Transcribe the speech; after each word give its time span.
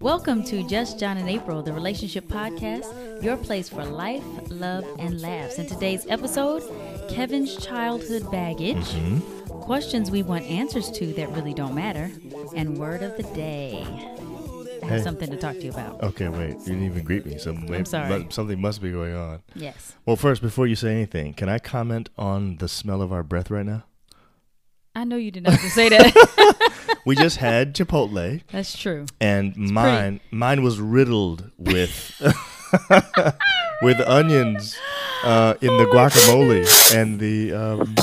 Welcome 0.00 0.42
to 0.44 0.66
Just 0.66 0.98
John 0.98 1.18
and 1.18 1.28
April, 1.28 1.62
the 1.62 1.74
relationship 1.74 2.28
podcast, 2.28 3.22
your 3.22 3.36
place 3.36 3.68
for 3.68 3.84
life, 3.84 4.24
love, 4.48 4.86
and 4.98 5.20
laughs. 5.20 5.58
In 5.58 5.66
today's 5.66 6.06
episode, 6.08 6.62
Kevin's 7.10 7.54
childhood 7.56 8.30
baggage, 8.30 8.76
mm-hmm. 8.76 9.18
questions 9.60 10.10
we 10.10 10.22
want 10.22 10.44
answers 10.44 10.90
to 10.92 11.12
that 11.12 11.28
really 11.32 11.52
don't 11.52 11.74
matter, 11.74 12.10
and 12.56 12.78
word 12.78 13.02
of 13.02 13.18
the 13.18 13.24
day. 13.34 13.84
I 14.88 14.92
have 14.92 15.00
Hey. 15.00 15.04
something 15.04 15.30
to 15.30 15.36
talk 15.36 15.54
to 15.54 15.62
you 15.62 15.70
about. 15.70 16.02
Okay, 16.02 16.28
wait. 16.28 16.56
You 16.60 16.64
didn't 16.64 16.84
even 16.84 17.04
greet 17.04 17.26
me. 17.26 17.38
So 17.38 17.52
maybe, 17.52 17.84
sorry. 17.84 18.08
mu- 18.08 18.30
something 18.30 18.60
must 18.60 18.80
be 18.80 18.90
going 18.90 19.14
on. 19.14 19.42
Yes. 19.54 19.94
Well, 20.06 20.16
first, 20.16 20.40
before 20.42 20.66
you 20.66 20.74
say 20.76 20.92
anything, 20.92 21.34
can 21.34 21.48
I 21.48 21.58
comment 21.58 22.08
on 22.16 22.56
the 22.56 22.68
smell 22.68 23.02
of 23.02 23.12
our 23.12 23.22
breath 23.22 23.50
right 23.50 23.66
now? 23.66 23.84
I 24.94 25.04
know 25.04 25.16
you 25.16 25.30
did 25.30 25.42
not 25.44 25.52
have 25.52 25.62
to 25.62 25.70
say 25.70 25.88
that. 25.90 26.54
We 27.06 27.14
just 27.16 27.36
had 27.38 27.74
Chipotle, 27.74 28.42
That's 28.52 28.76
true. 28.76 29.06
and 29.18 29.56
mine 29.56 30.20
mine 30.30 30.62
was 30.62 30.78
riddled 30.78 31.50
with 31.56 32.20
with 33.82 34.00
onions 34.00 34.76
uh, 35.24 35.54
in 35.62 35.68
the 35.78 35.84
guacamole 35.86 36.66
and 36.94 37.18
the 37.18 37.52
um, 37.54 37.94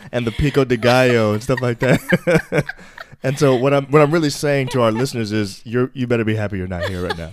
and 0.12 0.26
the 0.26 0.30
pico 0.32 0.64
de 0.64 0.76
gallo 0.78 1.34
and 1.34 1.42
stuff 1.42 1.60
like 1.60 1.78
that. 1.80 2.64
And 3.22 3.38
so 3.38 3.56
what 3.56 3.72
I'm 3.74 3.86
what 3.86 4.02
I'm 4.02 4.10
really 4.10 4.30
saying 4.30 4.68
to 4.68 4.82
our 4.82 4.92
listeners 4.92 5.32
is 5.32 5.60
you're 5.64 5.90
you 5.94 6.06
better 6.06 6.24
be 6.24 6.34
happy 6.36 6.58
you're 6.58 6.66
not 6.66 6.88
here 6.88 7.02
right 7.02 7.16
now. 7.18 7.32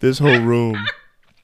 This 0.00 0.18
whole 0.18 0.38
room. 0.40 0.84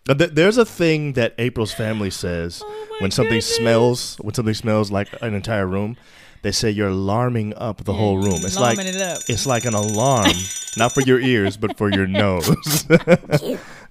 Th- 0.08 0.30
There's 0.30 0.58
a 0.58 0.64
thing 0.64 1.12
that 1.12 1.34
April's 1.38 1.72
family 1.72 2.10
says 2.10 2.62
Oh 2.64 2.96
when 3.00 3.10
something 3.10 3.30
goodness. 3.40 3.56
smells 3.56 4.16
when 4.16 4.34
something 4.34 4.54
smells 4.54 4.90
like 4.90 5.08
an 5.22 5.34
entire 5.34 5.66
room. 5.66 5.96
They 6.42 6.52
say 6.52 6.70
you're 6.70 6.88
alarming 6.88 7.52
up 7.58 7.84
the 7.84 7.92
whole 7.92 8.16
room. 8.16 8.36
It's 8.42 8.58
like 8.58 8.78
it 8.78 8.96
up. 9.00 9.18
it's 9.28 9.46
like 9.46 9.66
an 9.66 9.74
alarm, 9.74 10.32
not 10.78 10.90
for 10.92 11.02
your 11.02 11.20
ears, 11.20 11.58
but 11.58 11.76
for 11.76 11.90
your 11.92 12.06
nose. 12.24 12.86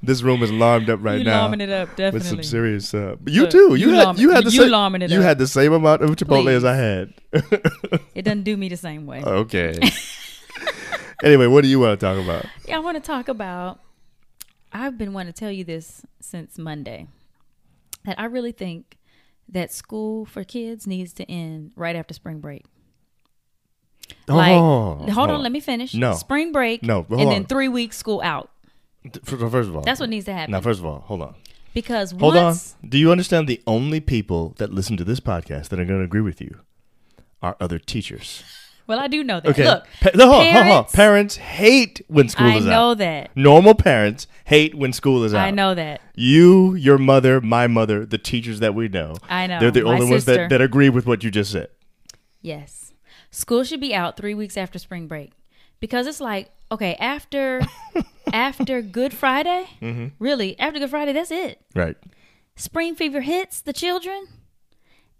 This 0.01 0.21
room 0.21 0.41
is 0.43 0.49
alarmed 0.49 0.89
up 0.89 0.99
right 1.01 1.19
you 1.19 1.23
now 1.25 1.47
larming 1.47 1.61
it 1.61 1.69
up, 1.69 1.89
definitely. 1.89 2.19
with 2.19 2.27
some 2.27 2.43
serious. 2.43 2.93
Uh, 2.93 3.15
but 3.19 3.33
you 3.33 3.41
Look, 3.41 3.51
too. 3.51 3.75
You, 3.75 3.89
you 3.89 3.93
had 3.93 4.19
you 4.19 4.29
had 4.29 4.45
the 4.45 4.51
you 4.51 4.69
same. 4.69 4.95
it 5.01 5.11
you 5.11 5.19
up. 5.19 5.23
had 5.25 5.37
the 5.37 5.47
same 5.47 5.73
amount 5.73 6.01
of 6.01 6.11
Chipotle 6.11 6.47
as 6.47 6.63
I 6.63 6.75
had. 6.75 7.13
It 8.15 8.23
doesn't 8.23 8.43
do 8.43 8.55
me 8.57 8.69
the 8.69 8.77
same 8.77 9.05
way. 9.05 9.21
okay. 9.21 9.77
anyway, 11.23 11.47
what 11.47 11.63
do 11.63 11.69
you 11.69 11.79
want 11.79 11.99
to 11.99 12.05
talk 12.05 12.23
about? 12.23 12.45
Yeah, 12.67 12.77
I 12.77 12.79
want 12.79 12.95
to 12.97 13.01
talk 13.01 13.27
about. 13.27 13.79
I've 14.71 14.97
been 14.97 15.13
wanting 15.13 15.33
to 15.33 15.39
tell 15.39 15.51
you 15.51 15.63
this 15.63 16.05
since 16.19 16.57
Monday 16.57 17.07
that 18.05 18.19
I 18.19 18.25
really 18.25 18.51
think 18.51 18.97
that 19.47 19.73
school 19.73 20.25
for 20.25 20.43
kids 20.43 20.85
needs 20.85 21.11
to 21.13 21.29
end 21.29 21.71
right 21.75 21.95
after 21.95 22.13
spring 22.13 22.39
break. 22.39 22.65
Like, 24.27 24.51
oh, 24.51 25.05
hold 25.11 25.31
on, 25.31 25.41
let 25.41 25.51
me 25.51 25.59
finish. 25.59 25.93
No. 25.93 26.13
spring 26.13 26.51
break. 26.51 26.83
No, 26.83 27.05
and 27.09 27.31
then 27.31 27.45
three 27.45 27.67
weeks 27.67 27.97
school 27.97 28.21
out. 28.23 28.51
First 29.23 29.69
of 29.69 29.75
all, 29.75 29.81
That's 29.83 29.99
what 29.99 30.09
needs 30.09 30.25
to 30.25 30.33
happen. 30.33 30.51
Now, 30.51 30.61
first 30.61 30.79
of 30.79 30.85
all, 30.85 30.99
hold 31.01 31.21
on. 31.21 31.35
because 31.73 32.11
Hold 32.11 32.35
on. 32.35 32.55
Do 32.87 32.97
you 32.97 33.11
understand 33.11 33.47
the 33.47 33.61
only 33.65 33.99
people 33.99 34.55
that 34.57 34.73
listen 34.73 34.97
to 34.97 35.03
this 35.03 35.19
podcast 35.19 35.69
that 35.69 35.79
are 35.79 35.85
going 35.85 35.99
to 35.99 36.05
agree 36.05 36.21
with 36.21 36.41
you 36.41 36.59
are 37.41 37.55
other 37.61 37.79
teachers? 37.79 38.43
well, 38.87 38.99
I 38.99 39.07
do 39.07 39.23
know 39.23 39.39
that. 39.39 39.49
Okay. 39.49 39.63
Look, 39.63 39.85
Pa- 40.01 40.09
no, 40.15 40.27
hold 40.27 40.47
on, 40.47 40.53
hold 40.53 40.57
on. 40.57 40.63
parents- 40.65 40.95
parents 40.95 41.35
hate 41.37 42.01
when 42.07 42.27
school 42.27 42.47
I 42.47 42.55
is 42.57 42.65
out. 42.67 42.71
I 42.71 42.75
know 42.75 42.93
that. 42.95 43.37
Normal 43.37 43.75
parents 43.75 44.27
hate 44.45 44.75
when 44.75 44.91
school 44.93 45.23
is 45.23 45.33
out. 45.33 45.47
I 45.47 45.51
know 45.51 45.73
that. 45.75 46.01
You, 46.15 46.73
your 46.75 46.97
mother, 46.97 47.39
my 47.39 47.67
mother, 47.67 48.05
the 48.05 48.17
teachers 48.17 48.59
that 48.59 48.75
we 48.75 48.89
know. 48.89 49.15
I 49.29 49.47
know. 49.47 49.59
They're 49.59 49.71
the 49.71 49.83
only 49.83 50.09
ones 50.09 50.25
that, 50.25 50.49
that 50.49 50.59
agree 50.59 50.89
with 50.89 51.05
what 51.05 51.23
you 51.23 51.31
just 51.31 51.51
said. 51.51 51.69
Yes. 52.41 52.93
School 53.31 53.63
should 53.63 53.79
be 53.79 53.93
out 53.93 54.17
three 54.17 54.33
weeks 54.33 54.57
after 54.57 54.79
spring 54.79 55.07
break. 55.07 55.31
Because 55.79 56.07
it's 56.07 56.19
like, 56.19 56.49
okay, 56.71 56.95
after 56.95 57.61
after 58.33 58.81
Good 58.81 59.13
Friday, 59.13 59.65
Mm-hmm. 59.81 60.07
really, 60.19 60.57
after 60.59 60.79
Good 60.79 60.89
Friday, 60.89 61.13
that's 61.13 61.31
it. 61.31 61.61
Right. 61.75 61.97
Spring 62.55 62.95
fever 62.95 63.21
hits 63.21 63.61
the 63.61 63.73
children 63.73 64.27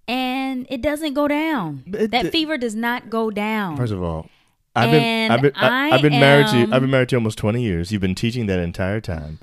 and 0.08 0.66
it 0.70 0.82
doesn't 0.82 1.14
go 1.14 1.28
down. 1.28 1.84
But 1.88 2.12
that 2.12 2.24
the- 2.26 2.32
fever 2.32 2.58
does 2.58 2.76
not 2.76 3.10
go 3.10 3.30
down. 3.32 3.78
First 3.78 3.94
of 3.94 4.02
all, 4.04 4.30
I've 4.76 4.92
been 4.92 5.32
I've 5.32 5.42
been 5.42 5.52
I, 5.56 5.90
have 5.90 6.02
been 6.02 6.20
married 6.20 6.48
to 6.48 6.58
you. 6.60 6.64
I've 6.72 6.82
been 6.82 6.92
married 6.92 7.10
to 7.10 7.16
you 7.16 7.20
almost 7.20 7.38
twenty 7.38 7.62
years. 7.62 7.92
You've 7.92 8.02
been 8.02 8.16
teaching 8.16 8.46
that 8.48 8.60
entire 8.60 9.02
time. 9.02 9.40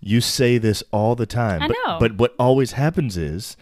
You 0.00 0.20
say 0.20 0.58
this 0.58 0.82
all 0.92 1.14
the 1.14 1.26
time. 1.26 1.62
I 1.62 1.68
but, 1.68 1.76
know. 1.86 1.98
But 2.00 2.16
what 2.16 2.34
always 2.38 2.72
happens 2.72 3.16
is, 3.16 3.56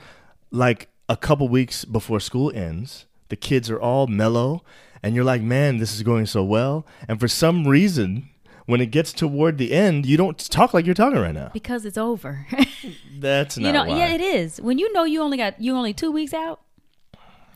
like 0.50 0.88
a 1.08 1.16
couple 1.16 1.48
weeks 1.48 1.84
before 1.84 2.20
school 2.20 2.52
ends, 2.54 3.06
the 3.28 3.36
kids 3.36 3.68
are 3.70 3.80
all 3.80 4.06
mellow, 4.06 4.62
and 5.02 5.14
you're 5.14 5.24
like, 5.24 5.42
"Man, 5.42 5.78
this 5.78 5.94
is 5.94 6.02
going 6.02 6.26
so 6.26 6.42
well." 6.44 6.86
And 7.08 7.18
for 7.20 7.28
some 7.28 7.66
reason, 7.66 8.28
when 8.66 8.80
it 8.80 8.86
gets 8.86 9.12
toward 9.12 9.58
the 9.58 9.72
end, 9.72 10.06
you 10.06 10.16
don't 10.16 10.38
talk 10.50 10.72
like 10.74 10.86
you're 10.86 10.94
talking 10.94 11.18
right 11.18 11.34
now. 11.34 11.50
because 11.52 11.84
it's 11.84 11.98
over. 11.98 12.46
That's 13.18 13.58
not 13.58 13.66
you 13.66 13.72
know, 13.72 13.84
why. 13.84 13.98
yeah, 13.98 14.14
it 14.14 14.20
is. 14.20 14.60
When 14.60 14.78
you 14.78 14.92
know 14.92 15.04
you 15.04 15.20
only 15.22 15.36
got 15.36 15.60
you 15.60 15.74
only 15.76 15.92
two 15.92 16.10
weeks 16.10 16.32
out, 16.32 16.60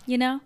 you 0.06 0.18
know? 0.18 0.40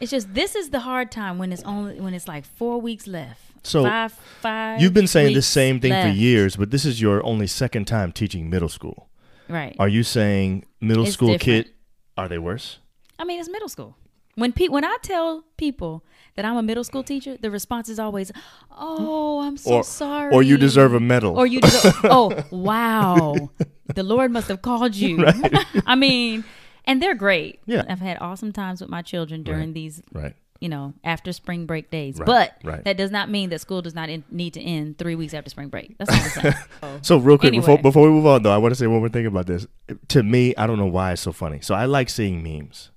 It's 0.00 0.10
just 0.10 0.32
this 0.34 0.54
is 0.54 0.70
the 0.70 0.80
hard 0.80 1.10
time 1.10 1.38
when 1.38 1.52
it's 1.52 1.62
only 1.64 2.00
when 2.00 2.14
it's 2.14 2.28
like 2.28 2.44
four 2.44 2.80
weeks 2.80 3.06
left. 3.06 3.40
So, 3.64 3.82
five 3.82 4.12
five 4.40 4.80
You've 4.80 4.94
been 4.94 5.08
saying 5.08 5.34
the 5.34 5.42
same 5.42 5.80
thing 5.80 5.92
for 5.92 6.08
years, 6.08 6.54
but 6.56 6.70
this 6.70 6.84
is 6.84 7.00
your 7.00 7.24
only 7.26 7.46
second 7.48 7.86
time 7.86 8.12
teaching 8.12 8.48
middle 8.48 8.68
school. 8.68 9.08
Right. 9.48 9.74
Are 9.78 9.88
you 9.88 10.02
saying 10.04 10.64
middle 10.80 11.04
It's 11.04 11.14
school 11.14 11.32
different. 11.32 11.66
kid 11.66 11.74
are 12.16 12.28
they 12.28 12.38
worse? 12.38 12.78
I 13.18 13.24
mean, 13.24 13.40
it's 13.40 13.48
middle 13.48 13.68
school. 13.68 13.96
When 14.38 14.52
pe- 14.52 14.68
when 14.68 14.84
I 14.84 14.96
tell 15.02 15.44
people 15.56 16.04
that 16.36 16.44
I'm 16.44 16.56
a 16.56 16.62
middle 16.62 16.84
school 16.84 17.02
teacher, 17.02 17.36
the 17.36 17.50
response 17.50 17.88
is 17.88 17.98
always, 17.98 18.30
"Oh, 18.70 19.40
I'm 19.40 19.56
so 19.56 19.74
or 19.78 19.84
sorry." 19.84 20.32
or 20.32 20.42
you 20.42 20.56
deserve 20.56 20.94
a 20.94 21.00
medal. 21.00 21.36
Or 21.36 21.46
you 21.46 21.60
deserve. 21.60 21.94
oh, 22.04 22.32
wow. 22.50 23.50
The 23.94 24.02
Lord 24.02 24.30
must 24.30 24.48
have 24.48 24.62
called 24.62 24.94
you. 24.94 25.26
I 25.86 25.94
mean, 25.96 26.44
and 26.84 27.02
they're 27.02 27.14
great. 27.16 27.60
Yeah. 27.66 27.84
I've 27.88 28.00
had 28.00 28.18
awesome 28.20 28.52
times 28.52 28.80
with 28.80 28.90
my 28.90 29.02
children 29.02 29.42
during 29.42 29.68
Right. 29.70 29.74
these, 29.74 30.02
right. 30.12 30.34
you 30.60 30.68
know, 30.68 30.94
after 31.02 31.32
spring 31.32 31.66
break 31.66 31.90
days. 31.90 32.18
Right, 32.18 32.26
But 32.26 32.52
right. 32.62 32.84
that 32.84 32.96
does 32.96 33.10
not 33.10 33.28
mean 33.30 33.50
that 33.50 33.60
school 33.60 33.82
does 33.82 33.94
not 33.94 34.08
in- 34.08 34.24
need 34.30 34.54
to 34.54 34.60
end 34.62 34.98
three 34.98 35.16
weeks 35.16 35.34
after 35.34 35.50
spring 35.50 35.68
break. 35.68 35.98
That's 35.98 36.10
not 36.12 36.22
the 36.22 36.30
same. 36.52 36.54
Oh. 36.82 36.98
So 37.02 37.18
real 37.18 37.38
quick 37.38 37.52
before 37.52 37.78
before 37.78 38.04
we 38.04 38.10
move 38.10 38.26
on 38.26 38.42
though, 38.44 38.52
I 38.52 38.58
want 38.58 38.70
to 38.72 38.76
say 38.78 38.86
one 38.86 39.00
more 39.00 39.08
thing 39.08 39.26
about 39.26 39.46
this. 39.46 39.66
To 40.08 40.22
me, 40.22 40.54
I 40.56 40.66
don't 40.68 40.78
know 40.78 40.86
why 40.86 41.12
it's 41.12 41.22
so 41.22 41.32
funny. 41.32 41.60
So 41.60 41.74
I 41.74 41.86
like 41.86 42.08
seeing 42.08 42.42
memes. 42.44 42.90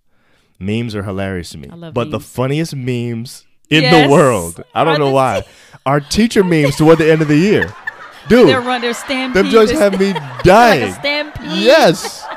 Memes 0.62 0.96
are 0.96 1.04
hilarious 1.04 1.50
to 1.52 1.58
me. 1.58 1.68
I 1.72 1.76
love 1.76 1.94
but 1.94 2.12
the 2.12 2.20
funniest 2.20 2.76
memes 2.76 3.46
in 3.70 3.82
Yes. 3.84 4.06
the 4.08 4.12
world. 4.12 4.64
I 4.76 4.84
don't 4.84 4.96
Are 4.96 5.00
know 5.00 5.06
the 5.08 5.12
why. 5.12 5.44
Are 5.86 6.00
teacher 6.00 6.44
memes 6.44 6.76
toward 6.76 7.00
the 7.00 7.12
end 7.12 7.22
of 7.22 7.28
the 7.28 7.36
year. 7.38 7.74
Dude, 8.30 8.48
They're 8.50 8.62
run. 8.62 8.82
They're 8.82 8.94
stampede. 8.94 9.46
them 9.46 9.52
just 9.52 9.74
have 9.74 10.00
me 10.00 10.14
like 10.14 10.44
dying. 10.44 10.94
stampede. 10.94 11.46
yes. 11.52 12.24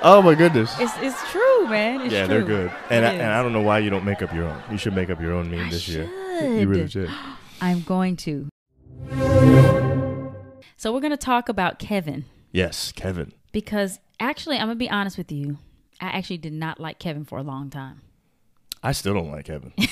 Oh 0.00 0.22
my 0.22 0.36
goodness. 0.36 0.72
It's 0.78 0.92
it's 0.98 1.30
true, 1.32 1.66
man. 1.66 2.02
It's 2.02 2.12
yeah, 2.12 2.26
true. 2.26 2.34
they're 2.36 2.44
good. 2.44 2.72
And 2.88 3.04
I, 3.04 3.12
and. 3.14 3.22
I 3.32 3.42
don't 3.42 3.52
know 3.52 3.62
why 3.62 3.80
you 3.80 3.90
don't 3.90 4.04
make 4.04 4.22
up 4.22 4.32
your 4.32 4.44
own. 4.44 4.62
You 4.70 4.78
should 4.78 4.94
make 4.94 5.10
up 5.10 5.20
your 5.20 5.32
own 5.32 5.50
meme 5.50 5.70
this 5.70 5.88
year. 5.88 6.04
You 6.40 6.68
really 6.68 6.82
should. 6.88 7.08
should. 7.08 7.10
I'm 7.60 7.82
going 7.82 8.14
to. 8.18 8.46
So 10.76 10.92
we're 10.92 11.00
going 11.00 11.10
to 11.10 11.16
talk 11.16 11.48
about 11.48 11.80
Kevin 11.80 12.26
Yes, 12.52 12.92
Kevin. 12.92 13.32
because 13.50 13.98
actually, 14.20 14.56
I'm 14.56 14.66
going 14.68 14.76
to 14.76 14.84
be 14.84 14.88
honest 14.88 15.18
with 15.18 15.32
you. 15.32 15.58
I 16.00 16.06
actually 16.06 16.38
did 16.38 16.52
not 16.52 16.78
like 16.80 16.98
Kevin 16.98 17.24
for 17.24 17.38
a 17.38 17.42
long 17.42 17.70
time. 17.70 18.02
I 18.82 18.92
still 18.92 19.14
don't 19.14 19.30
like 19.32 19.46
Kevin. 19.46 19.72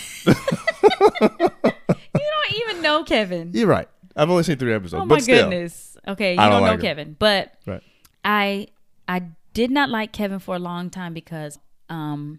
You 1.21 2.23
don't 2.51 2.55
even 2.71 2.83
know 2.83 3.05
Kevin. 3.05 3.51
You're 3.53 3.67
right. 3.67 3.89
I've 4.15 4.31
only 4.31 4.43
seen 4.45 4.57
three 4.57 4.73
episodes, 4.73 5.03
oh 5.03 5.05
my 5.05 5.19
still. 5.19 5.51
goodness. 5.51 5.97
Okay, 6.09 6.35
you 6.35 6.41
I 6.41 6.45
don't, 6.49 6.61
don't 6.61 6.69
know 6.69 6.75
him. 6.75 6.81
Kevin, 6.81 7.17
but 7.19 7.55
Right. 7.67 7.83
I 8.25 8.69
I 9.09 9.23
did 9.53 9.71
not 9.71 9.91
like 9.91 10.13
Kevin 10.13 10.39
for 10.39 10.55
a 10.57 10.59
long 10.59 10.89
time 10.91 11.13
because 11.13 11.59
um 11.91 12.39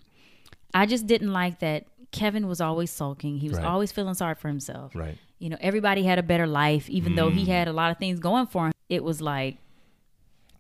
I 0.74 0.86
just 0.86 1.06
didn't 1.08 1.32
like 1.34 1.60
that 1.60 1.86
Kevin 2.12 2.48
was 2.48 2.62
always 2.62 2.90
sulking. 2.90 3.38
He 3.38 3.50
was 3.50 3.58
Right. 3.60 3.68
always 3.68 3.92
feeling 3.92 4.14
sorry 4.16 4.36
for 4.36 4.48
himself. 4.48 4.96
Right. 4.96 5.18
You 5.40 5.50
know, 5.50 5.58
everybody 5.62 6.04
had 6.04 6.18
a 6.18 6.24
better 6.24 6.48
life, 6.48 6.90
even 6.90 7.16
though 7.16 7.30
Mm. 7.30 7.34
he 7.34 7.46
had 7.46 7.68
a 7.68 7.74
lot 7.74 7.92
of 7.92 7.98
things 7.98 8.20
going 8.20 8.48
for 8.48 8.68
him. 8.68 8.74
It 8.90 9.04
was 9.04 9.22
like, 9.22 9.58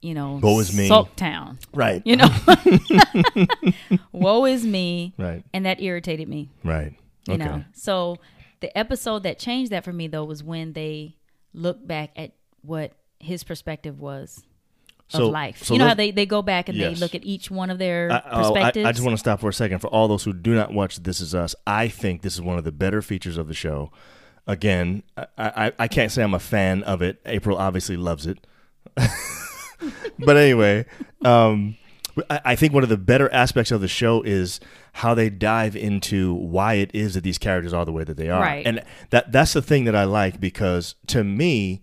you 0.01 0.13
know, 0.13 0.39
Woe 0.41 0.59
is 0.59 0.75
me. 0.75 0.87
Sulk 0.87 1.15
Town. 1.15 1.57
Right. 1.73 2.01
You 2.05 2.15
know, 2.17 2.29
woe 4.11 4.45
is 4.45 4.65
me, 4.65 5.13
Right. 5.17 5.43
and 5.53 5.65
that 5.65 5.81
irritated 5.81 6.27
me. 6.27 6.49
Right. 6.63 6.93
You 7.27 7.33
Okay. 7.35 7.43
know, 7.45 7.63
so 7.73 8.17
the 8.59 8.75
episode 8.77 9.23
that 9.23 9.39
changed 9.39 9.71
that 9.71 9.83
for 9.83 9.93
me 9.93 10.07
though 10.07 10.23
was 10.25 10.43
when 10.43 10.73
they 10.73 11.15
looked 11.53 11.87
back 11.87 12.11
at 12.15 12.31
what 12.61 12.93
his 13.19 13.43
perspective 13.43 13.99
was 13.99 14.43
So- 15.09 15.25
of 15.27 15.31
life. 15.31 15.63
so 15.63 15.73
you 15.73 15.79
know 15.79 15.87
how 15.87 15.93
they, 15.93 16.11
they 16.11 16.25
go 16.25 16.41
back 16.41 16.69
and 16.69 16.77
Yes. 16.77 16.93
they 16.93 16.99
look 16.99 17.15
at 17.15 17.23
each 17.25 17.49
one 17.51 17.69
of 17.69 17.77
their 17.79 18.11
I, 18.11 18.15
oh, 18.15 18.21
I, 18.39 18.41
perspectives. 18.41 18.85
I 18.85 18.91
just 18.91 19.03
want 19.03 19.13
to 19.13 19.19
stop 19.19 19.39
for 19.39 19.49
a 19.49 19.53
second. 19.53 19.79
For 19.79 19.87
all 19.87 20.07
those 20.07 20.23
who 20.23 20.33
do 20.33 20.53
not 20.55 20.73
watch 20.73 20.97
This 21.03 21.19
Is 21.21 21.33
Us, 21.35 21.55
I 21.65 21.87
think 21.87 22.21
this 22.21 22.33
is 22.35 22.41
one 22.41 22.57
of 22.57 22.63
the 22.63 22.71
better 22.71 23.01
features 23.01 23.37
of 23.37 23.47
the 23.47 23.53
show. 23.53 23.91
Again, 24.45 25.03
I, 25.17 25.25
I, 25.37 25.71
I 25.79 25.87
can't 25.87 26.11
say 26.11 26.23
I'm 26.23 26.33
a 26.33 26.39
fan 26.39 26.83
of 26.83 27.01
it. 27.01 27.19
April 27.25 27.57
obviously 27.57 27.97
loves 27.97 28.25
it. 28.27 28.45
but 30.19 30.37
anyway, 30.37 30.85
um, 31.23 31.75
I, 32.29 32.41
I 32.45 32.55
think 32.55 32.73
one 32.73 32.83
of 32.83 32.89
the 32.89 32.97
better 32.97 33.31
aspects 33.33 33.71
of 33.71 33.81
the 33.81 33.87
show 33.87 34.21
is 34.23 34.59
how 34.93 35.13
they 35.13 35.29
dive 35.29 35.75
into 35.75 36.33
why 36.33 36.75
it 36.75 36.89
is 36.93 37.13
that 37.13 37.21
these 37.23 37.37
characters 37.37 37.73
are 37.73 37.85
the 37.85 37.91
way 37.91 38.03
that 38.03 38.17
they 38.17 38.29
are, 38.29 38.41
Right. 38.41 38.65
and 38.65 38.83
that 39.11 39.31
that's 39.31 39.53
the 39.53 39.61
thing 39.61 39.83
that 39.85 39.95
I 39.95 40.05
like 40.05 40.39
because 40.39 40.95
to 41.07 41.23
me, 41.23 41.81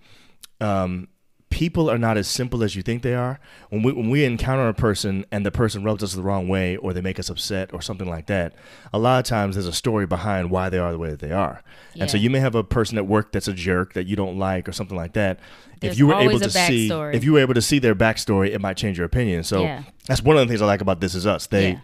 um, 0.61 1.09
people 1.55 1.89
are 1.89 1.99
not 1.99 2.17
as 2.19 2.27
simple 2.27 2.65
as 2.65 2.75
you 2.75 2.83
think 2.83 3.03
they 3.03 3.15
are. 3.15 3.39
When 3.71 3.85
we 3.85 3.93
when 3.93 4.11
we 4.11 4.25
encounter 4.25 4.67
a 4.67 4.75
person 4.75 5.25
and 5.31 5.47
the 5.47 5.53
person 5.53 5.85
rubs 5.85 6.03
us 6.03 6.13
the 6.13 6.23
wrong 6.23 6.49
way 6.49 6.77
or 6.77 6.93
they 6.93 7.01
make 7.01 7.21
us 7.21 7.31
upset 7.31 7.73
or 7.73 7.81
something 7.81 8.09
like 8.11 8.27
that, 8.27 8.55
a 8.93 8.99
lot 8.99 9.21
of 9.21 9.25
times 9.25 9.55
there's 9.55 9.69
a 9.69 9.73
story 9.73 10.05
behind 10.05 10.51
why 10.51 10.69
they 10.69 10.79
are 10.79 10.91
the 10.91 10.99
way 10.99 11.11
that 11.11 11.21
they 11.21 11.31
are. 11.31 11.63
And 11.99 12.11
so 12.11 12.17
you 12.17 12.29
may 12.29 12.41
have 12.41 12.57
a 12.57 12.65
person 12.65 12.99
at 12.99 13.07
work 13.07 13.31
that's 13.31 13.47
a 13.47 13.53
jerk 13.53 13.93
that 13.93 14.09
you 14.09 14.17
don't 14.17 14.37
like 14.37 14.69
or 14.69 14.73
something 14.73 14.97
like 14.97 15.13
that. 15.13 15.39
There's 15.81 15.93
if 15.93 15.99
you 16.01 16.09
were 16.09 16.15
able 16.17 16.41
to 16.41 16.51
see 16.51 16.91
if 16.91 17.23
you 17.23 17.35
were 17.35 17.39
able 17.41 17.55
to 17.55 17.63
see 17.63 17.79
their 17.79 17.95
backstory, 17.95 18.49
it 18.49 18.61
might 18.61 18.77
change 18.77 18.99
your 18.99 19.07
opinion. 19.07 19.45
So 19.45 19.63
Yeah. 19.63 19.85
that's 20.09 20.23
one 20.23 20.37
of 20.37 20.41
the 20.41 20.51
things 20.51 20.61
I 20.61 20.67
like 20.67 20.81
about 20.81 21.01
This 21.01 21.15
Is 21.15 21.25
Us. 21.25 21.47
They 21.47 21.71
Yeah. 21.71 21.79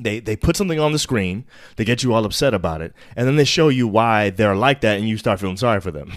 They 0.00 0.18
they 0.20 0.34
put 0.36 0.56
something 0.56 0.80
on 0.80 0.92
the 0.92 0.98
screen, 0.98 1.44
they 1.76 1.84
get 1.84 2.02
you 2.02 2.12
all 2.14 2.24
upset 2.24 2.52
about 2.54 2.80
it, 2.80 2.92
and 3.16 3.26
then 3.28 3.36
they 3.36 3.44
show 3.44 3.68
you 3.68 3.86
why 3.86 4.30
they're 4.30 4.56
like 4.56 4.80
that, 4.80 4.98
and 4.98 5.08
you 5.08 5.16
start 5.16 5.38
feeling 5.40 5.56
sorry 5.56 5.80
for 5.80 5.90
them. 5.92 6.10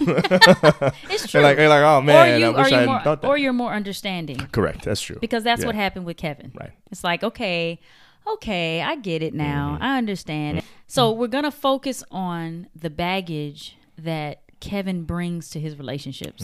It's 1.10 1.26
true. 1.30 1.40
You're 1.40 1.42
like, 1.48 1.58
you're 1.58 1.68
like, 1.68 1.82
oh 1.82 1.98
or 1.98 2.02
man, 2.02 2.40
you, 2.40 2.46
I 2.46 2.50
or 2.50 2.62
wish 2.64 2.72
I 2.72 2.86
more, 2.86 3.00
thought 3.00 3.22
that. 3.22 3.28
or 3.28 3.36
you're 3.38 3.52
more 3.52 3.72
understanding 3.72 4.38
Correct, 4.52 4.84
that's 4.84 5.00
true. 5.00 5.18
because 5.20 5.44
that's 5.44 5.60
Yeah. 5.60 5.66
what 5.66 5.74
happened 5.74 6.04
with 6.06 6.16
Kevin. 6.16 6.50
Right. 6.54 6.72
It's 6.90 7.04
like, 7.04 7.22
okay, 7.22 7.78
okay, 8.34 8.82
I 8.82 8.96
get 8.96 9.22
it 9.22 9.34
now. 9.34 9.74
Mm-hmm. 9.74 9.82
I 9.84 9.98
understand. 9.98 10.62
So 10.86 11.12
we're 11.12 11.28
gonna 11.28 11.50
focus 11.50 12.02
on 12.10 12.66
the 12.74 12.90
baggage 12.90 13.76
that 13.96 14.42
Kevin 14.60 15.04
brings 15.04 15.50
to 15.50 15.60
his 15.60 15.76
relationships. 15.78 16.42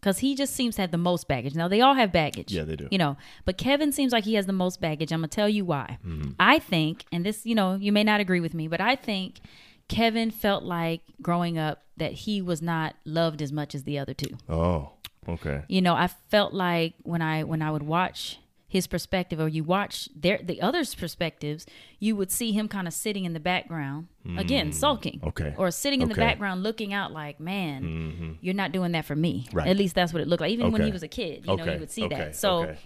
Because 0.00 0.20
he 0.20 0.34
just 0.34 0.54
seems 0.54 0.76
to 0.76 0.80
have 0.82 0.90
the 0.92 0.96
most 0.98 1.28
baggage. 1.28 1.54
Now 1.54 1.68
they 1.68 1.82
all 1.82 1.94
have 1.94 2.10
baggage. 2.10 2.50
Yeah, 2.52 2.62
they 2.64 2.74
do. 2.76 2.88
You 2.90 2.96
know, 2.98 3.16
but 3.44 3.58
Kevin 3.58 3.92
seems 3.92 4.12
like 4.12 4.24
he 4.24 4.34
has 4.34 4.46
the 4.46 4.52
most 4.52 4.80
baggage. 4.80 5.12
I'm 5.12 5.18
gonna 5.20 5.28
tell 5.28 5.48
you 5.48 5.64
why. 5.66 5.98
Mm-hmm. 6.06 6.30
I 6.40 6.58
think, 6.58 7.04
and 7.12 7.24
this, 7.26 7.44
you 7.44 7.54
know, 7.54 7.74
you 7.74 7.92
may 7.92 8.02
not 8.04 8.18
agree 8.20 8.40
with 8.40 8.54
me, 8.54 8.66
but 8.66 8.80
I 8.80 8.96
think 8.96 9.40
Kevin 9.88 10.30
felt 10.30 10.62
like 10.64 11.02
growing 11.20 11.58
up 11.58 11.82
that 11.96 12.12
he 12.12 12.40
was 12.40 12.62
not 12.62 12.94
loved 13.04 13.42
as 13.42 13.52
much 13.52 13.74
as 13.74 13.82
the 13.84 13.98
other 13.98 14.14
two 14.14 14.38
Oh, 14.48 14.92
okay. 15.28 15.64
you 15.68 15.82
know 15.82 15.92
i 15.94 16.06
felt 16.06 16.54
like 16.54 16.94
when 17.02 17.20
i 17.20 17.42
when 17.44 17.60
i 17.60 17.70
would 17.70 17.82
watch 17.82 18.38
his 18.70 18.86
perspective 18.86 19.40
or 19.40 19.48
you 19.48 19.64
watch 19.64 20.08
their 20.14 20.38
the 20.42 20.62
others 20.62 20.94
perspectives 20.94 21.66
you 21.98 22.14
would 22.14 22.30
see 22.30 22.52
him 22.52 22.68
kind 22.68 22.86
of 22.86 22.94
sitting 22.94 23.24
in 23.24 23.32
the 23.34 23.40
background 23.40 24.06
again 24.38 24.72
sulking. 24.72 25.20
Okay. 25.24 25.52
or 25.58 25.70
sitting 25.72 26.00
in 26.00 26.08
the 26.08 26.14
Okay. 26.14 26.22
Mm-hmm. 26.22 26.30
background 26.30 26.62
looking 26.62 26.94
out 26.94 27.10
like 27.12 27.40
man 27.40 28.38
you're 28.40 28.54
not 28.54 28.70
doing 28.72 28.92
that 28.92 29.04
for 29.04 29.16
me 29.16 29.48
Right. 29.52 29.66
at 29.66 29.76
least 29.76 29.94
that's 29.96 30.12
what 30.12 30.22
it 30.22 30.28
looked 30.28 30.40
like 30.40 30.52
even 30.52 30.70
when 30.70 30.82
he 30.82 30.92
was 30.92 31.02
a 31.02 31.08
kid 31.08 31.44
you 31.46 31.56
know 31.56 31.62
okay. 31.64 31.74
you 31.74 31.80
would 31.80 31.90
see 31.90 32.04
okay. 32.04 32.14
that 32.16 32.36
so 32.36 32.62
okay. 32.62 32.78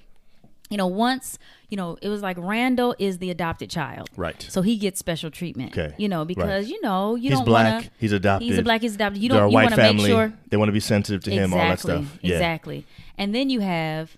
you 0.71 0.79
know 0.79 0.87
once 0.87 1.39
you 1.69 1.77
know 1.77 1.99
it 2.01 2.09
was 2.09 2.23
like 2.23 2.37
randall 2.39 2.95
is 2.99 3.19
the 3.19 3.31
adopted 3.31 3.69
child 3.69 4.09
Right. 4.17 4.41
so 4.49 4.63
he 4.63 4.79
gets 4.79 4.99
special 4.99 5.31
treatment 5.31 5.77
Okay. 5.77 5.95
you 5.99 6.09
know 6.09 6.25
because 6.25 6.71
you 6.71 6.81
know 6.81 7.15
you 7.15 7.29
he's 7.29 7.39
don't 7.39 7.45
black. 7.45 7.73
want 7.73 7.85
to 7.85 7.91
he's 7.99 8.13
adopted. 8.13 8.49
he's 8.49 8.59
a 8.59 8.63
black 8.63 8.81
he's 8.81 8.95
adopted 8.95 9.23
you 9.23 9.29
don't 9.29 9.51
you 9.51 9.55
want 9.55 9.71
to 9.75 9.77
make 9.77 10.01
sure 10.07 10.33
They 10.49 10.57
want 10.57 10.69
to 10.69 10.73
be 10.73 10.81
sensitive 10.81 11.23
to 11.25 11.31
him. 11.31 11.53
All 11.53 11.59
that 11.59 11.81
stuff. 11.81 12.07
Yeah. 12.23 12.37
Exactly. 12.37 12.87
And 13.19 13.35
then 13.35 13.51
you 13.51 13.61
have 13.61 14.17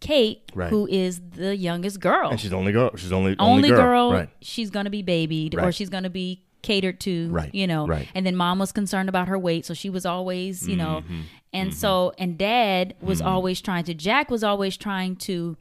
Kate, 0.00 0.50
Right. 0.54 0.70
who 0.70 0.86
is 0.88 1.20
the 1.36 1.54
youngest 1.56 2.00
girl. 2.00 2.30
And 2.30 2.40
she's 2.40 2.50
the 2.50 2.56
only 2.56 2.72
girl. 2.72 2.90
She's 2.96 3.10
the 3.10 3.16
only 3.16 3.36
only 3.38 3.68
girl. 3.68 4.12
Right. 4.12 4.28
She's 4.40 4.70
going 4.70 4.84
to 4.84 4.90
be 4.90 5.02
babied 5.02 5.54
or 5.58 5.70
she's 5.72 5.90
going 5.90 6.04
to 6.04 6.10
be 6.10 6.42
catered 6.62 7.00
to, 7.00 7.28
Right, 7.30 7.54
you 7.54 7.66
know. 7.66 7.86
right. 7.86 8.08
And 8.14 8.24
then 8.26 8.36
mom 8.36 8.58
was 8.58 8.72
concerned 8.72 9.08
about 9.08 9.28
her 9.28 9.38
weight, 9.38 9.64
so 9.66 9.74
she 9.74 9.88
was 9.90 10.04
always, 10.06 10.66
you 10.68 10.76
know. 10.76 11.02
Mm-hmm. 11.04 11.20
And 11.52 11.74
so 11.74 12.12
and 12.18 12.38
dad 12.38 12.94
was 13.00 13.20
always 13.20 13.60
trying 13.60 13.84
to 13.84 13.94
Jack 13.94 14.30
was 14.30 14.42
always 14.44 14.76
trying 14.76 15.16
to 15.16 15.56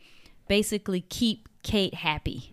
basically 0.48 1.02
keep 1.02 1.48
Kate 1.62 1.94
happy 1.94 2.50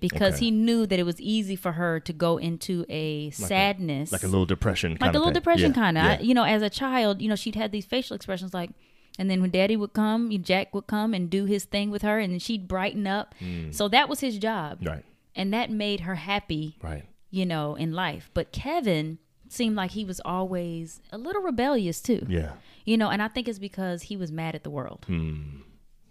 because 0.00 0.18
Hmm, 0.18 0.24
okay. 0.34 0.36
he 0.46 0.50
knew 0.50 0.84
that 0.86 0.98
it 0.98 1.04
was 1.04 1.20
easy 1.20 1.54
for 1.54 1.72
her 1.72 2.00
to 2.00 2.12
go 2.12 2.38
into 2.38 2.84
a 2.88 3.30
sadness 3.30 4.10
Like 4.10 4.24
a 4.24 4.26
little 4.26 4.46
depression. 4.46 4.92
like 4.92 5.00
kind 5.00 5.08
a 5.14 5.18
of 5.18 5.20
little 5.20 5.26
thing. 5.28 5.34
depression 5.34 5.70
Yeah, 5.70 5.74
kind 5.74 5.98
of 5.98 6.04
yeah. 6.04 6.20
you 6.20 6.34
know 6.34 6.42
as 6.44 6.60
a 6.62 6.68
child 6.68 7.22
you 7.22 7.28
know 7.28 7.36
she'd 7.36 7.54
had 7.54 7.70
these 7.72 7.84
facial 7.86 8.16
expressions 8.16 8.52
like 8.52 8.70
and 9.18 9.30
then 9.30 9.40
when 9.40 9.50
daddy 9.50 9.76
would 9.76 9.92
come 9.92 10.30
jack 10.42 10.74
would 10.74 10.86
come 10.86 11.12
and 11.14 11.28
do 11.30 11.44
his 11.44 11.64
thing 11.64 11.90
with 11.90 12.02
her 12.02 12.18
and 12.18 12.32
then 12.32 12.38
she'd 12.38 12.66
brighten 12.68 13.06
up 13.06 13.34
so 13.70 13.88
that 13.88 14.08
was 14.08 14.20
his 14.20 14.38
job. 14.38 14.78
Right. 14.82 15.04
and 15.36 15.52
that 15.52 15.70
made 15.70 16.00
her 16.00 16.14
happy 16.16 16.76
Right. 16.82 17.04
you 17.30 17.44
know 17.46 17.74
in 17.74 17.92
life 17.92 18.30
but 18.34 18.52
kevin 18.52 19.18
seemed 19.48 19.76
like 19.76 19.90
he 19.90 20.04
was 20.04 20.20
always 20.24 21.00
a 21.12 21.18
little 21.18 21.42
rebellious 21.42 22.00
too 22.00 22.24
Yeah. 22.28 22.52
you 22.84 22.96
know 22.96 23.08
and 23.10 23.22
i 23.22 23.28
think 23.28 23.48
it's 23.48 23.58
because 23.58 24.02
he 24.02 24.16
was 24.16 24.32
mad 24.32 24.54
at 24.54 24.64
the 24.64 24.70
world 24.70 25.04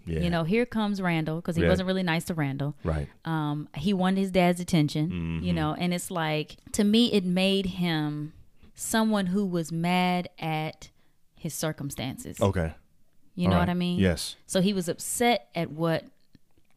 Yeah. 0.05 0.19
you 0.21 0.29
know 0.29 0.43
here 0.43 0.65
comes 0.65 1.01
randall 1.01 1.37
because 1.37 1.55
he 1.55 1.61
Yeah. 1.63 1.69
wasn't 1.69 1.87
really 1.87 2.03
nice 2.03 2.25
to 2.25 2.33
randall 2.33 2.75
Right. 2.83 3.07
um, 3.25 3.67
he 3.75 3.93
wanted 3.93 4.19
his 4.21 4.31
dad's 4.31 4.59
attention, 4.59 5.09
Mm-hmm. 5.09 5.43
you 5.45 5.53
know, 5.53 5.75
and 5.77 5.93
it's 5.93 6.09
like 6.11 6.57
to 6.73 6.83
me, 6.83 7.11
it 7.13 7.23
made 7.25 7.65
him 7.67 8.33
someone 8.73 9.27
who 9.27 9.45
was 9.45 9.71
mad 9.71 10.27
at 10.39 10.89
his 11.35 11.53
circumstances. 11.53 12.39
Okay. 12.41 12.73
You 13.35 13.45
all 13.45 13.51
know 13.51 13.55
right. 13.57 13.61
what 13.63 13.69
I 13.69 13.73
mean? 13.75 13.99
Yes. 13.99 14.35
So 14.47 14.61
he 14.61 14.73
was 14.73 14.87
upset 14.89 15.47
at 15.55 15.71
what 15.71 16.05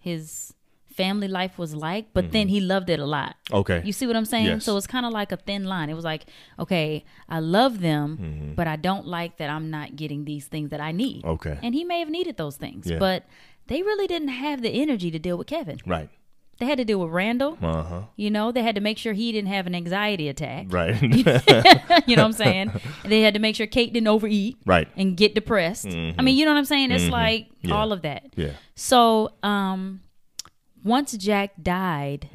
his 0.00 0.54
family 0.94 1.26
life 1.26 1.58
was 1.58 1.74
like, 1.74 2.06
but 2.14 2.30
then 2.30 2.46
he 2.48 2.60
loved 2.60 2.88
it 2.88 3.00
a 3.00 3.04
lot. 3.04 3.34
Okay. 3.52 3.82
You 3.84 3.92
see 3.92 4.06
what 4.06 4.14
I'm 4.14 4.24
saying? 4.24 4.46
Mm-hmm. 4.46 4.54
Yes. 4.56 4.64
So 4.64 4.76
it's 4.76 4.86
kind 4.86 5.04
of 5.04 5.12
like 5.12 5.32
a 5.32 5.36
thin 5.36 5.64
line. 5.64 5.90
It 5.90 5.94
was 5.94 6.04
like, 6.04 6.26
okay, 6.58 7.04
I 7.28 7.40
love 7.40 7.80
them, 7.80 8.16
Mm-hmm. 8.18 8.54
but 8.54 8.68
I 8.68 8.76
don't 8.76 9.04
like 9.06 9.38
that 9.38 9.50
I'm 9.50 9.70
not 9.70 9.96
getting 9.96 10.24
these 10.24 10.46
things 10.46 10.70
that 10.70 10.80
I 10.80 10.92
need. 10.92 11.24
Okay. 11.24 11.58
And 11.62 11.74
he 11.74 11.82
may 11.84 11.98
have 11.98 12.08
needed 12.10 12.36
those 12.36 12.56
things, 12.56 12.88
Yeah. 12.88 12.98
but 12.98 13.24
they 13.66 13.82
really 13.82 14.06
didn't 14.06 14.28
have 14.28 14.62
the 14.62 14.68
energy 14.70 15.10
to 15.10 15.18
deal 15.18 15.36
with 15.36 15.48
Kevin. 15.48 15.78
Right. 15.84 16.10
They 16.58 16.66
had 16.66 16.78
to 16.78 16.84
deal 16.84 17.00
with 17.00 17.10
Randall. 17.10 17.58
Uh 17.60 17.82
huh. 17.82 18.02
You 18.16 18.30
know, 18.30 18.52
they 18.52 18.62
had 18.62 18.74
to 18.76 18.80
make 18.80 18.96
sure 18.98 19.12
he 19.12 19.32
didn't 19.32 19.48
have 19.48 19.66
an 19.66 19.74
anxiety 19.74 20.28
attack. 20.28 20.66
Right. 20.70 21.00
you 21.02 21.24
know 21.24 21.32
what 22.06 22.18
I'm 22.18 22.32
saying? 22.32 22.70
And 23.02 23.12
they 23.12 23.22
had 23.22 23.34
to 23.34 23.40
make 23.40 23.56
sure 23.56 23.66
Kate 23.66 23.92
didn't 23.92 24.08
overeat 24.08 24.56
right. 24.64 24.88
and 24.96 25.16
get 25.16 25.34
depressed. 25.34 25.86
I 25.86 26.20
mean, 26.22 26.36
you 26.36 26.44
know 26.44 26.52
what 26.52 26.58
I'm 26.58 26.64
saying? 26.64 26.90
It's 26.92 27.08
like 27.10 27.48
Mm-hmm. 27.48 27.68
Yeah. 27.68 27.74
all 27.74 27.92
of 27.92 28.02
that. 28.02 28.26
Yeah. 28.36 28.50
So, 28.74 29.30
um, 29.42 30.00
once 30.84 31.12
Jack 31.16 31.52
died, 31.62 32.28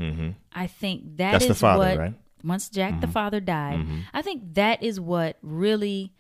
I 0.53 0.65
think 0.67 1.17
that 1.17 1.23
Mm-hmm. 1.25 1.31
That's 1.33 1.43
is 1.43 1.47
the 1.49 1.55
father, 1.55 1.85
what. 1.89 1.97
right? 1.97 2.11
Mm-hmm. 2.11 2.47
Once 2.49 2.69
Jack 2.69 2.99
the 3.01 3.07
father 3.07 3.39
died, 3.39 3.85
I 4.13 4.21
think 4.21 4.55
that 4.55 4.81
is 4.81 4.99
what 4.99 5.37
really 5.43 6.13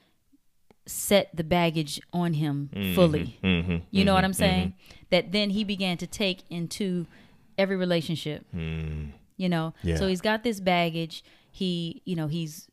set 0.85 1.35
the 1.35 1.43
baggage 1.43 2.01
on 2.13 2.33
him 2.33 2.69
fully. 2.95 3.39
Mm-hmm. 3.43 3.77
You 3.91 4.05
know 4.05 4.13
what 4.13 4.23
I'm 4.23 4.33
saying? 4.33 4.73
That 5.11 5.31
then 5.31 5.49
he 5.51 5.63
began 5.63 5.97
to 5.97 6.07
take 6.07 6.43
into 6.49 7.07
every 7.59 7.75
relationship. 7.75 8.45
You 8.53 9.47
know, 9.49 9.73
Mm. 9.73 9.73
Yeah. 9.83 9.95
so 9.97 10.07
he's 10.07 10.21
got 10.21 10.43
this 10.43 10.59
baggage. 10.59 11.23
He, 11.51 12.01
you 12.05 12.15
know, 12.15 12.27
he's 12.27 12.67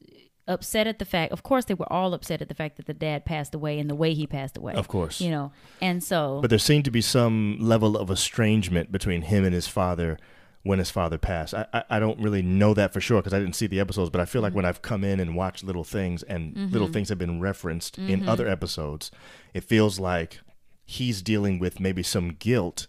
upset 0.49 0.87
at 0.87 0.99
the 0.99 1.05
fact. 1.05 1.33
Of 1.33 1.43
course, 1.43 1.65
they 1.67 1.75
were 1.75 1.91
all 1.93 2.15
upset 2.15 2.41
at 2.43 2.49
the 2.49 2.55
fact 2.55 2.77
that 2.77 2.87
the 2.87 2.95
dad 2.95 3.25
passed 3.25 3.55
away 3.55 3.79
and 3.79 3.89
the 3.91 3.95
way 3.95 4.15
he 4.15 4.27
passed 4.27 4.57
away. 4.57 4.75
Of 4.75 4.89
course. 4.89 5.21
you 5.21 5.31
know, 5.31 5.53
and 5.81 6.03
so 6.03 6.39
But 6.41 6.51
there 6.51 6.59
seemed 6.59 6.85
to 6.87 6.91
be 6.91 7.01
some 7.01 7.59
level 7.61 7.97
of 7.97 8.11
estrangement 8.11 8.91
between 8.93 9.23
him 9.23 9.45
and 9.45 9.53
his 9.55 9.67
father 9.69 10.19
when 10.63 10.79
his 10.81 10.91
father 10.91 11.19
passed. 11.19 11.55
I, 11.55 11.67
I, 11.73 11.83
I 11.91 11.99
don't 12.01 12.19
really 12.21 12.43
know 12.43 12.75
that 12.75 12.93
for 12.93 13.01
sure 13.01 13.21
because 13.21 13.33
I 13.35 13.39
didn't 13.39 13.55
see 13.55 13.69
the 13.69 13.79
episodes, 13.81 14.11
but 14.11 14.21
I 14.21 14.25
feel 14.25 14.43
like 14.43 14.51
Mm-hmm. 14.51 14.57
when 14.57 14.65
I've 14.65 14.83
come 14.83 15.05
in 15.05 15.21
and 15.21 15.37
watched 15.37 15.63
little 15.63 15.85
things 15.85 16.23
and 16.25 16.73
little 16.73 16.89
things 16.89 17.09
have 17.11 17.19
been 17.19 17.41
referenced 17.41 17.97
Mm-hmm. 17.97 18.11
in 18.11 18.29
other 18.29 18.49
episodes, 18.49 19.11
it 19.55 19.63
feels 19.63 19.99
like 20.01 20.41
he's 20.85 21.23
dealing 21.23 21.59
with 21.61 21.79
maybe 21.81 22.03
some 22.03 22.31
guilt 22.31 22.89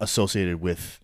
associated 0.00 0.60
with 0.60 1.00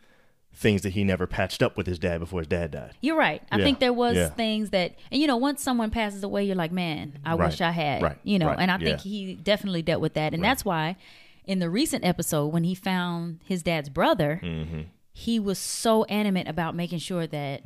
things 0.56 0.82
that 0.82 0.90
he 0.90 1.04
never 1.04 1.26
patched 1.26 1.62
up 1.62 1.76
with 1.76 1.86
his 1.86 1.98
dad 1.98 2.18
before 2.20 2.40
his 2.40 2.46
dad 2.46 2.70
died. 2.70 2.92
You're 3.00 3.16
right. 3.16 3.42
I 3.50 3.58
Yeah, 3.58 3.64
think 3.64 3.80
there 3.80 3.92
was 3.92 4.16
yeah. 4.16 4.28
things 4.30 4.70
that, 4.70 4.94
and 5.10 5.20
you 5.20 5.26
know, 5.26 5.36
once 5.36 5.60
someone 5.62 5.90
passes 5.90 6.22
away, 6.22 6.44
you're 6.44 6.54
like, 6.56 6.72
man, 6.72 7.18
I 7.24 7.34
Right, 7.34 7.46
wish 7.50 7.60
I 7.60 7.70
had, 7.72 8.02
right, 8.02 8.18
you 8.22 8.38
know, 8.38 8.46
right, 8.46 8.58
and 8.60 8.70
I 8.70 8.78
think 8.78 9.00
he 9.00 9.34
definitely 9.34 9.82
dealt 9.82 10.00
with 10.00 10.14
that, 10.14 10.32
and 10.32 10.42
that's 10.42 10.64
why, 10.64 10.96
in 11.44 11.58
the 11.58 11.68
recent 11.68 12.04
episode 12.04 12.46
when 12.48 12.64
he 12.64 12.74
found 12.74 13.40
his 13.44 13.62
dad's 13.62 13.88
brother, 13.88 14.40
Mm-hmm. 14.42 14.80
he 15.12 15.38
was 15.38 15.58
so 15.58 16.04
animate 16.04 16.48
about 16.48 16.74
making 16.74 16.98
sure 17.00 17.26
that 17.26 17.62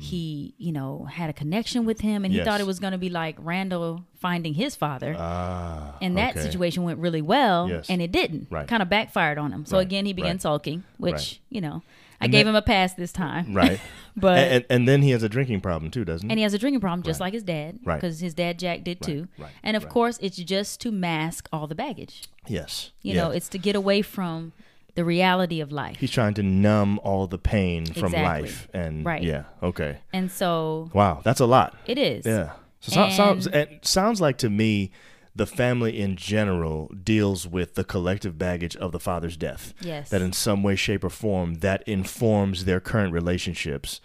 he, 0.00 0.54
you 0.58 0.72
know, 0.72 1.04
had 1.10 1.28
a 1.30 1.32
connection 1.32 1.84
with 1.84 2.00
him, 2.00 2.24
and 2.24 2.32
he 2.32 2.40
Mm. 2.40 2.44
Thought 2.44 2.60
it 2.60 2.66
was 2.66 2.78
going 2.78 2.92
to 2.92 2.98
be 2.98 3.08
like 3.10 3.36
Randall 3.38 4.04
finding 4.20 4.54
his 4.54 4.76
father. 4.76 5.14
Ah. 5.18 5.96
and 6.00 6.16
that 6.16 6.32
okay. 6.36 6.40
situation 6.44 6.82
went 6.84 6.98
really 6.98 7.22
well, 7.22 7.68
Yes. 7.68 7.88
and 7.90 8.00
it 8.02 8.12
didn't. 8.12 8.48
Right. 8.50 8.66
Kind 8.68 8.82
of 8.82 8.88
backfired 8.88 9.38
on 9.38 9.52
him. 9.52 9.64
So 9.66 9.78
again, 9.78 10.06
he 10.06 10.12
began 10.12 10.38
sulking, 10.38 10.84
which 10.98 11.40
you 11.50 11.60
know, 11.60 11.82
I 12.20 12.24
And 12.24 12.32
gave 12.32 12.44
that- 12.46 12.50
him 12.50 12.56
a 12.56 12.62
pass 12.62 12.94
this 12.94 13.12
time. 13.12 13.54
Right. 13.54 13.80
but 14.16 14.38
and, 14.38 14.52
and, 14.54 14.64
and 14.70 14.88
then 14.88 15.02
he 15.02 15.10
has 15.10 15.22
a 15.22 15.28
drinking 15.28 15.60
problem 15.60 15.90
too, 15.90 16.04
doesn't 16.04 16.28
he? 16.28 16.32
and 16.32 16.38
he 16.38 16.42
has 16.42 16.52
a 16.54 16.58
drinking 16.58 16.80
problem 16.80 17.02
just 17.02 17.20
like 17.20 17.32
his 17.32 17.44
dad 17.44 17.78
Right. 17.84 17.96
because 18.00 18.18
his 18.20 18.34
dad 18.34 18.58
jack 18.58 18.82
did 18.82 19.00
too 19.00 19.28
right, 19.38 19.50
and 19.62 19.76
of 19.76 19.84
right. 19.84 19.92
course 19.92 20.18
it's 20.20 20.36
just 20.36 20.80
to 20.80 20.90
mask 20.90 21.48
all 21.52 21.68
the 21.68 21.76
baggage 21.76 22.28
yes. 22.48 22.90
you 23.02 23.14
yeah. 23.14 23.22
know 23.22 23.30
it's 23.30 23.48
to 23.50 23.58
get 23.58 23.76
away 23.76 24.02
from 24.02 24.52
the 24.96 25.04
reality 25.04 25.60
of 25.60 25.70
life 25.70 25.96
He's 25.98 26.10
trying 26.10 26.34
to 26.34 26.42
numb 26.42 26.98
all 27.04 27.28
the 27.28 27.38
pain 27.38 27.86
from 27.86 28.10
life, 28.12 28.66
and 28.74 29.04
Right. 29.04 29.22
yeah, 29.22 29.44
okay, 29.62 29.98
and 30.12 30.28
so 30.32 30.90
wow, 30.92 31.20
that's 31.22 31.38
a 31.40 31.46
lot. 31.46 31.76
it 31.86 31.98
is 31.98 32.26
Yeah, 32.26 32.54
so, 32.80 32.90
so- 32.92 33.10
sounds 33.10 33.46
And- 33.46 33.54
it 33.54 33.86
sounds 33.86 34.20
like 34.20 34.38
to 34.38 34.50
me 34.50 34.90
the 35.38 35.46
family 35.46 35.98
in 35.98 36.16
general 36.16 36.88
deals 37.02 37.46
with 37.48 37.74
the 37.74 37.84
collective 37.84 38.36
baggage 38.38 38.76
of 38.76 38.92
the 38.92 39.00
father's 39.00 39.36
death. 39.36 39.72
Yes. 39.80 40.10
That 40.10 40.20
in 40.22 40.32
some 40.32 40.62
way, 40.62 40.76
shape, 40.76 41.02
or 41.04 41.10
form 41.10 41.54
that 41.60 41.82
informs 41.88 42.64
their 42.66 42.80
current 42.80 43.12
relationships. 43.12 44.00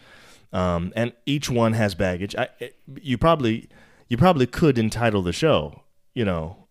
Um, 0.53 0.93
and 0.95 1.13
each 1.25 1.49
one 1.49 1.73
has 1.73 1.95
baggage. 1.95 2.35
I, 2.35 2.47
you 3.01 3.17
probably 3.17 3.67
you 4.07 4.17
probably 4.17 4.45
could 4.45 4.77
entitle 4.77 5.21
the 5.23 5.33
show, 5.33 5.81
you 6.13 6.23
know, 6.23 6.67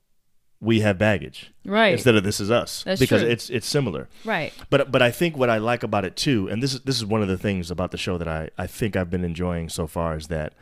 we 0.60 0.78
have 0.80 0.96
baggage 0.96 1.52
Right. 1.64 1.92
instead 1.94 2.14
of 2.14 2.22
this 2.22 2.38
is 2.38 2.48
us 2.48 2.84
That's 2.84 3.00
because 3.00 3.22
true. 3.22 3.30
it's 3.30 3.50
it's 3.50 3.66
similar. 3.66 4.08
right. 4.24 4.52
But 4.70 4.92
but 4.92 5.02
I 5.02 5.10
think 5.10 5.36
what 5.36 5.50
I 5.50 5.58
like 5.58 5.82
about 5.82 6.04
it 6.04 6.14
too, 6.14 6.48
and 6.48 6.62
this 6.62 6.74
is 6.74 6.80
this 6.82 6.96
is 6.96 7.04
one 7.04 7.20
of 7.22 7.26
the 7.28 7.36
things 7.38 7.70
about 7.70 7.90
the 7.90 7.98
show 7.98 8.16
that 8.18 8.28
I, 8.28 8.50
I 8.56 8.68
think 8.68 8.94
I've 8.94 9.10
been 9.10 9.24
enjoying 9.24 9.68
so 9.68 9.88
far 9.88 10.16
is 10.16 10.28
that 10.28 10.54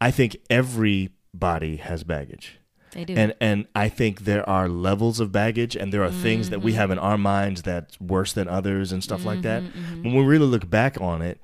I 0.00 0.10
think 0.10 0.36
everybody 0.50 1.76
has 1.76 2.04
baggage. 2.04 2.58
They 2.92 3.04
do. 3.04 3.14
And 3.14 3.34
and 3.40 3.66
I 3.74 3.88
think 3.88 4.20
there 4.20 4.48
are 4.48 4.68
levels 4.68 5.20
of 5.20 5.32
baggage 5.32 5.76
and 5.76 5.92
there 5.92 6.02
are 6.02 6.10
things 6.10 6.50
that 6.50 6.60
we 6.62 6.72
have 6.74 6.90
in 6.90 6.98
mm-hmm. 6.98 7.06
our 7.06 7.18
minds 7.18 7.62
that's 7.62 8.00
worse 8.00 8.32
than 8.32 8.48
others 8.48 8.92
and 8.92 9.02
stuff 9.02 9.24
like 9.24 9.42
that. 9.42 9.62
Mm-hmm. 9.62 10.02
When 10.02 10.14
we 10.14 10.24
really 10.24 10.46
look 10.46 10.68
back 10.68 11.00
on 11.00 11.22
it, 11.22 11.40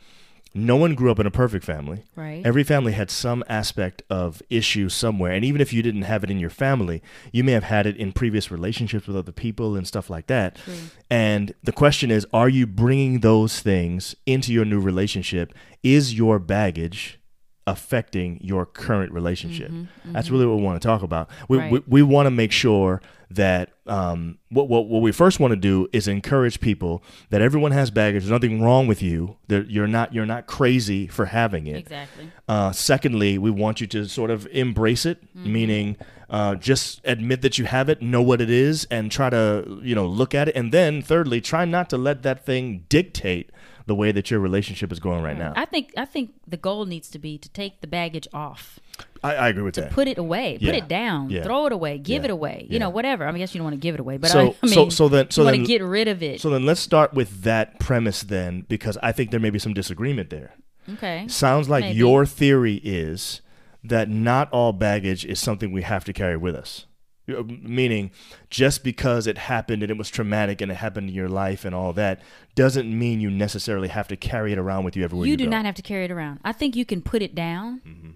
no 0.54 0.76
one 0.76 0.94
grew 0.94 1.10
up 1.10 1.18
in 1.18 1.26
a 1.26 1.32
perfect 1.32 1.64
family. 1.64 2.04
right. 2.14 2.46
Every 2.46 2.62
family 2.62 2.92
had 2.92 3.10
some 3.10 3.42
aspect 3.48 4.02
of 4.08 4.40
issue 4.48 4.88
somewhere. 4.88 5.32
And 5.32 5.44
even 5.44 5.60
if 5.60 5.72
you 5.72 5.82
didn't 5.82 6.02
have 6.02 6.22
it 6.22 6.30
in 6.30 6.38
your 6.38 6.50
family, 6.50 7.02
you 7.32 7.42
may 7.42 7.52
have 7.52 7.64
had 7.64 7.86
it 7.86 7.96
in 7.96 8.12
previous 8.12 8.52
relationships 8.52 9.08
with 9.08 9.16
other 9.16 9.32
people 9.32 9.74
and 9.76 9.86
stuff 9.86 10.08
like 10.08 10.28
that. 10.28 10.56
True. 10.56 10.74
And 11.10 11.54
the 11.64 11.72
question 11.72 12.12
is 12.12 12.24
are 12.32 12.48
you 12.48 12.66
bringing 12.66 13.20
those 13.20 13.60
things 13.60 14.14
into 14.26 14.52
your 14.52 14.64
new 14.64 14.80
relationship? 14.80 15.52
Is 15.82 16.14
your 16.14 16.38
baggage 16.38 17.18
affecting 17.66 18.38
your 18.42 18.66
current 18.66 19.12
relationship? 19.12 19.70
That's 20.04 20.30
really 20.30 20.46
what 20.46 20.56
we 20.56 20.62
want 20.62 20.80
to 20.80 20.86
talk 20.86 21.02
about. 21.02 21.28
We, 21.48 21.58
Mm-hmm, 21.58 21.74
Right. 21.74 21.88
we, 21.88 22.02
we 22.02 22.02
want 22.02 22.26
to 22.26 22.30
make 22.30 22.52
sure 22.52 23.00
that 23.30 23.70
um, 23.86 24.38
what, 24.50 24.68
what, 24.68 24.86
what 24.86 25.02
we 25.02 25.10
first 25.10 25.40
want 25.40 25.50
to 25.52 25.56
do 25.56 25.88
is 25.92 26.06
encourage 26.06 26.60
people 26.60 27.02
that 27.30 27.40
everyone 27.40 27.72
has 27.72 27.90
baggage. 27.90 28.22
There's 28.22 28.30
nothing 28.30 28.62
wrong 28.62 28.86
with 28.86 29.02
you. 29.02 29.36
That 29.48 29.70
you're 29.70 29.88
not 29.88 30.14
you're 30.14 30.26
not 30.26 30.46
crazy 30.46 31.06
for 31.06 31.24
having 31.26 31.66
it. 31.66 31.76
exactly. 31.76 32.30
Uh, 32.48 32.70
secondly, 32.72 33.38
we 33.38 33.50
want 33.50 33.80
you 33.80 33.86
to 33.88 34.06
sort 34.08 34.30
of 34.30 34.46
embrace 34.52 35.04
it, 35.06 35.22
Mm-hmm. 35.36 35.52
meaning 35.52 35.96
uh, 36.30 36.54
just 36.54 37.00
admit 37.04 37.42
that 37.42 37.58
you 37.58 37.64
have 37.66 37.88
it, 37.88 38.00
know 38.02 38.22
what 38.22 38.40
it 38.40 38.50
is, 38.50 38.86
and 38.90 39.10
try 39.10 39.30
to 39.30 39.80
you 39.82 39.94
know 39.94 40.06
look 40.06 40.34
at 40.34 40.48
it. 40.48 40.54
And 40.56 40.70
then 40.70 41.02
thirdly, 41.02 41.40
try 41.40 41.64
not 41.64 41.90
to 41.90 41.96
let 41.96 42.22
that 42.22 42.44
thing 42.46 42.84
dictate 42.88 43.50
the 43.86 43.94
way 43.94 44.12
that 44.12 44.30
your 44.30 44.40
relationship 44.40 44.90
is 44.92 44.98
going 45.00 45.22
right 45.22 45.36
now. 45.38 45.52
I 45.56 45.64
think 45.66 45.92
I 45.96 46.04
think 46.06 46.30
the 46.46 46.56
goal 46.56 46.86
needs 46.86 47.10
to 47.10 47.18
be 47.18 47.36
to 47.38 47.48
take 47.50 47.80
the 47.82 47.86
baggage 47.86 48.26
off, 48.32 48.80
I, 49.22 49.34
I 49.34 49.48
agree 49.48 49.62
with 49.62 49.74
to 49.74 49.82
that. 49.82 49.90
put 49.92 50.08
it 50.08 50.16
away, 50.18 50.56
Yeah. 50.60 50.70
put 50.72 50.78
it 50.78 50.88
down, 50.88 51.28
Yeah. 51.30 51.42
throw 51.42 51.66
it 51.66 51.72
away, 51.72 51.98
give 51.98 52.22
Yeah. 52.22 52.26
it 52.26 52.30
away. 52.30 52.66
You 52.70 52.78
know, 52.78 52.88
whatever. 52.90 53.24
I 53.24 53.28
mean, 53.28 53.36
I 53.36 53.38
guess 53.40 53.54
you 53.54 53.58
don't 53.58 53.64
want 53.66 53.74
to 53.74 53.80
give 53.80 53.94
it 53.94 54.00
away, 54.00 54.16
but 54.16 54.30
So- 54.30 54.40
I, 54.40 54.54
I 54.62 54.66
so- 54.68 54.80
mean, 54.82 54.90
so 54.90 55.08
then- 55.08 55.30
so 55.30 55.42
you 55.42 55.46
want 55.46 55.56
to 55.58 55.64
get 55.66 55.82
rid 55.82 56.08
of 56.08 56.22
it. 56.22 56.40
so 56.40 56.48
then 56.50 56.64
let's 56.64 56.80
start 56.80 57.12
with 57.14 57.42
that 57.42 57.78
premise 57.78 58.22
then, 58.22 58.64
because 58.68 58.96
I 59.02 59.12
think 59.12 59.30
there 59.30 59.40
may 59.40 59.50
be 59.50 59.58
some 59.58 59.74
disagreement 59.74 60.30
there. 60.30 60.54
okay. 60.94 61.26
Sounds 61.28 61.68
like 61.68 61.84
Maybe. 61.84 61.98
your 61.98 62.24
theory 62.26 62.80
is 62.84 63.40
that 63.82 64.08
not 64.08 64.50
all 64.50 64.72
baggage 64.72 65.26
is 65.26 65.38
something 65.38 65.72
we 65.72 65.82
have 65.82 66.04
to 66.06 66.12
carry 66.14 66.36
with 66.38 66.54
us. 66.54 66.86
Uh, 67.28 67.42
Meaning, 67.62 68.10
just 68.50 68.84
because 68.84 69.26
it 69.26 69.38
happened 69.38 69.82
and 69.82 69.90
it 69.90 69.96
was 69.96 70.10
traumatic 70.10 70.60
and 70.60 70.70
it 70.70 70.74
happened 70.74 71.08
in 71.08 71.14
your 71.14 71.28
life 71.28 71.64
and 71.64 71.74
all 71.74 71.92
that 71.94 72.20
doesn't 72.54 72.96
mean 72.98 73.18
you 73.20 73.30
necessarily 73.30 73.88
have 73.88 74.06
to 74.08 74.16
carry 74.16 74.52
it 74.52 74.58
around 74.58 74.84
with 74.84 74.94
you 74.94 75.04
everywhere 75.04 75.26
you, 75.26 75.30
go. 75.30 75.32
You 75.32 75.36
do 75.38 75.50
go. 75.50 75.50
not 75.56 75.64
have 75.64 75.74
to 75.76 75.82
carry 75.82 76.04
it 76.04 76.10
around. 76.10 76.40
I 76.44 76.52
think 76.52 76.76
you 76.76 76.84
can 76.84 77.00
put 77.00 77.22
it 77.22 77.34
down, 77.34 77.80
Mm-hmm. 77.86 78.10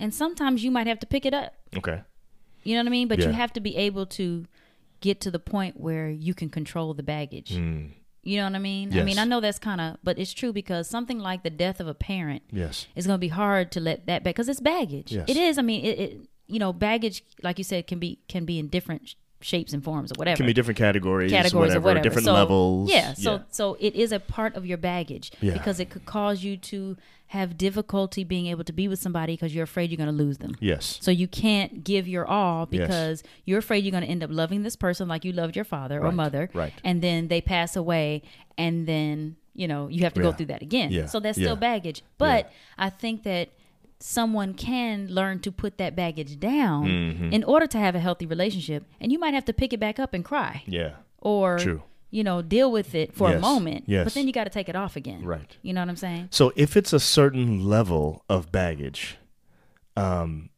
and 0.00 0.12
sometimes 0.12 0.64
you 0.64 0.70
might 0.72 0.86
have 0.88 0.98
to 1.00 1.06
pick 1.06 1.24
it 1.24 1.32
up. 1.34 1.54
Okay. 1.76 2.02
You 2.64 2.74
know 2.74 2.80
what 2.80 2.88
I 2.88 2.90
mean? 2.90 3.06
But 3.08 3.20
you 3.20 3.30
have 3.30 3.52
to 3.52 3.60
be 3.60 3.76
able 3.76 4.06
to 4.06 4.44
get 5.00 5.20
to 5.20 5.30
the 5.30 5.38
point 5.38 5.78
where 5.78 6.10
you 6.10 6.34
can 6.34 6.48
control 6.50 6.92
the 6.94 7.04
baggage. 7.04 7.52
You 7.52 8.36
know 8.36 8.44
what 8.44 8.56
I 8.56 8.58
mean? 8.58 8.92
I 8.92 8.96
Mm. 8.96 9.04
Mean, 9.04 9.18
I 9.20 9.24
know 9.24 9.40
that's 9.40 9.60
kind 9.60 9.80
of, 9.80 9.96
but 10.02 10.18
it's 10.18 10.34
true 10.34 10.52
because 10.52 10.88
something 10.90 11.18
like 11.20 11.44
the 11.44 11.50
death 11.50 11.78
of 11.80 11.86
a 11.86 11.94
parent 11.94 12.42
Yes. 12.52 12.86
it's 12.96 13.06
going 13.06 13.14
to 13.16 13.20
be 13.20 13.28
hard 13.28 13.70
to 13.72 13.80
let 13.80 14.06
that 14.06 14.24
back 14.24 14.34
because 14.34 14.48
it's 14.48 14.60
baggage. 14.60 15.12
Yes. 15.12 15.26
It 15.28 15.36
is. 15.36 15.56
I 15.56 15.62
mean, 15.62 15.84
it, 15.84 15.98
it 15.98 16.20
you 16.48 16.58
know 16.58 16.72
baggage 16.72 17.22
like 17.42 17.58
you 17.58 17.64
said 17.64 17.86
can 17.86 17.98
be 17.98 18.18
can 18.28 18.44
be 18.44 18.58
in 18.58 18.68
different 18.68 19.08
sh- 19.08 19.14
shapes 19.40 19.72
and 19.72 19.84
forms 19.84 20.10
or 20.10 20.14
whatever. 20.16 20.36
Can 20.38 20.46
be 20.46 20.52
different 20.52 20.78
categories, 20.78 21.30
categories 21.30 21.68
whatever, 21.70 21.78
or 21.78 21.90
whatever. 21.90 22.02
different 22.02 22.24
so, 22.24 22.32
levels. 22.32 22.90
Yeah. 22.90 23.14
So 23.14 23.42
so 23.50 23.76
it 23.78 23.94
is 23.94 24.10
a 24.12 24.18
part 24.18 24.56
of 24.56 24.66
your 24.66 24.78
baggage 24.78 25.30
Yeah. 25.40 25.52
because 25.52 25.78
it 25.78 25.90
could 25.90 26.04
cause 26.06 26.42
you 26.42 26.56
to 26.56 26.96
have 27.32 27.58
difficulty 27.58 28.24
being 28.24 28.46
able 28.46 28.64
to 28.64 28.72
be 28.72 28.88
with 28.88 28.98
somebody 28.98 29.34
because 29.34 29.54
you're 29.54 29.64
afraid 29.64 29.90
you're 29.90 29.98
going 29.98 30.08
to 30.08 30.24
lose 30.24 30.38
them. 30.38 30.56
yes. 30.60 30.98
So 31.02 31.10
you 31.10 31.28
can't 31.28 31.84
give 31.84 32.08
your 32.08 32.26
all 32.26 32.66
Yes. 32.70 32.80
because 32.80 33.22
you're 33.44 33.58
afraid 33.58 33.84
you're 33.84 33.90
going 33.92 34.02
to 34.02 34.08
end 34.08 34.24
up 34.24 34.30
loving 34.32 34.62
this 34.62 34.76
person 34.76 35.06
like 35.08 35.26
you 35.26 35.32
loved 35.32 35.54
your 35.54 35.66
father 35.66 36.02
or 36.02 36.10
mother, 36.10 36.48
right. 36.54 36.72
and 36.82 37.02
then 37.02 37.28
they 37.28 37.42
pass 37.42 37.76
away, 37.76 38.22
and 38.56 38.86
then 38.88 39.36
you 39.54 39.68
know 39.68 39.88
you 39.88 40.04
have 40.04 40.14
to 40.14 40.22
go 40.22 40.32
through 40.32 40.46
that 40.46 40.62
again. 40.62 40.90
Yeah, 40.90 41.04
So 41.06 41.20
that's 41.20 41.36
yeah. 41.36 41.48
still 41.48 41.56
baggage. 41.56 42.02
But 42.16 42.50
I 42.78 42.88
think 42.88 43.24
that 43.24 43.50
someone 44.00 44.54
can 44.54 45.08
learn 45.08 45.40
to 45.40 45.50
put 45.50 45.78
that 45.78 45.96
baggage 45.96 46.38
down 46.38 46.86
Mm-hmm. 46.86 47.32
in 47.32 47.42
order 47.44 47.66
to 47.66 47.78
have 47.78 47.94
a 47.94 47.98
healthy 48.00 48.26
relationship, 48.26 48.84
and 49.00 49.10
you 49.12 49.18
might 49.18 49.34
have 49.34 49.44
to 49.46 49.52
pick 49.52 49.72
it 49.72 49.80
back 49.80 49.98
up 49.98 50.14
and 50.14 50.24
cry, 50.24 50.62
Yeah. 50.66 50.92
or 51.18 51.58
True. 51.58 51.82
you 52.10 52.22
know 52.22 52.40
deal 52.42 52.70
with 52.70 52.94
it 52.94 53.12
for 53.14 53.32
a 53.34 53.40
moment. 53.40 53.84
yes. 53.86 54.04
But 54.04 54.14
then 54.14 54.26
you 54.26 54.32
got 54.32 54.44
to 54.44 54.50
take 54.50 54.68
it 54.68 54.76
off 54.76 54.94
again. 54.96 55.24
Right. 55.24 55.56
You 55.62 55.72
know 55.72 55.80
what 55.80 55.88
I'm 55.88 55.96
saying? 55.96 56.28
So 56.30 56.52
if 56.54 56.76
it's 56.76 56.92
a 56.92 57.00
certain 57.00 57.64
level 57.64 58.24
of 58.28 58.52
baggage, 58.52 59.16
um, 59.96 60.50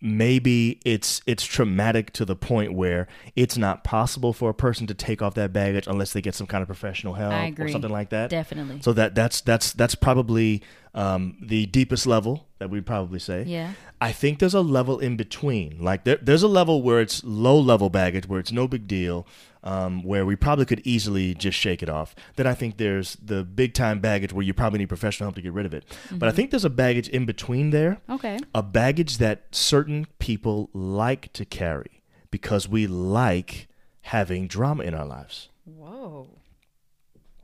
maybe 0.00 0.80
it's 0.84 1.22
it's 1.26 1.44
traumatic 1.44 2.12
to 2.12 2.24
the 2.24 2.36
point 2.36 2.74
where 2.74 3.06
it's 3.36 3.56
not 3.56 3.84
possible 3.84 4.32
for 4.32 4.50
a 4.50 4.54
person 4.54 4.86
to 4.86 4.94
take 4.94 5.22
off 5.22 5.34
that 5.34 5.52
baggage 5.52 5.86
unless 5.86 6.12
they 6.12 6.20
get 6.20 6.34
some 6.34 6.46
kind 6.46 6.60
of 6.62 6.68
professional 6.68 7.14
help 7.14 7.58
or 7.58 7.68
something 7.68 7.90
like 7.90 8.10
that. 8.10 8.28
Definitely. 8.30 8.82
So 8.82 8.92
that 8.92 9.14
that's 9.14 9.40
that's 9.40 9.72
that's 9.72 9.94
probably 9.94 10.62
um, 10.94 11.36
the 11.40 11.66
deepest 11.66 12.06
level 12.06 12.46
that 12.64 12.70
we'd 12.70 12.86
probably 12.86 13.18
say. 13.18 13.42
Yeah. 13.46 13.74
I 14.00 14.10
think 14.10 14.38
there's 14.38 14.54
a 14.54 14.62
level 14.62 14.98
in 14.98 15.18
between. 15.18 15.76
Like 15.80 16.04
there, 16.04 16.16
there's 16.16 16.42
a 16.42 16.48
level 16.48 16.80
where 16.82 16.98
it's 17.02 17.22
low 17.22 17.58
level 17.60 17.90
baggage, 17.90 18.26
where 18.26 18.40
it's 18.40 18.50
no 18.52 18.66
big 18.66 18.88
deal, 18.88 19.26
um, 19.62 20.02
where 20.02 20.24
we 20.24 20.34
probably 20.34 20.64
could 20.64 20.80
easily 20.86 21.34
just 21.34 21.58
shake 21.58 21.82
it 21.82 21.90
off. 21.90 22.14
Then 22.36 22.46
I 22.46 22.54
think 22.54 22.78
there's 22.78 23.16
the 23.16 23.44
big 23.44 23.74
time 23.74 24.00
baggage 24.00 24.32
where 24.32 24.42
you 24.44 24.54
probably 24.54 24.78
need 24.78 24.88
professional 24.88 25.26
help 25.26 25.34
to 25.34 25.42
get 25.42 25.52
rid 25.52 25.66
of 25.66 25.74
it. 25.74 25.84
But 26.10 26.26
I 26.26 26.32
think 26.32 26.50
there's 26.50 26.64
a 26.64 26.70
baggage 26.70 27.08
in 27.10 27.26
between 27.26 27.68
there, 27.68 28.00
Okay. 28.08 28.38
a 28.54 28.62
baggage 28.62 29.18
that 29.18 29.42
certain 29.50 30.06
people 30.18 30.70
like 30.72 31.30
to 31.34 31.44
carry 31.44 32.00
because 32.30 32.66
we 32.66 32.86
like 32.86 33.68
having 34.00 34.46
drama 34.48 34.84
in 34.84 34.94
our 34.94 35.04
lives. 35.06 35.50
Whoa. 35.66 36.28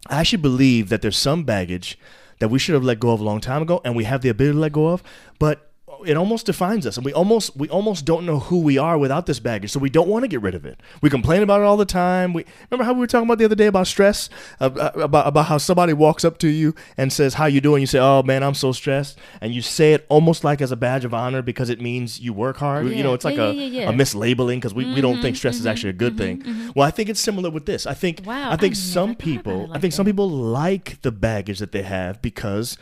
I 0.08 0.20
actually 0.20 0.40
believe 0.42 0.88
that 0.88 1.02
there's 1.02 1.18
some 1.18 1.44
baggage 1.44 1.98
that 2.40 2.49
we 2.49 2.59
should 2.59 2.75
have 2.75 2.85
let 2.85 2.99
go 2.99 3.11
of 3.11 3.20
a 3.20 3.25
long 3.25 3.40
time 3.40 3.62
ago 3.62 3.80
and 3.85 3.94
we 3.94 4.04
have 4.04 4.23
the 4.23 4.28
ability 4.28 4.54
to 4.54 4.61
let 4.61 4.73
go 4.73 4.88
of, 4.88 5.02
but 5.38 5.69
it 6.04 6.16
almost 6.16 6.47
defines 6.47 6.87
us 6.87 6.97
and 6.97 7.04
we 7.04 7.12
almost 7.12 7.57
we 7.57 7.69
almost 7.69 8.04
don't 8.04 8.25
know 8.26 8.38
who 8.38 8.61
we 8.61 8.78
are 8.78 8.97
without 8.99 9.26
this 9.26 9.40
baggage 9.40 9.71
so 9.71 9.78
we 9.78 9.90
don't 9.90 10.09
want 10.09 10.23
to 10.25 10.28
get 10.28 10.40
rid 10.42 10.54
of 10.54 10.64
it. 10.64 10.80
We 11.02 11.11
complain 11.11 11.42
about 11.42 11.61
it 11.61 11.64
all 11.64 11.76
the 11.76 11.85
time. 11.85 12.33
We 12.33 12.45
remember 12.71 12.85
how 12.85 12.92
we 12.95 13.00
were 13.00 13.07
talking 13.07 13.26
about 13.26 13.38
the 13.38 13.45
other 13.45 13.54
day 13.54 13.66
about 13.66 13.87
stress? 13.87 14.28
Uh, 14.61 14.71
uh, 14.76 14.90
about 15.02 15.26
about 15.26 15.47
how 15.47 15.59
somebody 15.59 15.92
walks 15.92 16.25
up 16.25 16.38
to 16.38 16.49
you 16.49 16.75
and 16.97 17.12
says 17.12 17.35
how 17.35 17.47
you 17.47 17.61
doing? 17.61 17.80
You 17.83 17.87
say 17.87 17.99
oh 17.99 18.23
man 18.23 18.42
i'm 18.42 18.54
so 18.54 18.73
stressed. 18.73 19.19
And 19.40 19.54
you 19.54 19.62
say 19.62 19.95
it 19.95 20.07
almost 20.09 20.45
like 20.45 20.61
as 20.61 20.73
a 20.73 20.76
badge 20.76 21.04
of 21.04 21.12
honor 21.14 21.42
because 21.42 21.71
it 21.71 21.80
means 21.80 22.21
you 22.21 22.33
work 22.33 22.57
hard. 22.57 22.88
You 22.88 23.02
know 23.02 23.14
it's 23.14 23.25
like 23.25 23.37
Yeah, 23.37 23.45
a, 23.49 23.52
yeah, 23.52 23.62
yeah, 23.64 23.80
yeah. 23.83 23.90
a 23.90 23.92
mislabeling 23.92 24.57
because 24.57 24.75
we, 24.75 24.85
we 24.95 25.00
don't 25.00 25.21
think 25.23 25.37
stress 25.37 25.57
is 25.59 25.66
actually 25.66 25.90
a 25.90 25.95
good 26.04 26.16
thing. 26.16 26.42
well 26.75 26.87
i 26.87 26.90
think 26.90 27.09
it's 27.09 27.21
similar 27.21 27.50
with 27.50 27.66
this. 27.66 27.87
I 27.87 27.95
think 27.95 28.23
Wow, 28.25 28.50
i 28.50 28.57
think 28.57 28.75
I 28.75 28.76
some 28.76 29.11
about 29.11 29.19
people 29.19 29.61
it 29.62 29.64
i 29.64 29.73
like 29.73 29.80
think 29.80 29.92
some 29.95 30.07
people 30.07 30.28
like 30.28 31.00
the 31.02 31.12
baggage 31.12 31.59
that 31.59 31.73
they 31.73 31.83
have 31.83 32.21
because 32.23 32.76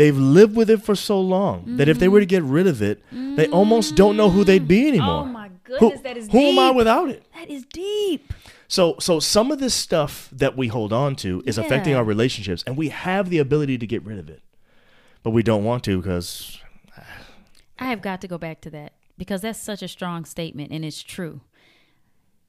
they've 0.00 0.16
lived 0.16 0.56
with 0.56 0.70
it 0.70 0.82
for 0.82 0.94
so 0.94 1.20
long 1.20 1.76
that 1.76 1.86
if 1.86 1.98
they 1.98 2.08
were 2.08 2.20
to 2.20 2.26
mm-hmm. 2.26 2.30
get 2.30 2.42
rid 2.42 2.66
of 2.66 2.80
it, 2.80 3.02
they 3.12 3.46
almost 3.48 3.96
don't 3.96 4.16
know 4.16 4.30
who 4.30 4.44
they'd 4.44 4.66
be 4.66 4.84
mm. 4.84 4.88
anymore. 4.88 5.22
Oh 5.22 5.24
my 5.26 5.50
Who- 5.64 5.78
goodness, 5.78 6.00
that 6.00 6.16
is 6.16 6.26
deep. 6.26 6.32
who 6.32 6.40
am 6.48 6.58
I 6.58 6.70
without 6.70 7.10
it? 7.10 7.22
That 7.34 7.50
is 7.50 7.66
deep. 7.66 8.32
So, 8.66 8.96
so 8.98 9.20
some 9.20 9.50
of 9.50 9.58
this 9.58 9.74
stuff 9.74 10.30
that 10.32 10.56
we 10.56 10.68
hold 10.68 10.92
on 10.92 11.16
to 11.16 11.42
is 11.44 11.58
affecting 11.58 11.94
our 11.94 12.04
relationships, 12.04 12.62
and 12.66 12.76
we 12.76 12.88
have 12.88 13.28
the 13.28 13.38
ability 13.38 13.76
to 13.78 13.86
get 13.86 14.02
rid 14.04 14.18
of 14.18 14.30
it, 14.30 14.42
but 15.22 15.30
we 15.30 15.42
don't 15.42 15.64
want 15.64 15.84
to 15.84 15.98
because 15.98 16.58
I 17.78 17.86
have 17.86 18.00
got 18.00 18.20
to 18.20 18.28
go 18.28 18.38
back 18.38 18.60
to 18.62 18.70
that 18.70 18.92
because 19.18 19.42
that's 19.42 19.58
such 19.58 19.82
a 19.82 19.88
strong 19.88 20.24
statement 20.24 20.70
and 20.70 20.84
it's 20.84 21.02
true. 21.02 21.40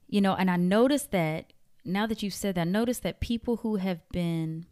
You 0.08 0.20
know, 0.20 0.34
and 0.34 0.50
I 0.50 0.56
noticed 0.56 1.10
that 1.10 1.52
now 1.84 2.06
that 2.06 2.22
you've 2.22 2.34
said 2.34 2.54
that, 2.54 2.62
I 2.62 2.70
noticed 2.70 3.02
that 3.02 3.20
people 3.20 3.56
who 3.56 3.76
have 3.76 4.06
been 4.10 4.66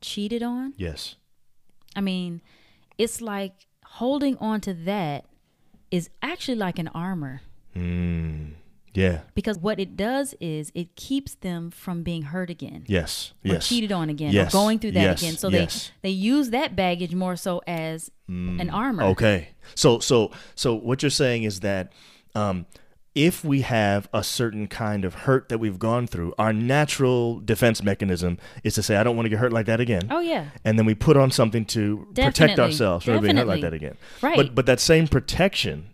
cheated 0.00 0.42
on, 0.42 0.74
yes, 0.76 1.14
I 1.96 2.00
mean, 2.00 2.40
it's 2.98 3.20
like 3.20 3.66
holding 3.84 4.36
on 4.38 4.60
to 4.62 4.74
that 4.74 5.24
is 5.90 6.08
actually 6.22 6.54
like 6.56 6.78
an 6.78 6.88
armor 6.88 7.40
mm, 7.74 8.52
yeah, 8.94 9.20
because 9.34 9.58
what 9.58 9.80
it 9.80 9.96
does 9.96 10.34
is 10.40 10.70
it 10.74 10.94
keeps 10.96 11.34
them 11.36 11.70
from 11.70 12.02
being 12.02 12.22
hurt 12.22 12.50
again. 12.50 12.84
yes, 12.86 13.32
Or 13.44 13.52
yes, 13.54 13.68
cheated 13.68 13.90
on 13.92 14.08
again, 14.10 14.32
Yes, 14.32 14.52
or 14.54 14.58
going 14.58 14.78
through 14.78 14.92
that 14.92 15.02
yes, 15.02 15.22
again. 15.22 15.36
So 15.36 15.48
yes. 15.48 15.90
they 16.02 16.08
they 16.08 16.14
use 16.14 16.50
that 16.50 16.76
baggage 16.76 17.14
more 17.14 17.36
so 17.36 17.60
as 17.66 18.10
an 18.28 18.70
armor. 18.70 19.02
Okay. 19.04 19.48
So 19.74 19.98
so 19.98 20.30
so 20.54 20.74
what 20.74 21.02
you're 21.02 21.10
saying 21.10 21.42
is 21.42 21.60
that 21.60 21.92
um, 22.34 22.66
if 23.14 23.44
we 23.44 23.62
have 23.62 24.08
a 24.12 24.22
certain 24.22 24.68
kind 24.68 25.04
of 25.04 25.14
hurt 25.14 25.48
that 25.48 25.58
we've 25.58 25.78
gone 25.78 26.06
through, 26.06 26.32
our 26.38 26.52
natural 26.52 27.40
defense 27.40 27.82
mechanism 27.82 28.38
is 28.62 28.74
to 28.74 28.82
say, 28.82 28.96
I 28.96 29.02
don't 29.02 29.16
want 29.16 29.26
to 29.26 29.30
get 29.30 29.40
hurt 29.40 29.52
like 29.52 29.66
that 29.66 29.80
again. 29.80 30.06
Oh 30.10 30.20
yeah. 30.20 30.50
And 30.64 30.78
then 30.78 30.86
we 30.86 30.94
put 30.94 31.16
on 31.16 31.30
something 31.30 31.64
to 31.66 32.06
protect 32.14 32.58
ourselves 32.58 33.04
from 33.04 33.20
being 33.22 33.36
hurt 33.36 33.46
like 33.48 33.62
that 33.62 33.74
again. 33.74 33.96
Right. 34.22 34.36
But 34.36 34.54
but 34.54 34.66
that 34.66 34.78
same 34.80 35.08
protection 35.08 35.90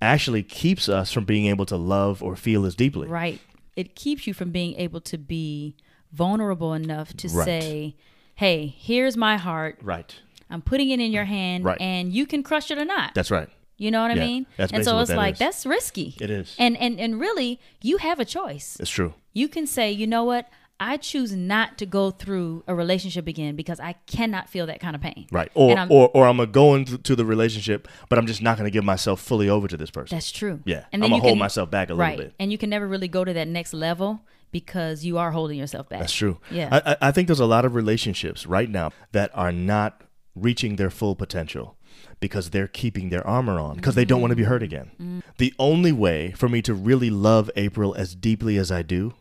actually 0.00 0.42
keeps 0.42 0.88
us 0.88 1.12
from 1.12 1.24
being 1.24 1.46
able 1.46 1.66
to 1.66 1.76
love 1.76 2.22
or 2.22 2.34
feel 2.36 2.64
as 2.64 2.74
deeply. 2.74 3.08
Right. 3.08 3.40
It 3.76 3.94
keeps 3.94 4.26
you 4.26 4.32
from 4.34 4.50
being 4.50 4.74
able 4.76 5.00
to 5.02 5.18
be 5.18 5.76
vulnerable 6.12 6.72
enough 6.74 7.14
to 7.18 7.28
Right. 7.28 7.44
say, 7.44 7.96
"Hey, 8.36 8.74
here's 8.78 9.16
my 9.16 9.36
heart. 9.36 9.78
Right. 9.82 10.14
I'm 10.50 10.62
putting 10.62 10.90
it 10.90 11.00
in 11.00 11.10
your 11.10 11.24
hand, 11.24 11.64
Right. 11.64 11.80
and 11.80 12.12
you 12.12 12.24
can 12.26 12.42
crush 12.42 12.70
it 12.70 12.78
or 12.78 12.84
not." 12.84 13.14
That's 13.14 13.30
right. 13.30 13.48
You 13.76 13.90
know 13.90 14.02
what 14.02 14.12
I 14.12 14.14
Yeah, 14.14 14.26
mean? 14.26 14.46
that's 14.56 14.72
and 14.72 14.84
so 14.84 15.00
it's 15.00 15.10
like 15.10 15.34
is. 15.34 15.38
that's 15.40 15.66
risky. 15.66 16.14
It 16.20 16.30
is. 16.30 16.54
And 16.58 16.76
and 16.76 17.00
and 17.00 17.18
really, 17.20 17.60
you 17.82 17.96
have 17.98 18.20
a 18.20 18.24
choice. 18.24 18.76
It's 18.80 18.90
true. 18.90 19.14
You 19.32 19.48
can 19.48 19.66
say, 19.66 19.90
you 19.90 20.06
know 20.06 20.24
what? 20.24 20.48
I 20.80 20.96
choose 20.96 21.32
not 21.34 21.78
to 21.78 21.86
go 21.86 22.10
through 22.10 22.64
a 22.66 22.74
relationship 22.74 23.28
again 23.28 23.54
because 23.54 23.78
I 23.78 23.94
cannot 24.06 24.48
feel 24.48 24.66
that 24.66 24.80
kind 24.80 24.96
of 24.96 25.00
pain. 25.02 25.26
Right. 25.30 25.50
Or 25.54 25.76
I'm- 25.78 25.90
or 25.90 26.08
or 26.14 26.26
I'm 26.26 26.36
gonna 26.36 26.48
go 26.50 26.74
into 26.74 27.14
the 27.16 27.24
relationship, 27.24 27.86
but 28.08 28.18
I'm 28.18 28.26
just 28.26 28.42
not 28.42 28.56
gonna 28.58 28.70
give 28.70 28.84
myself 28.84 29.20
fully 29.20 29.48
over 29.48 29.68
to 29.68 29.76
this 29.76 29.90
person. 29.90 30.16
That's 30.16 30.30
true. 30.32 30.60
Yeah. 30.64 30.84
And 30.92 31.02
I'm 31.04 31.10
gonna 31.10 31.22
hold 31.22 31.32
can- 31.34 31.38
myself 31.38 31.70
back 31.70 31.90
a 31.90 31.94
right. 31.94 32.16
little 32.16 32.26
bit. 32.30 32.34
And 32.40 32.50
you 32.52 32.58
can 32.58 32.70
never 32.70 32.86
really 32.88 33.08
go 33.08 33.24
to 33.24 33.32
that 33.32 33.46
next 33.48 33.72
level 33.72 34.22
because 34.50 35.04
you 35.04 35.16
are 35.18 35.30
holding 35.32 35.58
yourself 35.58 35.88
back. 35.88 36.00
That's 36.00 36.12
true. 36.12 36.38
Yeah. 36.50 36.68
I, 36.72 36.92
I- 36.92 36.96
I 37.08 37.12
think 37.12 37.28
there's 37.28 37.40
a 37.40 37.46
lot 37.46 37.64
of 37.64 37.74
relationships 37.74 38.46
right 38.46 38.68
now 38.70 38.90
that 39.12 39.30
are 39.34 39.52
not 39.52 40.02
reaching 40.34 40.74
their 40.76 40.90
full 40.90 41.14
potential 41.14 41.76
because 42.24 42.48
they're 42.48 42.66
keeping 42.66 43.10
their 43.10 43.26
armor 43.26 43.60
on 43.60 43.76
because 43.76 43.94
they 43.94 44.06
don't 44.06 44.22
want 44.22 44.30
to 44.30 44.36
be 44.36 44.44
hurt 44.44 44.62
again. 44.62 44.90
Mm-hmm. 44.94 45.20
The 45.36 45.52
only 45.58 45.92
way 45.92 46.32
for 46.32 46.48
me 46.48 46.62
to 46.62 46.72
really 46.72 47.10
love 47.10 47.50
April 47.54 47.94
as 47.94 48.14
deeply 48.14 48.56
as 48.56 48.72
I 48.72 48.80
do, 48.80 49.12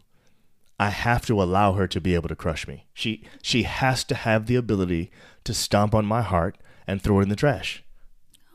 I 0.79 0.87
have 0.87 1.25
to 1.25 1.43
allow 1.43 1.73
her 1.73 1.85
to 1.85 1.99
be 1.99 2.15
able 2.15 2.29
to 2.29 2.35
crush 2.37 2.65
me. 2.65 2.87
She 2.93 3.25
she 3.41 3.63
has 3.63 4.05
to 4.05 4.15
have 4.15 4.45
the 4.45 4.55
ability 4.55 5.11
to 5.43 5.53
stomp 5.53 5.93
on 5.93 6.05
my 6.05 6.21
heart 6.21 6.57
and 6.87 7.01
throw 7.01 7.19
it 7.19 7.23
in 7.23 7.29
the 7.29 7.35
trash. 7.35 7.83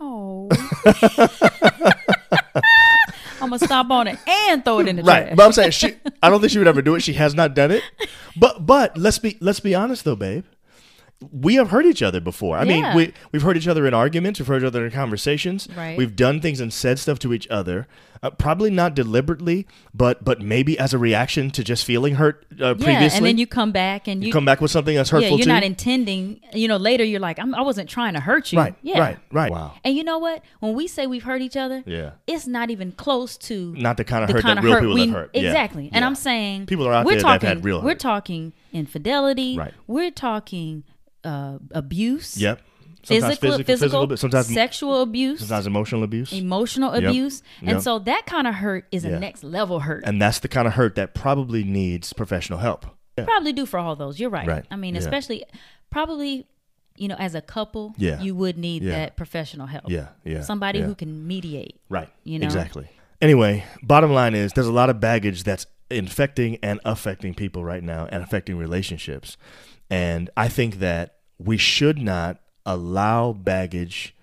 Oh. 0.01 0.49
I'm 3.43 3.51
gonna 3.51 3.59
stop 3.59 3.91
on 3.91 4.07
it 4.07 4.19
and 4.27 4.65
throw 4.65 4.79
it 4.79 4.89
in 4.89 4.97
the 4.97 5.03
trash. 5.03 5.15
Right. 5.15 5.25
trash. 5.27 5.37
But 5.37 5.45
I'm 5.45 5.53
saying 5.53 5.73
she 5.73 5.95
I 6.23 6.31
don't 6.31 6.41
think 6.41 6.53
she 6.53 6.59
would 6.59 6.69
ever 6.69 6.81
do 6.81 6.95
it. 6.95 7.01
She 7.01 7.13
has 7.13 7.35
not 7.35 7.53
done 7.53 7.71
it. 7.71 7.83
But 8.35 8.65
but 8.65 8.97
let's 8.97 9.19
be 9.19 9.37
let's 9.43 9.61
be 9.61 9.75
honest 9.75 10.07
though, 10.07 10.17
babe. 10.17 10.47
We 11.33 11.57
have 11.57 11.71
hurt 11.71 11.85
each 11.85 12.01
other 12.03 12.21
before. 12.21 12.57
I 12.59 12.63
Yeah. 12.63 12.69
mean, 12.95 12.97
we 12.97 13.13
we've 13.33 13.43
hurt 13.43 13.57
each 13.57 13.67
other 13.67 13.87
in 13.89 13.95
arguments, 13.95 14.39
we've 14.39 14.47
hurt 14.47 14.63
each 14.63 14.67
other 14.67 14.85
in 14.85 14.93
conversations. 14.93 15.69
Right. 15.77 15.99
We've 15.99 16.15
done 16.15 16.41
things 16.41 16.61
and 16.61 16.73
said 16.73 16.99
stuff 17.01 17.19
to 17.21 17.33
each 17.35 17.49
other. 17.49 17.89
Uh, 18.21 18.31
probably 18.31 18.71
not 18.71 18.95
deliberately, 18.95 19.67
but 19.95 20.25
but 20.25 20.41
maybe 20.41 20.79
as 20.79 20.93
a 20.95 20.99
reaction 20.99 21.51
to 21.53 21.63
just 21.65 21.85
feeling 21.85 22.17
hurt 22.17 22.47
uh, 22.61 22.75
yeah, 22.79 22.85
previously. 22.85 23.17
and 23.19 23.27
then 23.27 23.39
you 23.39 23.47
come 23.49 23.71
back 23.73 24.07
and 24.09 24.25
you, 24.25 24.33
come 24.33 24.45
back 24.45 24.61
with 24.61 24.71
something 24.73 24.95
that's 24.97 25.11
hurtful. 25.11 25.31
yeah, 25.31 25.37
you're 25.37 25.45
too. 25.45 25.51
not 25.53 25.63
intending. 25.65 26.41
You 26.53 26.67
know, 26.69 26.77
later 26.77 27.05
you're 27.05 27.21
like, 27.21 27.39
I'm, 27.41 27.53
I 27.55 27.63
wasn't 27.63 27.89
trying 27.89 28.15
to 28.15 28.21
hurt 28.21 28.53
you. 28.53 28.59
right. 28.59 28.75
Yeah. 28.83 28.99
Right. 29.01 29.19
Right. 29.33 29.51
Wow. 29.53 29.73
And 29.85 29.97
you 29.97 30.03
know 30.05 30.19
what? 30.19 30.43
When 30.61 30.75
we 30.75 30.87
say 30.87 31.07
we've 31.09 31.23
hurt 31.25 31.43
each 31.43 31.57
other, 31.57 31.83
Yeah. 31.87 32.13
it's 32.29 32.47
not 32.47 32.71
even 32.71 32.93
close 32.93 33.37
to 33.39 33.75
Not 33.77 33.97
the 33.97 34.05
kind 34.05 34.23
of 34.25 34.29
the 34.29 34.35
hurt 34.35 34.43
kind 34.43 34.57
that 34.57 34.59
of 34.59 34.65
real 34.65 34.75
hurt 34.75 34.81
people 34.83 34.95
we 34.95 35.01
have 35.07 35.11
hurt. 35.11 35.31
Yeah. 35.35 35.43
exactly. 35.43 35.91
And 35.93 36.03
Yeah. 36.03 36.07
I'm 36.07 36.15
saying 36.17 36.67
People 36.67 36.87
are 36.89 36.93
out 36.93 37.07
we're 37.07 37.13
there 37.15 37.23
that 37.23 37.29
have 37.29 37.43
had 37.43 37.65
real 37.65 37.81
Hurt. 37.81 37.87
We're 37.87 37.95
talking 37.95 38.53
infidelity. 38.73 39.57
Right. 39.57 39.75
We're 39.87 40.11
talking 40.11 40.85
uh, 41.29 41.59
abuse. 41.73 42.37
Yep. 42.37 42.63
Sometimes 43.05 43.39
Physical, 43.39 43.51
physical, 43.59 43.65
physical, 43.65 44.07
but 44.09 44.19
sometimes 44.19 44.47
sexual 44.53 45.03
abuse, 45.03 45.39
sometimes 45.41 45.67
emotional 45.67 46.03
abuse. 46.03 46.33
emotional 46.33 46.93
Yep. 46.95 47.05
abuse, 47.05 47.43
Yep. 47.63 47.71
and 47.71 47.83
so 47.83 47.99
that 48.01 48.27
kind 48.27 48.47
of 48.47 48.55
hurt 48.57 48.87
is 48.91 49.05
Yeah. 49.05 49.13
a 49.17 49.21
next 49.21 49.45
level 49.45 49.81
hurt. 49.81 50.03
and 50.05 50.21
that's 50.21 50.41
the 50.41 50.49
kind 50.49 50.67
of 50.67 50.75
hurt 50.75 50.95
that 50.97 51.15
probably 51.15 51.63
needs 51.65 52.13
professional 52.13 52.59
help. 52.59 52.87
Yeah. 53.17 53.25
probably 53.25 53.53
do 53.53 53.67
for 53.67 53.79
all 53.81 53.97
those. 53.97 54.21
You're 54.21 54.31
right. 54.31 54.47
Right. 54.47 54.65
I 54.71 54.77
mean, 54.77 54.95
Yeah. 54.95 55.01
especially 55.01 55.45
probably, 55.91 56.47
you 56.97 57.09
know, 57.09 57.17
as 57.19 57.35
a 57.35 57.41
couple, 57.41 57.95
Yeah. 57.99 58.21
you 58.21 58.35
would 58.35 58.57
need 58.59 58.83
that 58.85 59.17
professional 59.17 59.67
help. 59.67 59.85
Yeah, 59.89 60.09
yeah, 60.25 60.43
Somebody 60.43 60.81
who 60.83 60.95
can 60.95 61.27
mediate. 61.27 61.81
Right. 61.89 62.09
You 62.25 62.39
know? 62.39 62.47
Exactly. 62.47 62.89
Anyway, 63.21 63.65
bottom 63.83 64.13
line 64.13 64.35
is 64.35 64.53
there's 64.53 64.67
a 64.69 64.73
lot 64.73 64.91
of 64.91 65.01
baggage 65.01 65.43
that's 65.45 65.67
infecting 65.91 66.59
and 66.63 66.79
affecting 66.85 67.35
people 67.35 67.65
right 67.65 67.83
now 67.83 68.07
and 68.13 68.23
affecting 68.23 68.57
relationships. 68.57 69.37
And 69.91 70.31
I 70.37 70.49
think 70.49 70.79
that 70.81 71.15
we 71.39 71.57
should 71.57 71.99
not 71.99 72.41
allow 72.67 73.33
baggage 73.33 74.15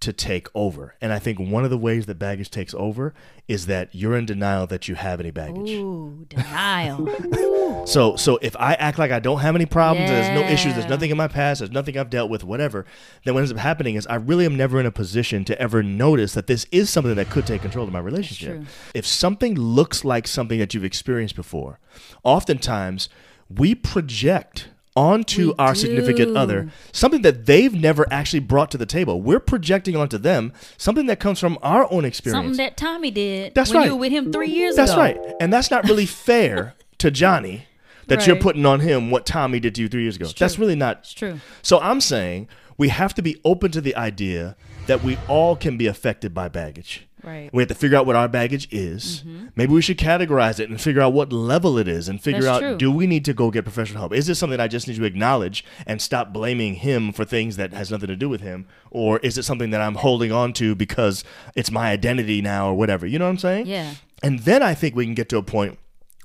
to 0.00 0.12
take 0.12 0.48
over. 0.54 0.94
And 1.00 1.12
I 1.12 1.18
think 1.18 1.38
one 1.38 1.64
of 1.64 1.70
the 1.70 1.78
ways 1.78 2.06
that 2.06 2.18
baggage 2.18 2.50
takes 2.50 2.74
over 2.74 3.14
is 3.48 3.66
that 3.66 3.94
you're 3.94 4.14
in 4.16 4.26
denial 4.26 4.66
that 4.66 4.88
you 4.88 4.94
have 4.94 5.20
any 5.20 5.30
baggage. 5.30 5.70
Ooh, 5.70 6.26
denial. 6.28 7.08
So 7.86 8.16
so 8.16 8.38
if 8.42 8.56
I 8.56 8.74
act 8.74 8.98
like 8.98 9.12
I 9.12 9.20
don't 9.20 9.40
have 9.40 9.54
any 9.54 9.66
problems, 9.66 10.10
there's 10.10 10.34
no 10.34 10.44
issues, 10.46 10.74
there's 10.74 10.88
nothing 10.88 11.10
in 11.10 11.16
my 11.16 11.28
past, 11.28 11.60
there's 11.60 11.70
nothing 11.70 11.96
I've 11.96 12.10
dealt 12.10 12.30
with, 12.30 12.42
whatever, 12.42 12.84
then 13.24 13.34
what 13.34 13.40
ends 13.40 13.52
up 13.52 13.58
happening 13.58 13.94
is 13.94 14.06
I 14.08 14.16
really 14.16 14.44
am 14.44 14.56
never 14.56 14.80
in 14.80 14.86
a 14.86 14.90
position 14.90 15.44
to 15.44 15.60
ever 15.60 15.82
notice 15.84 16.34
that 16.34 16.48
this 16.48 16.66
is 16.72 16.90
something 16.90 17.14
that 17.14 17.30
could 17.30 17.46
take 17.46 17.62
control 17.62 17.86
of 17.86 17.92
my 17.92 18.00
relationship. 18.00 18.62
If 18.94 19.06
something 19.06 19.54
looks 19.54 20.04
like 20.04 20.26
something 20.26 20.58
that 20.58 20.74
you've 20.74 20.84
experienced 20.84 21.36
before, 21.36 21.78
oftentimes 22.24 23.08
we 23.48 23.74
project 23.76 24.68
onto 24.96 25.48
We 25.48 25.54
our 25.58 25.74
significant 25.74 26.36
other 26.36 26.70
something 26.92 27.22
that 27.22 27.46
they've 27.46 27.74
never 27.74 28.06
actually 28.10 28.40
brought 28.40 28.70
to 28.72 28.78
the 28.78 28.86
table. 28.86 29.20
We're 29.20 29.40
projecting 29.40 29.94
onto 29.94 30.18
them 30.18 30.52
something 30.78 31.06
that 31.06 31.20
comes 31.20 31.38
from 31.38 31.58
our 31.62 31.86
own 31.92 32.04
experience. 32.04 32.44
Something 32.44 32.56
that 32.56 32.76
Tommy 32.76 33.10
did 33.10 33.54
That's 33.54 33.70
when 33.70 33.78
right. 33.78 33.86
you 33.86 33.94
were 33.94 34.00
with 34.00 34.12
him 34.12 34.32
three 34.32 34.50
years 34.50 34.74
That's 34.76 34.92
ago. 34.92 35.00
right. 35.00 35.20
And 35.40 35.52
that's 35.52 35.70
not 35.70 35.84
really 35.84 36.06
fair 36.06 36.74
to 36.98 37.10
Johnny 37.10 37.66
that 38.08 38.26
you're 38.26 38.36
putting 38.36 38.64
on 38.64 38.80
him 38.80 39.10
what 39.10 39.26
Tommy 39.26 39.60
did 39.60 39.74
to 39.74 39.82
you 39.82 39.88
three 39.88 40.02
years 40.02 40.16
ago. 40.16 40.26
That's 40.38 40.58
really 40.58 40.76
not. 40.76 40.98
It's 40.98 41.12
true. 41.12 41.40
So 41.62 41.80
I'm 41.80 42.00
saying 42.00 42.48
we 42.78 42.88
have 42.88 43.14
to 43.14 43.22
be 43.22 43.40
open 43.44 43.70
to 43.72 43.80
the 43.80 43.96
idea 43.96 44.56
that 44.86 45.02
we 45.02 45.18
all 45.28 45.56
can 45.56 45.76
be 45.76 45.86
affected 45.86 46.32
by 46.32 46.48
baggage. 46.48 47.06
Right. 47.26 47.50
We 47.52 47.60
have 47.60 47.68
to 47.68 47.74
figure 47.74 47.98
out 47.98 48.06
what 48.06 48.14
our 48.14 48.28
baggage 48.28 48.68
is. 48.70 49.24
Mm-hmm. 49.26 49.46
Maybe 49.56 49.72
we 49.72 49.82
should 49.82 49.98
categorize 49.98 50.60
it 50.60 50.70
and 50.70 50.80
figure 50.80 51.02
out 51.02 51.12
what 51.12 51.32
level 51.32 51.76
it 51.76 51.88
is 51.88 52.08
and 52.08 52.22
figure 52.22 52.42
That's 52.42 52.56
out 52.56 52.60
true. 52.60 52.76
do 52.78 52.92
we 52.92 53.08
need 53.08 53.24
to 53.24 53.34
go 53.34 53.50
get 53.50 53.64
professional 53.64 53.98
help? 53.98 54.14
Is 54.14 54.26
this 54.28 54.38
something 54.38 54.60
I 54.60 54.68
just 54.68 54.86
need 54.86 54.96
to 54.96 55.04
acknowledge 55.04 55.64
and 55.86 56.00
stop 56.00 56.32
blaming 56.32 56.76
him 56.76 57.12
for 57.12 57.24
things 57.24 57.56
that 57.56 57.72
has 57.72 57.90
nothing 57.90 58.06
to 58.06 58.16
do 58.16 58.28
with 58.28 58.42
him? 58.42 58.68
Or 58.92 59.18
is 59.18 59.36
it 59.36 59.42
something 59.42 59.70
that 59.70 59.80
I'm 59.80 59.96
holding 59.96 60.30
on 60.30 60.52
to 60.54 60.76
because 60.76 61.24
it's 61.56 61.72
my 61.72 61.90
identity 61.90 62.40
now 62.40 62.68
or 62.68 62.74
whatever? 62.74 63.06
You 63.06 63.18
know 63.18 63.24
what 63.24 63.32
I'm 63.32 63.38
saying? 63.38 63.66
Yeah. 63.66 63.94
And 64.22 64.40
then 64.40 64.62
I 64.62 64.74
think 64.74 64.94
we 64.94 65.04
can 65.04 65.14
get 65.14 65.28
to 65.30 65.36
a 65.36 65.42
point 65.42 65.78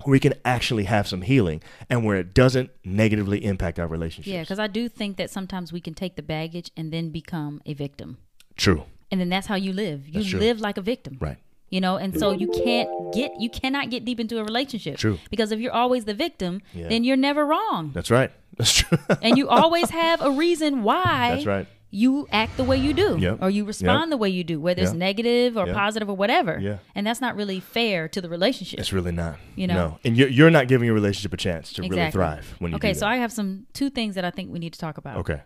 where 0.04 0.12
we 0.12 0.20
can 0.20 0.36
actually 0.46 0.84
have 0.84 1.08
some 1.08 1.24
healing 1.24 1.62
and 1.90 2.06
where 2.06 2.18
it 2.18 2.34
doesn't 2.34 2.70
negatively 2.84 3.44
impact 3.44 3.80
our 3.80 3.88
relationships. 3.88 4.32
Yeah, 4.32 4.42
because 4.42 4.60
I 4.60 4.68
do 4.68 4.88
think 4.88 5.18
that 5.18 5.32
sometimes 5.32 5.74
we 5.74 5.82
can 5.82 5.94
take 5.94 6.16
the 6.16 6.22
baggage 6.22 6.72
and 6.78 6.94
then 6.94 7.10
become 7.10 7.62
a 7.66 7.74
victim. 7.74 8.18
True. 8.56 8.86
And 9.12 9.20
then 9.20 9.30
that's 9.30 9.48
how 9.48 9.56
you 9.56 9.74
live. 9.74 10.08
You 10.08 10.38
live 10.40 10.60
like 10.62 10.78
a 10.78 10.82
victim. 10.82 11.18
Right. 11.20 11.38
You 11.70 11.80
know, 11.80 11.96
and 11.96 12.18
so 12.18 12.32
you 12.32 12.48
can't 12.50 12.90
get 13.14 13.32
you 13.40 13.50
cannot 13.50 13.90
get 13.90 14.04
deep 14.04 14.20
into 14.20 14.40
a 14.40 14.44
relationship. 14.44 14.98
True. 14.98 15.20
Because 15.30 15.52
if 15.54 15.60
you're 15.60 15.72
always 15.74 16.04
the 16.06 16.14
victim, 16.14 16.62
Yeah. 16.74 16.90
then 16.90 17.04
you're 17.06 17.16
never 17.18 17.46
wrong. 17.46 17.92
That's 17.94 18.12
right. 18.12 18.32
That's 18.58 18.74
true. 18.74 18.98
and 19.22 19.38
you 19.38 19.48
always 19.48 19.90
have 19.90 20.22
a 20.22 20.32
reason 20.32 20.84
why 20.84 21.36
That's 21.36 21.46
right. 21.46 21.68
you 21.90 22.28
act 22.32 22.58
the 22.58 22.66
way 22.66 22.76
you 22.76 22.94
do 22.94 23.18
Yep. 23.18 23.38
or 23.42 23.50
you 23.50 23.64
respond 23.64 24.12
the 24.12 24.18
way 24.18 24.28
you 24.30 24.44
do, 24.44 24.60
whether 24.60 24.82
it's 24.82 24.92
Yep. 24.92 25.00
negative 25.00 25.56
or 25.58 25.66
Yep. 25.68 25.76
positive 25.76 26.10
or 26.10 26.16
whatever. 26.18 26.60
Yeah. 26.60 26.78
And 26.94 27.08
that's 27.08 27.22
not 27.22 27.38
really 27.38 27.62
fair 27.62 28.10
to 28.10 28.20
the 28.20 28.28
relationship. 28.28 28.78
It's 28.78 28.92
really 28.92 29.14
not. 29.14 29.38
You 29.56 29.68
know? 29.68 29.74
No. 29.74 30.00
And 30.04 30.18
you're, 30.18 30.28
you're 30.28 30.52
not 30.52 30.68
giving 30.68 30.86
your 30.88 30.96
relationship 30.96 31.32
a 31.32 31.38
chance 31.38 31.72
to 31.74 31.84
really 31.84 32.12
thrive 32.12 32.54
when 32.60 32.72
you 32.72 32.76
okay, 32.78 32.94
so. 32.94 33.08
I 33.08 33.16
have 33.16 33.32
some 33.32 33.66
two 33.72 33.90
things 33.90 34.16
that 34.16 34.26
I 34.26 34.30
think 34.32 34.52
we 34.52 34.60
need 34.60 34.74
to 34.74 34.80
talk 34.80 34.98
about. 34.98 35.18
Okay. 35.20 35.40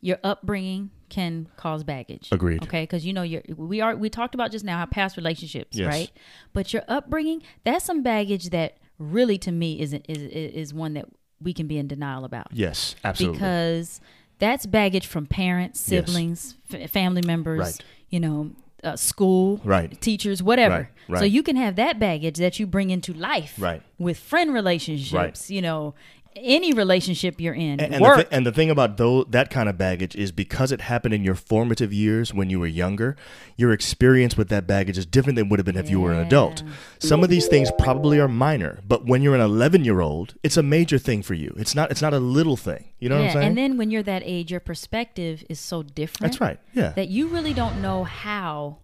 Your 0.00 0.18
upbringing 0.22 0.90
can 1.08 1.48
cause 1.56 1.82
baggage. 1.84 2.28
Agreed. 2.30 2.62
Okay, 2.64 2.82
because 2.82 3.04
you 3.04 3.12
know 3.12 3.22
your 3.22 3.42
we 3.56 3.80
are 3.80 3.96
we 3.96 4.08
talked 4.10 4.34
about 4.34 4.50
just 4.52 4.64
now 4.64 4.78
how 4.78 4.86
past 4.86 5.16
relationships, 5.16 5.76
Yes. 5.76 5.86
right? 5.88 6.10
But 6.52 6.72
your 6.72 6.82
upbringing, 6.88 7.42
that's 7.64 7.84
some 7.84 8.02
baggage 8.02 8.50
that 8.50 8.76
really 8.98 9.38
to 9.38 9.50
me 9.52 9.80
isn't 9.80 10.04
is 10.08 10.18
is 10.18 10.52
is 10.54 10.74
one 10.74 10.94
that 10.94 11.06
we 11.40 11.52
can 11.52 11.66
be 11.66 11.78
in 11.78 11.88
denial 11.88 12.24
about. 12.24 12.48
Yes, 12.52 12.94
absolutely. 13.04 13.38
because 13.38 14.00
that's 14.38 14.66
baggage 14.66 15.06
from 15.06 15.26
parents, 15.26 15.80
Yes. 15.90 16.06
siblings, 16.06 16.56
f- 16.72 16.90
family 16.90 17.22
members, 17.24 17.58
Right. 17.60 17.84
you 18.10 18.20
know, 18.20 18.50
uh, 18.84 18.94
school, 18.94 19.60
Right. 19.64 20.00
teachers, 20.00 20.42
whatever. 20.42 20.74
Right, 20.76 20.86
right. 21.08 21.18
So 21.18 21.24
you 21.24 21.42
can 21.42 21.56
have 21.56 21.74
that 21.76 21.98
baggage 21.98 22.36
that 22.38 22.60
you 22.60 22.66
bring 22.66 22.90
into 22.90 23.12
life, 23.12 23.54
Right. 23.58 23.82
with 23.98 24.16
friend 24.18 24.52
relationships, 24.54 25.50
you 25.50 25.60
know, 25.62 25.94
any 26.36 26.72
relationship 26.72 27.40
you're 27.40 27.54
in, 27.54 27.80
and, 27.80 27.94
and, 27.94 27.94
the 27.94 28.00
work. 28.00 28.28
and 28.30 28.46
the 28.46 28.52
thing 28.52 28.70
about 28.70 28.96
though 28.96 29.24
that 29.24 29.50
kind 29.50 29.68
of 29.68 29.76
baggage 29.76 30.14
is 30.14 30.32
because 30.32 30.72
it 30.72 30.82
happened 30.82 31.14
in 31.14 31.24
your 31.24 31.34
formative 31.34 31.92
years 31.92 32.32
when 32.32 32.50
you 32.50 32.60
were 32.60 32.66
younger, 32.66 33.16
your 33.56 33.72
experience 33.72 34.36
with 34.36 34.48
that 34.48 34.66
baggage 34.66 34.98
is 34.98 35.06
different 35.06 35.36
than 35.36 35.46
it 35.46 35.50
would 35.50 35.58
have 35.58 35.66
been 35.66 35.76
if 35.76 35.90
you 35.90 36.00
were 36.00 36.12
an 36.12 36.26
adult. 36.26 36.62
Some 36.98 37.22
of 37.22 37.30
these 37.30 37.46
things 37.46 37.70
probably 37.78 38.20
are 38.20 38.28
minor, 38.28 38.80
but 38.86 39.06
when 39.06 39.22
you're 39.22 39.34
an 39.34 39.40
11 39.40 39.84
year 39.84 40.00
old, 40.00 40.34
it's 40.42 40.56
a 40.56 40.62
major 40.62 40.98
thing 40.98 41.22
for 41.22 41.34
you. 41.34 41.54
It's 41.56 41.74
not. 41.74 41.90
It's 41.90 42.02
not 42.02 42.14
a 42.14 42.20
little 42.20 42.56
thing. 42.56 42.90
You 42.98 43.08
know 43.08 43.16
what 43.18 43.26
I'm 43.26 43.32
saying? 43.32 43.46
and 43.48 43.58
then 43.58 43.76
when 43.76 43.90
you're 43.90 44.02
that 44.02 44.22
age, 44.24 44.50
your 44.50 44.60
perspective 44.60 45.44
is 45.48 45.60
so 45.60 45.82
different. 45.82 46.32
That's 46.32 46.40
right. 46.40 46.58
Yeah. 46.72 46.90
That 46.90 47.08
you 47.08 47.28
really 47.28 47.54
don't 47.54 47.80
know 47.80 48.04
how 48.04 48.78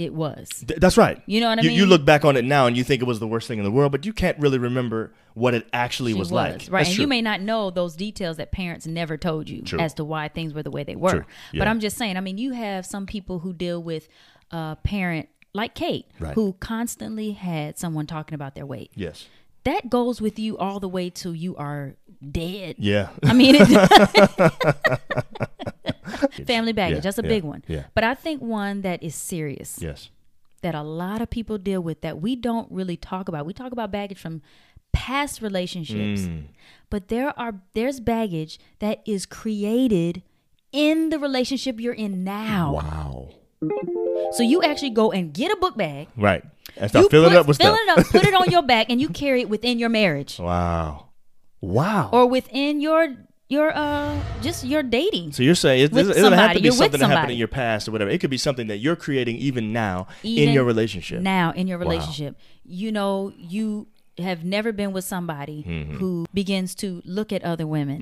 it 0.00 0.14
was. 0.14 0.48
Th- 0.66 0.80
that's 0.80 0.96
right. 0.96 1.22
You 1.26 1.40
know 1.40 1.48
what 1.50 1.58
I 1.58 1.62
you, 1.62 1.70
You 1.70 1.86
look 1.86 2.04
back 2.04 2.24
on 2.24 2.36
it 2.36 2.44
now 2.44 2.66
and 2.66 2.76
you 2.76 2.82
think 2.84 3.02
it 3.02 3.04
was 3.04 3.20
the 3.20 3.26
worst 3.26 3.46
thing 3.48 3.58
in 3.58 3.64
the 3.64 3.70
world, 3.70 3.92
but 3.92 4.04
you 4.06 4.12
can't 4.12 4.38
really 4.38 4.58
remember 4.58 5.12
what 5.34 5.54
it 5.54 5.68
actually 5.72 6.12
She 6.12 6.18
was, 6.18 6.32
like. 6.32 6.52
right? 6.52 6.58
That's 6.70 6.88
and 6.88 6.94
true. 6.96 7.02
you 7.02 7.08
may 7.08 7.22
not 7.22 7.40
know 7.40 7.70
those 7.70 7.94
details 7.96 8.36
that 8.38 8.50
parents 8.52 8.86
never 8.86 9.16
told 9.16 9.48
you 9.48 9.62
True. 9.62 9.78
as 9.78 9.94
to 9.94 10.04
why 10.04 10.28
things 10.28 10.54
were 10.54 10.62
the 10.62 10.70
way 10.70 10.82
they 10.84 10.96
were. 10.96 11.10
True. 11.10 11.24
But 11.54 11.68
I'm 11.68 11.80
just 11.80 11.96
saying. 11.96 12.16
I 12.16 12.20
mean, 12.20 12.38
you 12.38 12.52
have 12.52 12.84
some 12.86 13.06
people 13.06 13.40
who 13.40 13.52
deal 13.52 13.82
with 13.82 14.08
a 14.50 14.76
parent 14.82 15.28
like 15.52 15.74
Kate, 15.74 16.06
Right. 16.18 16.34
who 16.34 16.54
constantly 16.60 17.32
had 17.32 17.78
someone 17.78 18.06
talking 18.06 18.34
about 18.34 18.54
their 18.54 18.66
weight. 18.66 18.90
yes. 18.94 19.26
That 19.64 19.90
goes 19.90 20.20
with 20.20 20.38
you 20.38 20.56
all 20.58 20.80
the 20.80 20.88
way 20.88 21.10
till 21.10 21.34
you 21.34 21.56
are 21.56 21.94
dead. 22.30 22.76
Yeah. 22.78 23.08
I 23.22 23.32
mean, 23.32 23.54
it, 23.58 23.68
family 26.46 26.72
baggage. 26.72 26.96
Yeah, 26.96 27.00
That's 27.00 27.18
a 27.18 27.22
yeah, 27.22 27.28
big 27.28 27.44
one. 27.44 27.64
yeah. 27.68 27.84
But 27.94 28.04
I 28.04 28.14
think 28.14 28.42
one 28.42 28.82
that 28.82 29.02
is 29.02 29.14
serious 29.14 29.78
yes. 29.80 30.10
that 30.62 30.74
a 30.74 30.82
lot 30.82 31.20
of 31.22 31.30
people 31.30 31.58
deal 31.58 31.80
with 31.82 32.00
that 32.02 32.20
we 32.20 32.36
don't 32.36 32.70
really 32.70 32.96
talk 32.96 33.28
about. 33.28 33.46
We 33.46 33.52
talk 33.52 33.72
about 33.72 33.90
baggage 33.90 34.18
from 34.18 34.42
past 34.92 35.40
relationships, 35.40 36.22
Mm. 36.22 36.44
but 36.90 37.08
there 37.08 37.38
are 37.38 37.54
there's 37.74 38.00
baggage 38.00 38.58
that 38.80 39.00
is 39.06 39.24
created 39.26 40.22
in 40.72 41.10
the 41.10 41.18
relationship 41.18 41.80
you're 41.80 41.94
in 41.94 42.24
now. 42.24 42.74
Wow. 42.74 43.28
So 44.32 44.42
you 44.42 44.62
actually 44.62 44.90
go 44.90 45.12
and 45.12 45.32
get 45.34 45.52
a 45.52 45.56
book 45.56 45.76
bag. 45.76 46.08
Right. 46.16 46.42
And 46.76 46.90
start 46.90 47.04
you 47.04 47.08
filling 47.10 47.30
put, 47.30 47.36
it 47.36 47.40
up 47.40 47.46
with 47.48 47.58
fill 47.58 47.74
stuff. 47.76 47.98
it 47.98 47.98
up, 47.98 48.06
put 48.06 48.24
it 48.26 48.34
on 48.34 48.50
your 48.50 48.62
back, 48.74 48.86
and 48.90 49.00
you 49.00 49.08
carry 49.08 49.42
it 49.42 49.48
within 49.48 49.78
your 49.78 49.88
marriage 49.88 50.38
Wow. 50.38 51.08
Wow. 51.60 52.10
or 52.12 52.26
within 52.26 52.80
your 52.80 53.14
your 53.48 53.76
uh 53.76 54.16
just 54.42 54.64
your 54.64 54.82
dating. 54.82 55.32
so 55.32 55.42
you're 55.42 55.54
saying 55.56 55.82
it, 55.84 55.92
with 55.92 56.06
it 56.10 56.14
doesn't 56.14 56.32
have 56.32 56.38
somebody. 56.52 56.54
to 56.54 56.60
be 56.60 56.64
You're 56.66 56.72
with 56.72 56.78
something 56.78 57.00
that 57.00 57.06
happened 57.06 57.16
somebody. 57.18 57.32
in 57.34 57.38
your 57.40 57.48
past 57.48 57.88
or 57.88 57.90
whatever. 57.92 58.10
It 58.10 58.20
could 58.20 58.30
be 58.30 58.38
something 58.38 58.68
that 58.68 58.76
you're 58.78 58.94
creating 58.96 59.36
even 59.36 59.72
now 59.72 60.06
in 60.22 60.30
Even 60.30 60.54
your 60.54 60.64
relationship. 60.64 61.20
now 61.20 61.50
in 61.52 61.66
your 61.66 61.78
relationship 61.78 62.36
you 62.64 62.92
know 62.92 63.32
you 63.36 63.88
have 64.18 64.44
never 64.44 64.70
been 64.72 64.92
with 64.92 65.04
somebody 65.04 65.64
Mm-hmm. 65.66 65.96
who 65.96 66.26
begins 66.32 66.74
to 66.76 67.02
look 67.04 67.32
at 67.32 67.42
other 67.42 67.66
women 67.66 68.00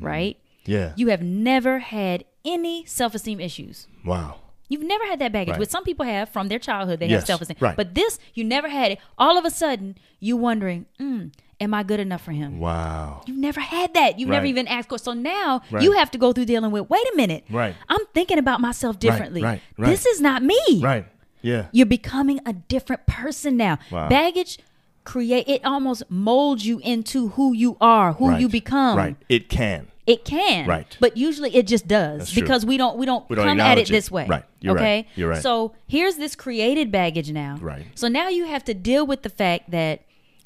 Mm. 0.00 0.02
right 0.02 0.38
Yeah. 0.64 0.92
you 0.96 1.08
have 1.08 1.20
never 1.22 1.80
had 1.80 2.24
any 2.44 2.84
self-esteem 2.86 3.40
issues 3.40 3.86
wow. 4.06 4.36
You've 4.68 4.82
never 4.82 5.04
had 5.06 5.18
that 5.20 5.32
baggage, 5.32 5.52
Right. 5.52 5.60
which 5.60 5.68
some 5.70 5.84
people 5.84 6.04
have 6.06 6.28
from 6.28 6.48
their 6.48 6.58
childhood. 6.58 7.00
They 7.00 7.06
Yes, 7.06 7.20
have 7.22 7.26
self-esteem, 7.26 7.56
right. 7.60 7.76
but 7.76 7.94
this 7.94 8.18
you 8.34 8.44
never 8.44 8.68
had 8.68 8.92
it. 8.92 8.98
All 9.18 9.38
of 9.38 9.44
a 9.44 9.50
sudden, 9.50 9.96
you 10.20 10.36
wondering, 10.36 10.86
mm, 11.00 11.30
"Am 11.60 11.72
I 11.74 11.82
good 11.84 12.00
enough 12.00 12.22
for 12.22 12.32
him?" 12.32 12.58
Wow. 12.58 13.22
You've 13.26 13.36
never 13.38 13.60
had 13.60 13.94
that. 13.94 14.18
You've 14.18 14.28
never 14.28 14.46
even 14.46 14.66
asked. 14.66 14.90
So 15.00 15.12
now 15.12 15.62
Right. 15.70 15.82
you 15.84 15.92
have 15.92 16.10
to 16.12 16.18
go 16.18 16.32
through 16.32 16.46
dealing 16.46 16.70
with. 16.72 16.90
Wait 16.90 17.04
a 17.12 17.16
minute. 17.16 17.44
Right. 17.50 17.74
I'm 17.88 18.04
thinking 18.14 18.38
about 18.38 18.60
myself 18.60 18.98
differently. 18.98 19.42
right, 19.42 19.60
right. 19.78 19.88
This 19.88 20.04
is 20.06 20.20
not 20.20 20.42
me. 20.42 20.58
Right. 20.82 21.06
Yeah. 21.42 21.66
You're 21.70 21.86
becoming 21.86 22.40
a 22.44 22.52
different 22.52 23.06
person 23.06 23.56
now. 23.56 23.78
Wow. 23.92 24.08
Baggage 24.08 24.58
create 25.04 25.46
it 25.46 25.64
almost 25.64 26.02
molds 26.10 26.66
you 26.66 26.80
into 26.80 27.28
who 27.28 27.52
you 27.52 27.76
are, 27.80 28.14
who 28.14 28.30
right. 28.30 28.40
you 28.40 28.48
become. 28.48 28.96
Right. 28.98 29.16
It 29.28 29.48
can. 29.48 29.86
It 30.06 30.24
can. 30.24 30.66
Right. 30.68 30.96
But 31.00 31.16
usually 31.16 31.54
it 31.56 31.66
just 31.66 31.88
does 31.88 32.32
because 32.32 32.64
we 32.64 32.76
don't 32.76 32.96
we 32.96 33.06
don't 33.06 33.28
We 33.28 33.34
don't 33.36 33.46
come 33.46 33.60
at 33.60 33.76
it 33.78 33.88
it. 33.90 33.92
this 33.92 34.10
way. 34.10 34.26
Right. 34.26 34.44
You're 34.60 34.74
right. 34.74 34.80
okay. 34.80 35.08
You're 35.16 35.30
right. 35.30 35.42
So 35.42 35.74
here's 35.88 36.16
this 36.16 36.36
created 36.36 36.92
baggage 36.92 37.32
now. 37.32 37.58
Right. 37.60 37.86
So 37.96 38.06
now 38.08 38.28
you 38.28 38.44
have 38.46 38.64
to 38.64 38.74
deal 38.74 39.04
with 39.06 39.22
the 39.22 39.28
fact 39.30 39.70
that 39.72 40.02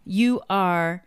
you 0.06 0.40
are 0.48 1.04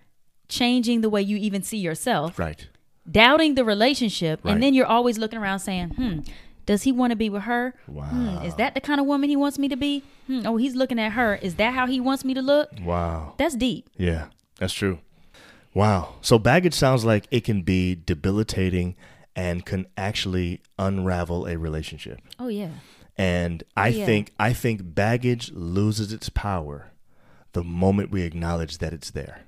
changing 0.50 1.02
the 1.02 1.10
way 1.10 1.22
you 1.22 1.36
even 1.38 1.64
see 1.64 1.78
yourself, 1.78 2.38
Right. 2.38 2.68
doubting 3.10 3.56
the 3.56 3.66
relationship, 3.66 4.40
Right. 4.44 4.52
and 4.54 4.62
then 4.62 4.74
you're 4.76 4.86
always 4.86 5.18
looking 5.18 5.40
around 5.40 5.60
saying, 5.60 5.90
"Hmm, 5.96 6.20
does 6.68 6.84
he 6.84 6.92
want 6.92 7.10
to 7.10 7.16
be 7.16 7.30
with 7.30 7.44
her? 7.44 7.74
Hmm, 7.92 8.38
is 8.46 8.54
that 8.56 8.76
the 8.76 8.82
kind 8.82 9.00
of 9.02 9.08
woman 9.08 9.30
he 9.30 9.36
wants 9.36 9.58
me 9.58 9.68
to 9.68 9.76
be? 9.76 10.04
Hmm, 10.28 10.42
oh, 10.46 10.58
he's 10.58 10.76
looking 10.76 11.00
at 11.00 11.14
her. 11.14 11.36
Is 11.42 11.56
that 11.56 11.74
how 11.74 11.88
he 11.88 12.00
wants 12.00 12.24
me 12.24 12.34
to 12.36 12.42
look? 12.42 12.70
Wow. 12.84 13.34
That's 13.38 13.56
deep. 13.56 13.90
Yeah, 13.98 14.26
that's 14.60 14.74
true. 14.74 15.00
Wow. 15.74 16.16
So 16.22 16.38
baggage 16.40 16.74
sounds 16.74 17.04
like 17.04 17.28
it 17.32 17.44
can 17.44 17.62
be 17.64 17.96
debilitating 17.96 18.96
and 19.36 19.66
can 19.66 19.88
actually 19.98 20.62
unravel 20.78 21.48
a 21.48 21.58
relationship. 21.58 22.20
Oh 22.40 22.48
yeah. 22.48 22.70
And 23.18 23.64
oh, 23.78 23.82
I 23.82 23.88
Yeah. 23.90 24.06
think 24.06 24.32
I 24.40 24.54
think 24.54 24.94
baggage 24.96 25.52
loses 25.54 26.14
its 26.14 26.30
power 26.30 26.92
the 27.54 27.64
moment 27.64 28.12
we 28.12 28.22
acknowledge 28.24 28.78
that 28.80 28.94
it's 28.94 29.12
there. 29.12 29.42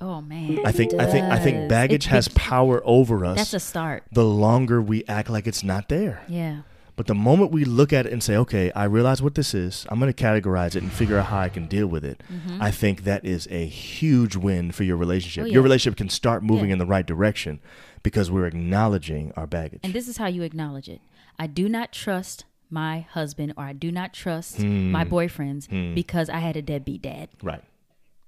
Oh 0.00 0.20
man. 0.20 0.60
I 0.64 0.72
think 0.72 0.94
I 0.94 1.06
think 1.06 1.24
I 1.26 1.38
think 1.38 1.68
baggage 1.68 2.06
It 2.06 2.10
has 2.10 2.28
be- 2.28 2.34
power 2.34 2.80
over 2.84 3.24
us 3.24 3.36
That's 3.36 3.54
a 3.54 3.60
start. 3.60 4.04
the 4.12 4.24
longer 4.24 4.80
we 4.80 5.04
act 5.06 5.28
like 5.28 5.46
it's 5.46 5.64
not 5.64 5.88
there. 5.88 6.22
Yeah. 6.28 6.60
But 6.98 7.06
the 7.06 7.14
moment 7.14 7.52
we 7.52 7.64
look 7.64 7.92
at 7.92 8.06
it 8.06 8.12
and 8.12 8.22
say, 8.22 8.36
okay, 8.36 8.72
I 8.72 8.84
realize 8.84 9.22
what 9.22 9.34
this 9.36 9.54
is, 9.54 9.86
I'm 9.88 10.00
going 10.00 10.12
to 10.12 10.22
categorize 10.24 10.74
it 10.76 10.82
and 10.82 10.92
figure 10.92 11.16
out 11.16 11.26
how 11.26 11.38
I 11.38 11.48
can 11.48 11.66
deal 11.66 11.86
with 11.86 12.04
it, 12.04 12.22
I 12.60 12.70
think 12.72 13.04
that 13.04 13.24
is 13.24 13.46
a 13.52 13.66
huge 13.66 14.34
win 14.36 14.72
for 14.72 14.82
your 14.82 14.96
relationship. 14.96 15.42
Mm-hmm. 15.44 15.50
Oh, 15.50 15.54
Your 15.54 15.62
relationship 15.62 15.96
can 15.96 16.08
start 16.10 16.42
moving 16.42 16.66
Yeah. 16.70 16.72
in 16.74 16.78
the 16.80 16.86
right 16.86 17.06
direction 17.06 17.60
because 18.02 18.30
we're 18.32 18.46
acknowledging 18.46 19.32
our 19.36 19.46
baggage. 19.46 19.80
And 19.84 19.92
this 19.92 20.08
is 20.08 20.16
how 20.16 20.26
you 20.26 20.42
acknowledge 20.42 20.88
it. 20.88 21.00
I 21.38 21.46
do 21.46 21.68
not 21.68 21.92
trust 21.92 22.44
my 22.68 23.06
husband 23.12 23.54
or 23.56 23.62
I 23.64 23.72
do 23.74 23.92
not 23.92 24.12
trust 24.12 24.56
Hmm. 24.58 24.90
my 24.90 25.04
boyfriends 25.04 25.94
because 25.94 26.28
I 26.28 26.38
had 26.40 26.56
a 26.56 26.62
deadbeat 26.62 27.02
dad. 27.02 27.28
right, 27.42 27.62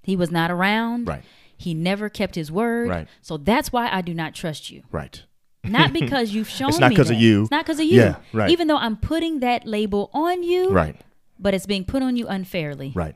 He 0.01 0.15
was 0.15 0.31
not 0.31 0.49
around. 0.49 1.07
Right. 1.09 1.23
He 1.57 1.73
never 1.73 2.09
kept 2.09 2.35
his 2.35 2.51
word. 2.51 2.89
Right. 2.89 3.07
So 3.21 3.37
that's 3.37 3.71
why 3.71 3.89
I 3.91 4.01
do 4.01 4.13
not 4.13 4.33
trust 4.33 4.71
you. 4.71 4.83
right. 4.91 5.23
Not 5.63 5.93
because 5.93 6.33
you've 6.33 6.49
shown 6.49 6.67
me. 6.67 6.69
It's 6.71 6.79
not 6.79 6.89
me 6.89 6.95
'cause 6.95 7.09
of 7.11 7.17
you. 7.17 7.43
It's 7.43 7.51
not 7.51 7.65
because 7.65 7.79
of 7.79 7.85
you. 7.85 7.99
Yeah, 7.99 8.15
right. 8.33 8.49
Even 8.49 8.67
though 8.67 8.77
I'm 8.77 8.97
putting 8.97 9.39
that 9.41 9.65
label 9.67 10.09
on 10.13 10.41
you, 10.43 10.69
Right, 10.69 10.95
but 11.39 11.53
it's 11.53 11.65
being 11.65 11.85
put 11.85 12.01
on 12.01 12.15
you 12.17 12.27
unfairly. 12.27 12.91
right. 12.95 13.15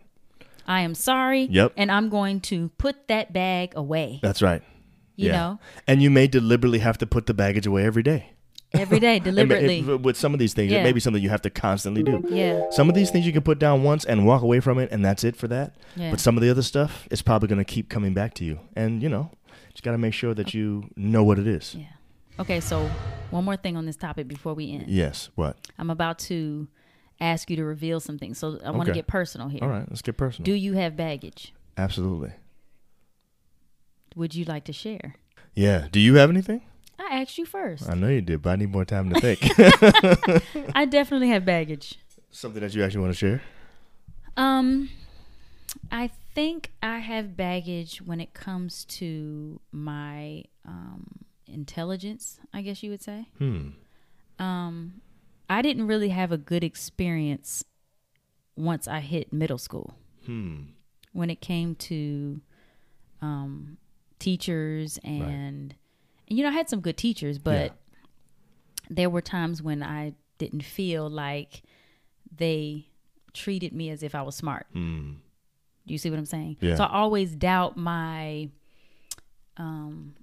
I 0.68 0.82
am 0.82 0.96
sorry. 0.96 1.44
Yep. 1.44 1.74
And 1.78 1.92
I'm 1.92 2.10
going 2.10 2.40
to 2.42 2.70
put 2.80 3.08
that 3.08 3.32
bag 3.32 3.74
away. 3.76 4.20
That's 4.24 4.42
right. 4.42 4.64
You 5.16 5.28
yeah. 5.28 5.32
know? 5.34 5.60
And 5.88 6.02
you 6.02 6.10
may 6.10 6.26
deliberately 6.28 6.80
have 6.80 6.98
to 6.98 7.06
put 7.06 7.28
the 7.28 7.36
baggage 7.36 7.68
away 7.68 7.86
every 7.86 8.02
day. 8.02 8.32
Every 8.74 9.00
day, 9.00 9.18
And 9.24 9.26
ma- 9.26 9.32
deliberately. 9.32 9.82
with 9.84 10.18
some 10.18 10.34
of 10.34 10.40
these 10.40 10.54
things, 10.56 10.72
Yeah. 10.72 10.80
it 10.80 10.84
may 10.84 10.92
be 10.92 11.00
something 11.00 11.22
you 11.22 11.30
have 11.30 11.44
to 11.44 11.52
constantly 11.52 12.02
do. 12.02 12.24
yeah. 12.30 12.62
Some 12.72 12.90
of 12.90 12.96
these 12.96 13.12
things 13.12 13.28
you 13.28 13.32
can 13.32 13.44
put 13.44 13.60
down 13.60 13.84
once 13.84 14.06
and 14.06 14.26
walk 14.26 14.42
away 14.42 14.60
from 14.60 14.80
it, 14.80 14.92
and 14.92 15.06
that's 15.06 15.24
it 15.24 15.36
for 15.36 15.48
that. 15.50 15.76
Yeah. 15.96 16.10
But 16.10 16.20
some 16.20 16.36
of 16.36 16.42
the 16.42 16.50
other 16.50 16.64
stuff 16.64 17.08
is 17.12 17.22
probably 17.22 17.48
going 17.48 17.60
to 17.60 17.64
keep 17.66 17.88
coming 17.90 18.16
back 18.16 18.34
to 18.36 18.44
you. 18.44 18.58
And, 18.76 19.04
you 19.04 19.08
know, 19.10 19.30
just 19.72 19.84
got 19.84 19.92
to 19.92 20.00
make 20.00 20.16
sure 20.16 20.34
that 20.34 20.56
you 20.56 20.90
know 20.98 21.24
what 21.24 21.38
it 21.38 21.46
is. 21.46 21.76
Yeah. 21.78 21.86
Okay, 22.40 22.60
so 22.60 22.90
one 23.32 23.46
more 23.46 23.56
thing 23.58 23.78
on 23.78 23.86
this 23.86 23.96
topic 23.96 24.28
before 24.28 24.54
we 24.54 24.72
end. 24.74 24.86
Yes. 24.88 25.30
What? 25.36 25.58
I'm 25.78 25.90
about 25.90 26.20
to 26.20 26.68
ask 27.22 27.50
you 27.50 27.56
to 27.56 27.64
reveal 27.64 28.00
some 28.00 28.18
things. 28.20 28.38
So 28.38 28.60
I 28.64 28.72
want 28.72 28.86
to 28.88 28.92
Okay. 28.92 29.00
get 29.00 29.08
personal 29.08 29.48
here. 29.48 29.62
All 29.64 29.70
right. 29.70 29.86
Let's 29.90 30.02
get 30.02 30.18
personal. 30.18 30.46
Do 30.46 30.54
you 30.54 30.74
have 30.74 30.96
baggage? 30.98 31.54
Absolutely. 31.78 32.32
Would 34.16 34.36
you 34.36 34.46
like 34.46 34.66
to 34.66 34.74
share? 34.74 35.16
Yeah. 35.54 35.88
Do 35.92 36.00
you 36.00 36.16
have 36.16 36.30
anything? 36.30 36.62
I 37.00 37.22
asked 37.22 37.38
you 37.38 37.46
first. 37.46 37.90
I 37.90 37.94
know 37.94 38.08
you 38.08 38.22
did, 38.22 38.42
but 38.42 38.52
I 38.52 38.56
need 38.58 38.72
more 38.72 38.86
time 38.86 39.14
to 39.14 39.20
think. 39.20 39.40
I 40.76 40.86
definitely 40.86 41.30
have 41.30 41.46
baggage. 41.46 42.00
Something 42.32 42.62
that 42.62 42.74
you 42.74 42.84
actually 42.84 43.02
want 43.02 43.14
to 43.14 43.18
share? 43.18 43.42
Um, 44.38 44.90
I 45.92 46.10
think 46.34 46.72
I 46.82 47.00
have 47.00 47.36
baggage 47.38 48.02
when 48.02 48.20
it 48.22 48.34
comes 48.34 48.86
to 48.86 49.60
my 49.72 50.44
um, 50.66 51.25
intelligence. 51.48 52.40
I 52.54 52.62
guess 52.62 52.82
you 52.84 52.90
would 52.92 53.02
say. 53.02 53.28
Hmm. 53.38 53.70
Um, 54.40 55.02
I 55.50 55.62
didn't 55.62 55.88
really 55.88 56.10
have 56.10 56.32
a 56.32 56.38
good 56.38 56.64
experience 56.64 57.64
once 58.58 58.88
I 58.88 59.00
hit 59.02 59.32
middle 59.34 59.58
school 59.58 59.96
Hmm. 60.26 60.62
when 61.14 61.30
it 61.30 61.40
came 61.42 61.76
to 61.76 62.42
um, 63.22 63.78
teachers 64.20 64.98
and, 65.04 65.22
and 65.24 65.76
you 66.28 66.42
know 66.44 66.50
I 66.50 66.54
had 66.54 66.70
some 66.70 66.80
good 66.82 66.98
teachers, 66.98 67.38
but 67.38 67.74
there 68.90 69.10
were 69.10 69.22
times 69.22 69.62
when 69.62 69.82
I 69.84 70.14
didn't 70.38 70.64
feel 70.64 71.10
like 71.10 71.64
they 72.36 72.88
treated 73.34 73.72
me 73.74 73.90
as 73.90 74.04
if 74.04 74.16
I 74.16 74.22
was 74.22 74.36
smart. 74.36 74.66
Hmm. 74.74 75.14
Do 75.88 75.94
you 75.94 75.98
see 75.98 76.10
what 76.10 76.18
I'm 76.20 76.26
saying? 76.26 76.58
Yeah. 76.62 76.76
So 76.76 76.84
I 76.86 76.94
always 76.98 77.36
doubt 77.36 77.78
my 77.78 78.50
um 79.58 80.16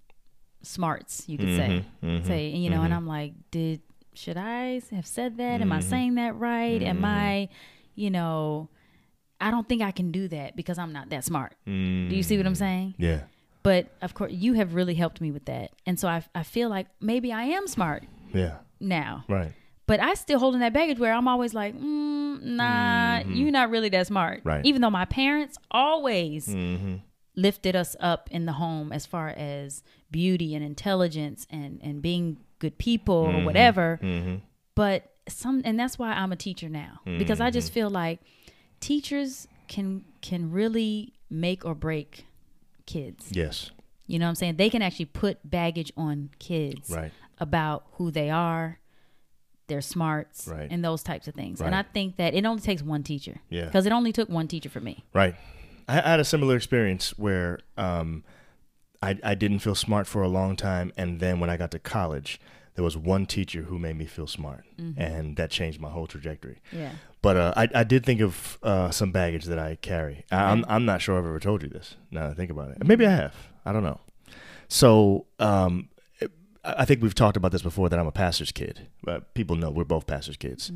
smarts, 0.62 1.29
you 1.29 1.38
could 1.38 1.57
say. 1.57 1.85
mhm, 2.03 2.27
Say, 2.27 2.48
you 2.48 2.70
know, 2.70 2.83
and 2.83 2.92
I'm 2.94 3.07
like, 3.07 3.33
did 3.51 3.81
should 4.14 4.37
I 4.37 4.81
have 4.92 5.07
said 5.07 5.38
that? 5.38 5.61
Am 5.61 5.72
I 5.72 5.79
Mm-hmm. 5.79 5.88
saying 5.88 6.14
that 6.16 6.37
right? 6.37 6.83
Am 6.83 7.05
I, 7.05 7.48
you 7.94 8.11
know, 8.11 8.68
I 9.40 9.51
don't 9.51 9.68
think 9.68 9.81
I 9.83 9.90
can 9.90 10.12
do 10.12 10.29
that 10.29 10.55
because 10.55 10.79
I'm 10.79 10.92
not 10.92 11.09
that 11.11 11.25
smart. 11.25 11.55
Do 11.64 11.72
you 11.72 12.22
see 12.22 12.37
what 12.37 12.46
I'm 12.46 12.55
saying? 12.55 12.94
Yeah. 12.98 13.22
But 13.62 13.87
of 14.03 14.12
course, 14.14 14.33
you 14.33 14.53
have 14.55 14.75
really 14.75 14.94
helped 14.94 15.20
me 15.20 15.31
with 15.31 15.44
that. 15.46 15.70
And 15.87 15.98
so 15.98 16.09
I, 16.09 16.25
I 16.35 16.42
feel 16.42 16.68
like 16.68 16.88
maybe 17.01 17.33
I 17.33 17.44
am 17.44 17.66
smart 17.66 18.05
Yeah. 18.33 18.59
now. 18.81 19.25
Right. 19.29 19.53
But 19.87 20.01
I 20.01 20.14
still 20.14 20.38
holding 20.38 20.61
that 20.61 20.72
baggage 20.72 20.98
where 20.98 21.12
I'm 21.12 21.27
always 21.29 21.55
like, 21.55 21.75
mm, 21.77 22.40
nah, 22.42 23.20
you're 23.27 23.51
not 23.51 23.70
really 23.70 23.88
that 23.90 24.07
smart. 24.07 24.38
Mm-hmm. 24.40 24.48
Right. 24.48 24.64
Even 24.66 24.81
though 24.83 24.90
my 24.90 25.05
parents 25.07 25.57
always 25.70 26.46
Mm-hmm. 26.48 26.96
lifted 27.37 27.75
us 27.77 27.96
up 27.98 28.29
in 28.31 28.46
the 28.46 28.53
home 28.53 28.92
as 28.92 29.07
far 29.07 29.29
as 29.29 29.83
beauty 30.12 30.55
and 30.55 30.64
intelligence 30.64 31.46
and, 31.51 31.81
and 31.83 32.01
being 32.03 32.37
good 32.59 32.79
people 32.79 33.27
Mm-hmm. 33.27 33.38
or 33.38 33.44
whatever. 33.44 33.98
But 34.75 35.11
some 35.29 35.62
and 35.64 35.79
that's 35.79 35.98
why 35.98 36.12
I'm 36.12 36.33
a 36.33 36.37
teacher 36.37 36.68
now 36.68 37.01
because 37.18 37.40
I 37.40 37.46
Mm-hmm. 37.48 37.55
just 37.55 37.72
feel 37.72 37.90
like 37.90 38.20
teachers 38.81 39.48
can 39.68 40.05
can 40.20 40.51
really 40.51 41.14
make 41.31 41.64
or 41.64 41.75
break 41.75 42.27
kids. 42.87 43.29
Yes. 43.31 43.70
You 44.07 44.18
know 44.18 44.27
what 44.27 44.31
I'm 44.31 44.35
saying? 44.37 44.57
They 44.57 44.68
can 44.70 44.83
actually 44.83 45.07
put 45.07 45.38
baggage 45.48 45.92
on 45.96 46.31
kids 46.38 46.90
Right. 46.90 47.12
about 47.38 47.85
who 47.92 48.11
they 48.11 48.29
are, 48.31 48.79
their 49.68 49.81
smarts, 49.81 50.48
Right. 50.48 50.68
and 50.70 50.85
those 50.85 51.03
types 51.03 51.29
of 51.29 51.35
things. 51.35 51.61
And 51.61 51.75
I 51.75 51.83
think 51.83 52.16
that 52.16 52.35
it 52.35 52.44
only 52.44 52.61
takes 52.61 52.83
one 52.83 53.03
teacher. 53.03 53.40
Yeah. 53.48 53.64
Because 53.66 53.87
it 53.87 53.92
only 53.92 54.12
took 54.12 54.29
one 54.29 54.48
teacher 54.48 54.68
for 54.68 54.81
me. 54.81 55.05
Right. 55.14 55.35
I 55.88 55.98
I 55.98 56.09
had 56.11 56.20
a 56.20 56.25
similar 56.25 56.57
experience 56.57 57.16
where 57.18 57.61
um, 57.77 58.25
I 59.02 59.18
I 59.24 59.34
didn't 59.34 59.58
feel 59.60 59.74
smart 59.74 60.06
for 60.06 60.22
a 60.22 60.28
long 60.28 60.56
time, 60.56 60.92
and 60.96 61.20
then 61.20 61.40
when 61.40 61.50
I 61.50 61.56
got 61.56 61.70
to 61.72 61.78
college, 61.78 62.40
there 62.74 62.84
was 62.84 62.96
one 62.96 63.26
teacher 63.26 63.62
who 63.62 63.78
made 63.78 63.96
me 63.96 64.06
feel 64.06 64.26
smart, 64.26 64.64
and 64.96 65.36
that 65.36 65.50
changed 65.50 65.80
my 65.80 65.90
whole 65.90 66.06
trajectory. 66.06 66.60
Yeah. 66.72 66.92
But 67.20 67.36
uh, 67.36 67.52
I 67.56 67.68
I 67.74 67.84
did 67.84 68.04
think 68.04 68.20
of 68.20 68.58
uh, 68.62 68.90
some 68.90 69.12
baggage 69.12 69.44
that 69.46 69.58
I 69.58 69.76
carry. 69.76 70.24
I, 70.30 70.50
I'm 70.52 70.64
I'm 70.68 70.84
not 70.84 71.02
sure 71.02 71.18
I've 71.18 71.26
ever 71.26 71.40
told 71.40 71.62
you 71.62 71.68
this. 71.68 71.96
Now 72.10 72.22
that 72.22 72.30
I 72.30 72.34
think 72.34 72.50
about 72.50 72.70
it, 72.70 72.86
maybe 72.86 73.06
I 73.06 73.10
have. 73.14 73.34
I 73.64 73.72
don't 73.72 73.84
know. 73.84 74.00
So 74.68 75.26
um, 75.38 75.88
I 76.64 76.84
think 76.84 77.02
we've 77.02 77.14
talked 77.14 77.36
about 77.36 77.52
this 77.52 77.62
before 77.62 77.88
that 77.88 77.98
I'm 77.98 78.06
a 78.06 78.12
pastor's 78.12 78.52
kid. 78.52 78.86
Uh, 79.06 79.20
people 79.34 79.56
know 79.56 79.70
we're 79.70 79.84
both 79.84 80.06
pastor's 80.06 80.36
kids. 80.36 80.70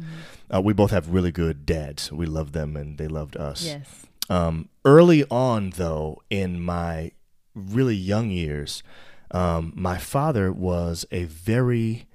Uh, 0.52 0.60
we 0.60 0.72
both 0.72 0.90
have 0.90 1.10
really 1.10 1.32
good 1.32 1.64
dads. 1.64 2.10
We 2.10 2.26
love 2.26 2.52
them, 2.52 2.76
and 2.76 2.98
they 2.98 3.08
loved 3.08 3.36
us. 3.36 3.64
Yes. 3.64 4.06
Um, 4.28 4.68
early 4.84 5.24
on, 5.30 5.70
though, 5.70 6.22
in 6.28 6.60
my 6.60 7.12
really 7.56 7.96
young 7.96 8.30
years, 8.30 8.82
um, 9.30 9.72
my 9.74 9.98
father 9.98 10.52
was 10.52 11.04
a 11.10 11.24
very, 11.24 12.06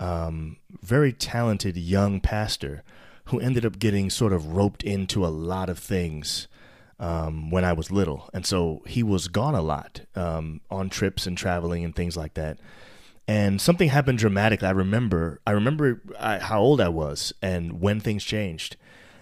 um, 0.00 0.56
very 0.82 1.12
talented 1.12 1.76
young 1.76 2.20
pastor 2.20 2.82
who 3.26 3.38
ended 3.40 3.64
up 3.64 3.78
getting 3.78 4.10
sort 4.10 4.32
of 4.32 4.46
roped 4.48 4.82
into 4.82 5.24
a 5.24 5.28
lot 5.28 5.68
of 5.68 5.78
things 5.78 6.48
um, 6.98 7.50
when 7.50 7.64
I 7.64 7.72
was 7.72 7.90
little. 7.90 8.30
And 8.32 8.46
so 8.46 8.82
he 8.86 9.02
was 9.02 9.28
gone 9.28 9.54
a 9.54 9.62
lot 9.62 10.00
um, 10.14 10.60
on 10.70 10.88
trips 10.88 11.26
and 11.26 11.36
traveling 11.36 11.84
and 11.84 11.94
things 11.94 12.16
like 12.16 12.34
that. 12.34 12.58
And 13.28 13.60
something 13.60 13.88
happened 13.88 14.18
dramatically. 14.18 14.68
I 14.68 14.72
remember, 14.72 15.40
I 15.46 15.50
remember 15.50 16.00
I, 16.18 16.38
how 16.38 16.60
old 16.60 16.80
I 16.80 16.88
was 16.88 17.32
and 17.42 17.80
when 17.80 18.00
things 18.00 18.24
changed. 18.24 18.76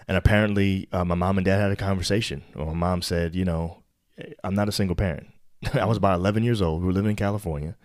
And 0.07 0.15
apparently, 0.15 0.87
uh, 0.91 1.03
my 1.03 1.15
mom 1.15 1.39
and 1.39 1.45
dad 1.45 1.59
had 1.59 1.71
a 1.71 1.75
conversation. 1.75 2.43
Or 2.55 2.67
my 2.67 2.73
mom 2.73 3.01
said, 3.01 3.33
"You 3.33 3.43
know, 3.43 3.81
I'm 4.43 4.53
not 4.53 4.69
a 4.69 4.71
single 4.71 4.95
parent. 4.95 5.27
I 5.73 5.85
was 5.85 5.97
about 5.97 6.19
11 6.19 6.43
years 6.43 6.61
old. 6.61 6.81
We 6.81 6.87
were 6.87 6.93
living 6.93 7.11
in 7.11 7.15
California, 7.15 7.75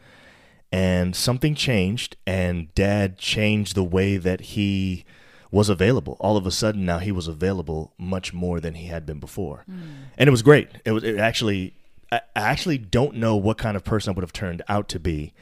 and 0.72 1.14
something 1.16 1.54
changed. 1.54 2.16
And 2.26 2.74
dad 2.74 3.18
changed 3.18 3.74
the 3.74 3.84
way 3.84 4.16
that 4.16 4.40
he 4.40 5.04
was 5.50 5.68
available. 5.68 6.16
All 6.20 6.36
of 6.36 6.46
a 6.46 6.50
sudden, 6.50 6.84
now 6.84 6.98
he 6.98 7.12
was 7.12 7.26
available 7.26 7.92
much 7.98 8.32
more 8.32 8.60
than 8.60 8.74
he 8.74 8.86
had 8.86 9.04
been 9.06 9.18
before, 9.18 9.64
and 9.66 10.28
it 10.28 10.30
was 10.30 10.42
great. 10.42 10.68
It 10.84 10.92
was 10.92 11.04
it 11.04 11.18
actually. 11.18 11.74
I 12.12 12.20
I 12.34 12.40
actually 12.40 12.78
don't 12.78 13.16
know 13.16 13.36
what 13.36 13.58
kind 13.58 13.76
of 13.76 13.84
person 13.84 14.10
I 14.10 14.14
would 14.14 14.22
have 14.22 14.32
turned 14.32 14.62
out 14.68 14.88
to 14.90 14.98
be 14.98 15.32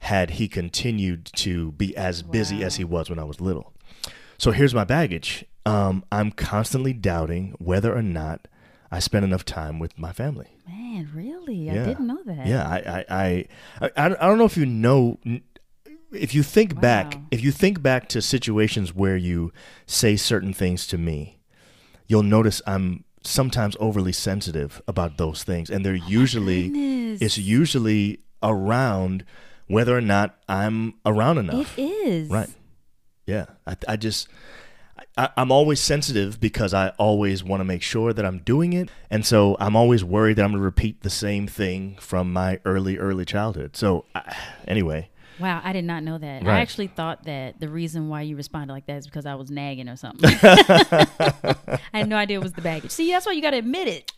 had 0.00 0.30
he 0.32 0.48
continued 0.48 1.26
to 1.26 1.72
be 1.72 1.96
as 1.96 2.22
busy 2.22 2.64
as 2.64 2.76
he 2.76 2.84
was 2.84 3.10
when 3.10 3.18
I 3.18 3.24
was 3.24 3.40
little. 3.40 3.72
So 4.38 4.50
here's 4.50 4.74
my 4.74 4.84
baggage. 4.84 5.44
Um, 5.66 6.04
I'm 6.10 6.30
constantly 6.30 6.94
doubting 6.94 7.54
whether 7.58 7.94
or 7.94 8.02
not 8.02 8.48
I 8.90 8.98
spend 8.98 9.24
enough 9.24 9.44
time 9.44 9.78
with 9.78 9.98
my 9.98 10.12
family. 10.12 10.48
Man, 10.68 11.08
really? 11.14 11.70
I 11.70 11.74
didn't 11.84 12.06
know 12.06 12.20
that. 12.26 12.46
Yeah, 12.46 12.68
I, 12.68 13.04
I, 13.10 13.24
I, 13.80 13.90
I, 13.96 14.06
I 14.06 14.26
don't 14.26 14.38
know 14.38 14.44
if 14.44 14.56
you 14.56 14.66
know, 14.66 15.18
if 16.12 16.34
you 16.34 16.42
think 16.42 16.80
back, 16.80 17.16
if 17.30 17.42
you 17.42 17.52
think 17.52 17.82
back 17.82 18.08
to 18.08 18.20
situations 18.20 18.94
where 18.94 19.16
you 19.16 19.52
say 19.86 20.16
certain 20.16 20.52
things 20.52 20.86
to 20.88 20.98
me, 20.98 21.38
you'll 22.08 22.24
notice 22.24 22.60
I'm 22.66 23.04
sometimes 23.22 23.76
overly 23.78 24.12
sensitive 24.12 24.82
about 24.88 25.18
those 25.18 25.44
things, 25.44 25.70
and 25.70 25.84
they're 25.86 25.98
oh 26.02 26.08
usually, 26.08 26.64
Oh 26.64 26.68
goodness. 26.68 27.22
it's 27.22 27.38
usually 27.38 28.20
around 28.42 29.24
whether 29.68 29.96
or 29.96 30.00
not 30.00 30.36
I'm 30.48 30.94
around 31.06 31.38
enough. 31.38 31.78
It 31.78 31.82
is. 31.82 32.28
Right. 32.28 32.48
Yeah. 33.26 33.46
I, 33.66 33.76
I 33.86 33.96
just, 33.96 34.26
I, 35.16 35.28
I'm 35.36 35.52
always 35.52 35.80
sensitive 35.80 36.40
because 36.40 36.72
I 36.72 36.90
always 36.90 37.44
want 37.44 37.60
to 37.60 37.64
make 37.64 37.82
sure 37.82 38.12
that 38.12 38.24
I'm 38.24 38.38
doing 38.38 38.72
it. 38.72 38.90
And 39.10 39.26
so 39.26 39.56
I'm 39.60 39.76
always 39.76 40.02
worried 40.02 40.36
that 40.36 40.44
I'm 40.44 40.52
going 40.52 40.60
to 40.60 40.64
repeat 40.64 41.02
the 41.02 41.10
same 41.10 41.46
thing 41.46 41.96
from 42.00 42.32
my 42.32 42.60
early, 42.64 42.96
early 42.98 43.24
childhood. 43.24 43.76
So, 43.76 44.04
I, 44.14 44.36
anyway, 44.66 45.09
Wow, 45.40 45.60
I 45.64 45.72
did 45.72 45.84
not 45.84 46.02
know 46.02 46.18
that. 46.18 46.44
Right. 46.44 46.56
I 46.56 46.60
actually 46.60 46.88
thought 46.88 47.24
that 47.24 47.58
the 47.60 47.68
reason 47.68 48.08
why 48.08 48.22
you 48.22 48.36
responded 48.36 48.72
like 48.72 48.86
that 48.86 48.98
is 48.98 49.06
because 49.06 49.26
I 49.26 49.34
was 49.34 49.50
nagging 49.50 49.88
or 49.88 49.96
something. 49.96 50.30
I 50.42 51.56
had 51.92 52.08
no 52.08 52.16
idea 52.16 52.38
it 52.38 52.42
was 52.42 52.52
the 52.52 52.62
baggage. 52.62 52.90
See, 52.90 53.10
that's 53.10 53.26
why 53.26 53.32
you 53.32 53.42
got 53.42 53.50
to 53.50 53.58
admit 53.58 53.88
it, 53.88 54.12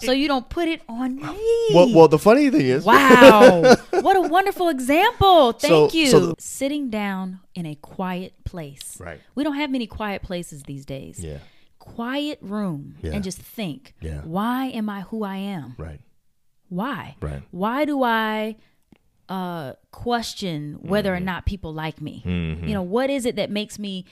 so 0.00 0.12
you 0.12 0.28
don't 0.28 0.48
put 0.48 0.68
it 0.68 0.82
on 0.88 1.16
me. 1.16 1.68
well, 1.74 1.92
well, 1.94 2.08
the 2.08 2.18
funny 2.18 2.50
thing 2.50 2.62
is, 2.66 2.84
Wow. 2.84 3.76
what 3.90 4.16
a 4.16 4.22
wonderful 4.22 4.68
example. 4.68 5.52
Thank 5.52 5.90
So- 5.92 5.96
you. 5.96 6.06
so 6.08 6.20
the- 6.26 6.34
Sitting 6.38 6.90
down 6.90 7.40
in 7.54 7.66
a 7.66 7.74
quiet 7.74 8.32
place. 8.44 8.98
Right. 9.00 9.20
We 9.34 9.44
don't 9.44 9.56
have 9.56 9.70
many 9.70 9.86
quiet 9.86 10.22
places 10.22 10.62
these 10.64 10.84
days. 10.86 11.18
yeah, 11.18 11.38
Quiet 11.78 12.38
room 12.42 12.96
Yeah. 13.02 13.12
and 13.12 13.22
just 13.24 13.38
think, 13.40 13.94
Yeah. 14.00 14.20
why 14.22 14.66
am 14.66 14.88
I 14.88 15.02
who 15.02 15.22
I 15.22 15.36
am? 15.36 15.74
right, 15.78 16.00
Why? 16.68 17.16
right. 17.20 17.42
Why 17.50 17.84
do 17.84 18.02
I 18.02 18.56
uh, 19.28 19.72
question 19.90 20.78
whether 20.82 21.10
Mm-hmm. 21.12 21.22
or 21.22 21.24
not 21.24 21.46
people 21.46 21.72
like 21.72 22.00
me? 22.00 22.22
You 22.24 22.72
know, 22.74 22.82
what 22.82 23.10
is 23.10 23.26
it 23.26 23.36
that 23.36 23.50
makes 23.50 23.78
me 23.78 24.04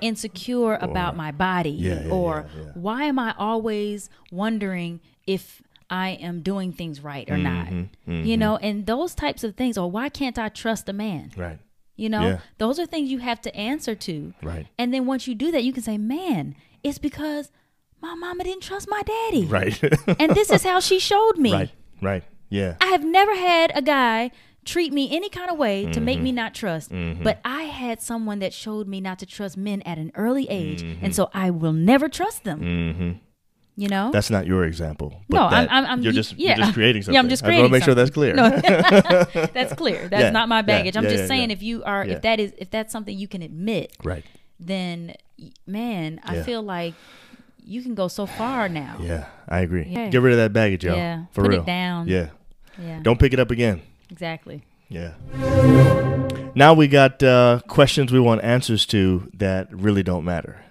insecure 0.00 0.74
about 0.80 1.16
my 1.16 1.30
body? 1.32 1.70
Yeah, 1.70 2.02
yeah, 2.04 2.10
or 2.12 2.46
yeah, 2.56 2.62
why 2.74 3.04
am 3.04 3.18
I 3.18 3.34
always 3.38 4.10
wondering 4.30 5.00
if 5.26 5.62
I 5.88 6.10
am 6.10 6.42
doing 6.42 6.72
things 6.72 7.00
right 7.02 7.28
or 7.30 7.36
not? 7.38 7.66
Mm-hmm. 7.68 8.24
You 8.24 8.36
know, 8.36 8.56
and 8.58 8.86
those 8.86 9.14
types 9.14 9.44
of 9.44 9.56
things. 9.56 9.76
Or 9.78 9.90
why 9.90 10.08
can't 10.08 10.38
I 10.38 10.48
trust 10.48 10.88
a 10.88 10.92
man? 10.92 11.32
Right, 11.36 11.58
You 11.96 12.08
know, 12.08 12.38
those 12.58 12.78
are 12.78 12.86
things 12.86 13.10
you 13.10 13.18
have 13.18 13.40
to 13.42 13.54
answer 13.56 13.94
to. 13.94 14.34
right, 14.42 14.66
And 14.78 14.92
then 14.94 15.06
once 15.06 15.26
you 15.26 15.34
do 15.34 15.50
that, 15.52 15.64
you 15.64 15.72
can 15.72 15.82
say, 15.82 15.98
man, 15.98 16.54
it's 16.82 16.98
because 16.98 17.50
my 18.00 18.14
mama 18.14 18.44
didn't 18.44 18.62
trust 18.62 18.88
my 18.88 19.02
daddy. 19.02 19.44
right, 19.46 19.82
And 20.18 20.34
this 20.34 20.50
is 20.50 20.62
how 20.70 20.80
she 20.80 20.98
showed 20.98 21.36
me. 21.38 21.52
right, 21.52 21.70
right. 22.00 22.24
Yeah, 22.52 22.74
I 22.80 22.86
have 22.86 23.04
never 23.04 23.34
had 23.36 23.70
a 23.76 23.82
guy 23.82 24.32
treat 24.64 24.92
me 24.92 25.14
any 25.14 25.28
kind 25.28 25.50
of 25.50 25.56
way 25.58 25.86
to 25.92 26.00
make 26.00 26.16
Mm-hmm. 26.18 26.24
me 26.24 26.32
not 26.32 26.54
trust, 26.54 26.90
but 27.22 27.40
I 27.44 27.62
had 27.62 28.00
someone 28.02 28.38
that 28.40 28.52
showed 28.52 28.86
me 28.88 29.00
not 29.00 29.18
to 29.20 29.26
trust 29.26 29.56
men 29.56 29.82
at 29.82 29.98
an 29.98 30.12
early 30.14 30.46
age, 30.50 30.82
and 30.82 31.14
so 31.14 31.30
I 31.34 31.50
will 31.50 31.72
never 31.72 32.08
trust 32.08 32.44
them. 32.44 32.60
mm-hmm. 32.60 33.10
You 33.76 33.88
know? 33.88 34.10
That's 34.12 34.28
not 34.28 34.46
your 34.46 34.64
example. 34.64 35.22
But 35.30 35.36
No, 35.36 35.42
I'm- 35.46 35.68
I'm- 35.70 35.86
I'm- 35.86 36.02
You're 36.02 36.12
just, 36.12 36.36
yeah. 36.38 36.48
you're 36.56 36.64
just 36.66 36.74
creating 36.74 37.00
something. 37.02 37.14
Yeah, 37.14 37.20
I'm 37.20 37.30
just 37.30 37.42
creating. 37.42 37.60
I 37.60 37.62
want 37.62 37.72
to 37.72 37.76
make 37.78 37.84
sure 37.84 37.94
that's 37.94 38.10
clear. 38.10 38.34
No, 38.34 38.50
that's 39.54 39.72
clear. 39.72 40.06
That's 40.08 40.24
Yeah, 40.24 40.30
not 40.30 40.50
my 40.50 40.58
yeah, 40.58 40.62
baggage. 40.62 40.96
I'm 40.98 41.04
yeah, 41.04 41.10
just 41.10 41.22
yeah, 41.22 41.28
saying 41.28 41.50
if 41.50 41.62
you 41.62 41.82
are 41.84 42.04
if 42.04 42.20
that 42.22 42.40
is 42.40 42.52
if 42.58 42.68
that's 42.70 42.92
something 42.92 43.16
you 43.16 43.26
can 43.28 43.40
admit, 43.40 43.96
right. 44.04 44.24
then 44.58 45.14
man, 45.66 46.20
I 46.24 46.42
feel 46.42 46.62
like 46.62 46.92
you 47.64 47.80
can 47.82 47.94
go 47.94 48.08
so 48.08 48.26
far 48.26 48.68
now. 48.68 48.98
Yeah, 49.00 49.26
I 49.48 49.60
agree. 49.60 49.84
Get 49.84 50.20
rid 50.20 50.32
of 50.32 50.38
that 50.38 50.52
baggage, 50.52 50.84
y'all. 50.84 50.96
Yeah. 50.96 51.24
For 51.32 51.44
Put 51.44 51.54
it 51.54 51.64
down. 51.64 52.06
Yeah. 52.08 52.30
Yeah. 52.78 53.00
Don't 53.02 53.18
pick 53.18 53.32
it 53.32 53.38
up 53.40 53.50
again. 53.50 53.80
Exactly. 54.10 54.62
Yeah. 54.88 55.14
Now 56.54 56.74
we 56.74 56.88
got 56.88 57.22
uh, 57.22 57.60
questions 57.68 58.12
we 58.12 58.20
want 58.20 58.42
answers 58.42 58.84
to 58.86 59.30
that 59.34 59.72
really 59.72 60.02
don't 60.02 60.24
matter. 60.24 60.64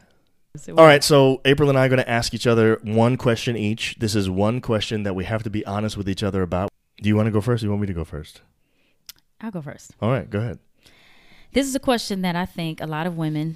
So 0.58 0.76
All 0.76 0.86
right, 0.86 1.04
so 1.04 1.42
April 1.46 1.70
and 1.70 1.78
I 1.78 1.86
are 1.86 1.90
going 1.90 2.00
to 2.00 2.10
ask 2.10 2.34
each 2.34 2.48
other 2.48 2.80
one 2.84 3.16
question 3.18 3.56
each. 3.56 3.96
This 4.00 4.16
is 4.16 4.30
one 4.30 4.60
question 4.62 5.04
that 5.04 5.16
we 5.16 5.24
have 5.26 5.44
to 5.44 5.50
be 5.50 5.66
honest 5.66 5.96
with 5.96 6.10
each 6.10 6.24
other 6.24 6.42
about. 6.42 6.70
Do 7.02 7.08
you 7.08 7.16
want 7.16 7.28
to 7.28 7.32
go 7.32 7.40
first? 7.40 7.62
Or 7.62 7.66
do 7.66 7.68
you 7.68 7.72
want 7.72 7.82
me 7.82 7.88
to 7.88 7.94
go 7.94 8.04
first? 8.04 8.42
I'll 9.40 9.52
go 9.52 9.62
first. 9.62 9.92
All 10.02 10.10
right, 10.10 10.30
go 10.30 10.40
ahead. 10.40 10.60
This 11.54 11.66
is 11.66 11.76
a 11.76 11.80
question 11.80 12.22
that 12.24 12.36
I 12.36 12.46
think 12.46 12.82
a 12.82 12.88
lot 12.88 13.08
of 13.08 13.16
women 13.16 13.56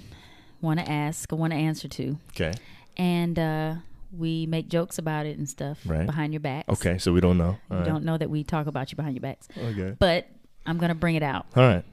want 0.62 0.80
to 0.80 0.90
ask 0.90 1.30
or 1.32 1.36
want 1.36 1.52
to 1.52 1.58
answer 1.58 1.88
to. 1.88 2.18
Okay. 2.30 2.52
and 2.96 3.38
uh, 3.38 3.74
we 4.16 4.46
make 4.46 4.68
jokes 4.68 4.98
about 4.98 5.26
it 5.26 5.36
and 5.38 5.48
stuff 5.48 5.78
Right. 5.84 6.06
behind 6.06 6.32
your 6.32 6.40
backs. 6.40 6.68
Okay, 6.68 6.98
so 6.98 7.12
we 7.12 7.20
don't 7.20 7.38
know. 7.38 7.58
You 7.70 7.76
All 7.76 7.76
right. 7.78 7.86
don't 7.86 8.04
know 8.04 8.16
that 8.18 8.30
we 8.30 8.44
talk 8.44 8.66
about 8.66 8.90
you 8.92 8.96
behind 8.96 9.14
your 9.14 9.22
backs, 9.22 9.48
Okay. 9.56 9.96
but 9.98 10.26
I'm 10.66 10.78
gonna 10.78 10.94
bring 10.94 11.14
it 11.16 11.22
out. 11.22 11.46
All 11.56 11.62
right. 11.62 11.84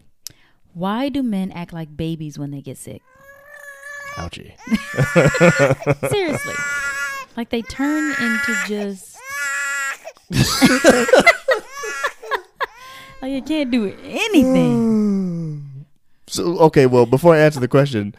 Why 0.74 1.10
do 1.10 1.22
men 1.24 1.52
act 1.52 1.74
like 1.74 1.96
babies 1.98 2.40
when 2.40 2.52
they 2.52 2.62
get 2.62 2.78
sick? 2.78 3.02
Ouchie. 4.16 4.54
Seriously, 6.10 6.54
like 7.38 7.50
they 7.50 7.62
turn 7.64 8.12
into 8.12 8.56
just 8.68 9.18
like 13.22 13.32
you 13.32 13.42
can't 13.42 13.72
do 13.72 13.94
anything. 14.04 15.68
So 16.28 16.58
okay, 16.60 16.86
well, 16.86 17.06
before 17.06 17.36
I 17.36 17.40
answer 17.40 17.60
the 17.60 17.68
question, 17.68 18.16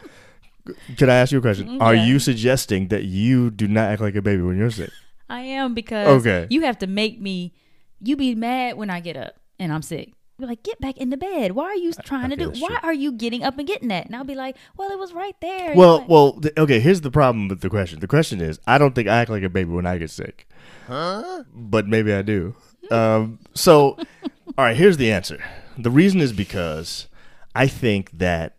can 0.97 1.09
I 1.09 1.15
ask 1.15 1.31
you 1.31 1.39
a 1.39 1.41
question? 1.41 1.81
Are 1.81 1.95
you 1.95 2.19
suggesting 2.19 2.87
that 2.89 3.03
you 3.03 3.49
do 3.51 3.67
not 3.67 3.89
act 3.91 4.01
like 4.01 4.15
a 4.15 4.21
baby 4.21 4.41
when 4.41 4.57
you're 4.57 4.71
sick? 4.71 4.91
I 5.29 5.41
am 5.41 5.73
because 5.73 6.07
Okay. 6.21 6.47
you 6.49 6.61
have 6.61 6.77
to 6.79 6.87
make 6.87 7.19
me. 7.19 7.53
You 7.99 8.15
be 8.17 8.35
mad 8.35 8.75
when 8.75 8.89
I 8.89 8.99
get 8.99 9.15
up 9.15 9.35
and 9.59 9.71
I'm 9.71 9.81
sick. 9.81 10.13
be 10.37 10.45
like, 10.45 10.61
get 10.63 10.79
back 10.81 10.97
in 10.97 11.09
the 11.09 11.15
bed. 11.17 11.53
Why 11.53 11.65
are 11.65 11.75
you 11.75 11.93
trying 11.93 12.29
to 12.31 12.35
do? 12.35 12.49
Why 12.49 12.67
true. 12.67 12.77
are 12.83 12.93
you 12.93 13.13
getting 13.13 13.43
up 13.43 13.57
and 13.57 13.65
getting 13.65 13.87
that? 13.87 14.05
And 14.07 14.15
I'll 14.15 14.25
be 14.25 14.35
like, 14.35 14.57
well, 14.77 14.91
it 14.91 14.99
was 14.99 15.13
right 15.13 15.35
there. 15.41 15.73
Well, 15.73 15.99
like- 15.99 16.09
well, 16.09 16.33
th- 16.33 16.53
okay. 16.57 16.79
Here's 16.81 16.99
the 17.01 17.11
problem 17.11 17.47
with 17.47 17.61
the 17.61 17.69
question. 17.69 17.99
The 18.01 18.07
question 18.07 18.41
is, 18.41 18.59
I 18.67 18.77
don't 18.77 18.93
think 18.93 19.07
I 19.07 19.21
act 19.21 19.29
like 19.29 19.43
a 19.43 19.49
baby 19.49 19.69
when 19.71 19.85
I 19.85 19.97
get 19.97 20.09
sick. 20.11 20.47
Huh? 20.87 21.43
But 21.53 21.87
maybe 21.87 22.11
I 22.13 22.21
do. 22.23 22.55
Um, 22.91 23.39
so, 23.53 23.97
all 24.57 24.65
right. 24.65 24.75
Here's 24.75 24.97
the 24.97 25.09
answer. 25.11 25.41
The 25.77 25.91
reason 25.91 26.19
is 26.19 26.33
because 26.33 27.07
I 27.55 27.67
think 27.67 28.11
that 28.17 28.57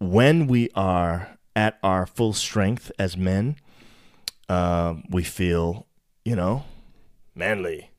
when 0.00 0.46
we 0.46 0.70
are 0.74 1.36
at 1.54 1.78
our 1.82 2.06
full 2.06 2.32
strength 2.32 2.90
as 2.98 3.16
men, 3.16 3.56
um, 4.48 5.04
we 5.10 5.22
feel, 5.22 5.86
you 6.24 6.34
know, 6.34 6.64
manly. 7.34 7.90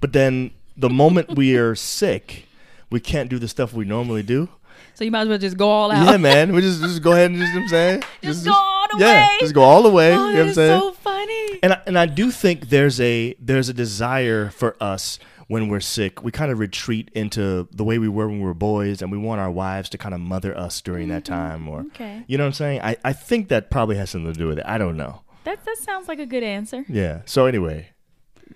But 0.00 0.12
then 0.12 0.52
the 0.76 0.90
moment 0.90 1.34
we 1.36 1.56
are 1.56 1.74
sick, 1.74 2.44
we 2.90 3.00
can't 3.00 3.28
do 3.28 3.38
the 3.38 3.48
stuff 3.48 3.72
we 3.72 3.84
normally 3.84 4.22
do. 4.22 4.48
so 4.94 5.04
you 5.04 5.10
might 5.10 5.22
as 5.22 5.28
well 5.28 5.38
just 5.38 5.56
go 5.56 5.68
all 5.68 5.90
out. 5.90 6.06
Yeah, 6.10 6.16
man. 6.18 6.52
We 6.52 6.60
just 6.60 6.80
just 6.82 7.02
go 7.02 7.12
ahead 7.12 7.30
and 7.30 7.40
just, 7.40 7.48
you 7.52 7.54
know 7.54 7.60
what 7.60 7.64
I'm 7.64 7.68
saying, 7.70 8.02
Just 8.22 8.44
go 8.44 8.52
all 8.52 8.86
the 8.92 8.98
yeah, 9.04 9.26
way. 9.26 9.36
just 9.40 9.54
go 9.54 9.62
all 9.62 9.82
the 9.82 9.90
way. 9.90 10.12
Oh, 10.14 10.28
you 10.28 10.34
know 10.34 10.40
what 10.40 10.48
I'm 10.48 10.54
saying? 10.54 10.80
so 10.80 10.92
funny. 10.92 11.58
and 11.62 11.72
I, 11.72 11.80
and 11.86 11.98
I 11.98 12.06
do 12.06 12.30
think 12.30 12.68
there's 12.68 13.00
a 13.00 13.34
there's 13.40 13.68
a 13.68 13.74
desire 13.74 14.50
for 14.50 14.76
us 14.80 15.18
when 15.48 15.68
we're 15.68 15.80
sick. 15.80 16.22
We 16.24 16.32
kind 16.32 16.50
of 16.50 16.58
retreat 16.58 17.10
into 17.14 17.68
the 17.72 17.84
way 17.84 17.98
we 17.98 18.08
were 18.08 18.26
when 18.28 18.38
we 18.40 18.44
were 18.44 18.54
boys, 18.54 19.00
and 19.02 19.10
we 19.12 19.18
want 19.18 19.40
our 19.40 19.50
wives 19.50 19.88
to 19.90 19.98
kind 19.98 20.14
of 20.14 20.20
mother 20.20 20.56
us 20.56 20.80
during 20.80 21.08
that 21.08 21.24
time, 21.24 21.68
or 21.68 21.80
Mm-hmm. 21.80 21.88
Okay. 21.88 22.24
you 22.26 22.36
know 22.38 22.44
what 22.44 22.48
I'm 22.48 22.52
saying. 22.54 22.80
I 22.82 22.96
I 23.04 23.12
think 23.12 23.48
that 23.48 23.70
probably 23.70 23.96
has 23.96 24.10
something 24.10 24.32
to 24.32 24.38
do 24.38 24.48
with 24.48 24.58
it. 24.58 24.64
I 24.66 24.78
don't 24.78 24.96
know. 24.96 25.22
That 25.44 25.64
that 25.64 25.76
sounds 25.78 26.08
like 26.08 26.18
a 26.18 26.26
good 26.26 26.42
answer. 26.42 26.84
Yeah. 26.88 27.20
So 27.26 27.46
anyway, 27.46 27.90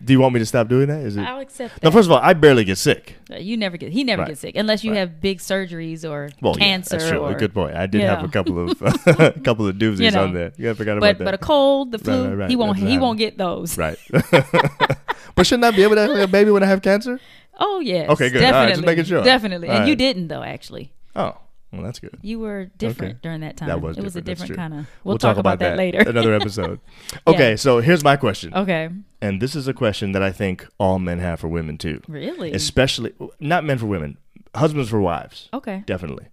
do 0.03 0.13
you 0.13 0.19
want 0.21 0.33
me 0.35 0.41
to 0.41 0.47
stop 0.47 0.67
doing 0.69 0.89
that? 0.89 1.03
Is 1.03 1.17
it? 1.17 1.23
I'll 1.23 1.39
accept 1.41 1.75
that. 1.75 1.83
No, 1.85 1.91
first 1.93 2.07
of 2.07 2.13
all, 2.13 2.19
I 2.21 2.33
barely 2.33 2.65
get 2.65 2.79
sick. 2.79 3.17
Uh, 3.31 3.37
you 3.37 3.57
never 3.57 3.77
get. 3.77 3.93
He 3.93 4.03
never 4.03 4.23
Right. 4.23 4.29
gets 4.29 4.41
sick 4.41 4.57
unless 4.57 4.83
you 4.83 4.91
Right. 4.93 4.99
have 4.99 5.21
big 5.21 5.39
surgeries 5.39 6.09
or 6.09 6.31
Well, 6.41 6.55
cancer. 6.55 6.97
yeah, 6.97 6.99
that's 6.99 7.11
true. 7.11 7.21
Or, 7.21 7.35
Good 7.35 7.53
point. 7.55 7.77
I 7.77 7.87
did 7.87 8.01
you 8.01 8.07
have 8.09 8.21
know. 8.21 8.25
a 8.25 8.31
couple 8.31 8.59
of 8.71 8.83
a 9.07 9.33
couple 9.45 9.69
of 9.69 9.77
doozies 9.77 10.01
You 10.01 10.11
know. 10.11 10.25
on 10.25 10.33
there. 10.35 10.53
Yeah, 10.59 10.71
I 10.71 10.75
forgot 10.75 10.99
But 10.99 11.11
about 11.11 11.19
that. 11.19 11.25
but 11.27 11.35
a 11.35 11.39
cold, 11.39 11.93
the 11.93 11.99
flu, 11.99 12.35
right, 12.35 12.51
he 12.51 12.57
won't 12.57 12.77
he 12.79 12.85
happened. 12.85 13.03
won't 13.03 13.19
get 13.19 13.39
those. 13.39 13.77
Right. 13.79 13.99
but 15.35 15.47
shouldn't 15.47 15.65
I 15.65 15.71
be 15.71 15.83
able 15.83 15.95
to 15.97 16.01
have 16.03 16.11
a 16.11 16.27
baby 16.27 16.51
when 16.51 16.63
I 16.63 16.67
have 16.67 16.83
cancer? 16.83 17.21
Oh 17.59 17.81
yes. 17.81 18.09
Okay, 18.11 18.31
good. 18.31 18.43
All 18.43 18.51
right, 18.53 18.69
Definitely. 18.69 18.73
just 18.75 18.87
making 18.87 19.05
sure. 19.05 19.23
Definitely. 19.23 19.69
All 19.69 19.77
and 19.79 19.89
you 19.89 19.97
didn't 19.97 20.29
though. 20.29 20.43
Actually, 20.43 20.93
Oh, 21.15 21.37
well, 21.73 21.83
that's 21.83 21.99
good. 21.99 22.19
you 22.23 22.39
were 22.41 22.65
different 22.79 23.13
Okay. 23.13 23.19
during 23.23 23.41
that 23.43 23.57
time. 23.57 23.69
That 23.69 23.81
was 23.81 23.99
it 23.99 24.03
was 24.05 24.17
a 24.17 24.21
different, 24.21 24.53
different 24.53 24.73
kind 24.73 24.81
of. 24.83 24.91
We'll, 25.05 25.19
talk, 25.19 25.37
about, 25.37 25.59
that, 25.61 25.77
later. 25.77 25.99
Another 26.01 26.33
episode. 26.41 26.81
Okay, 27.27 27.57
so 27.57 27.81
here's 27.81 28.03
my 28.03 28.17
question. 28.17 28.55
okay. 28.55 28.89
And 29.21 29.41
this 29.43 29.55
is 29.55 29.69
a 29.69 29.75
question 29.75 30.13
that 30.13 30.23
I 30.23 30.33
think 30.33 30.67
all 30.79 30.99
men 30.99 31.19
have 31.19 31.41
for 31.41 31.49
women 31.49 31.77
too. 31.79 32.01
Really? 32.09 32.53
Especially 32.53 33.13
not 33.39 33.65
men 33.65 33.77
for 33.79 33.87
women, 33.87 34.17
husbands 34.55 34.89
for 34.89 35.01
wives. 35.01 35.49
okay. 35.53 35.83
Definitely. 35.87 36.27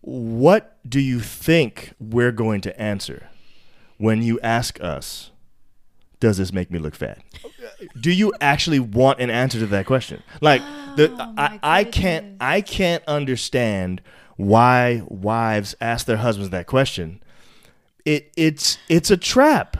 What 0.00 0.76
do 0.88 1.00
you 1.00 1.20
think 1.20 1.92
we're 2.00 2.32
going 2.32 2.60
to 2.62 2.80
answer 2.80 3.28
when 3.98 4.22
you 4.22 4.40
ask 4.40 4.80
us, 4.80 5.30
does 6.20 6.36
this 6.36 6.52
make 6.52 6.70
me 6.70 6.78
look 6.78 6.94
fat? 6.94 7.22
do 8.00 8.10
you 8.10 8.32
actually 8.40 8.80
want 8.80 9.20
an 9.20 9.30
answer 9.30 9.58
to 9.58 9.66
that 9.66 9.86
question? 9.86 10.22
Like 10.40 10.62
the 10.96 11.14
Oh, 11.18 11.34
I, 11.36 11.60
I 11.62 11.84
can't 11.84 12.36
I 12.40 12.60
can't 12.60 13.04
understand 13.06 14.02
why 14.36 15.02
wives 15.06 15.74
ask 15.80 16.06
their 16.06 16.16
husbands 16.18 16.50
that 16.50 16.66
question. 16.66 17.22
It 18.04 18.32
it's 18.36 18.78
it's 18.88 19.10
a 19.10 19.16
trap. 19.16 19.76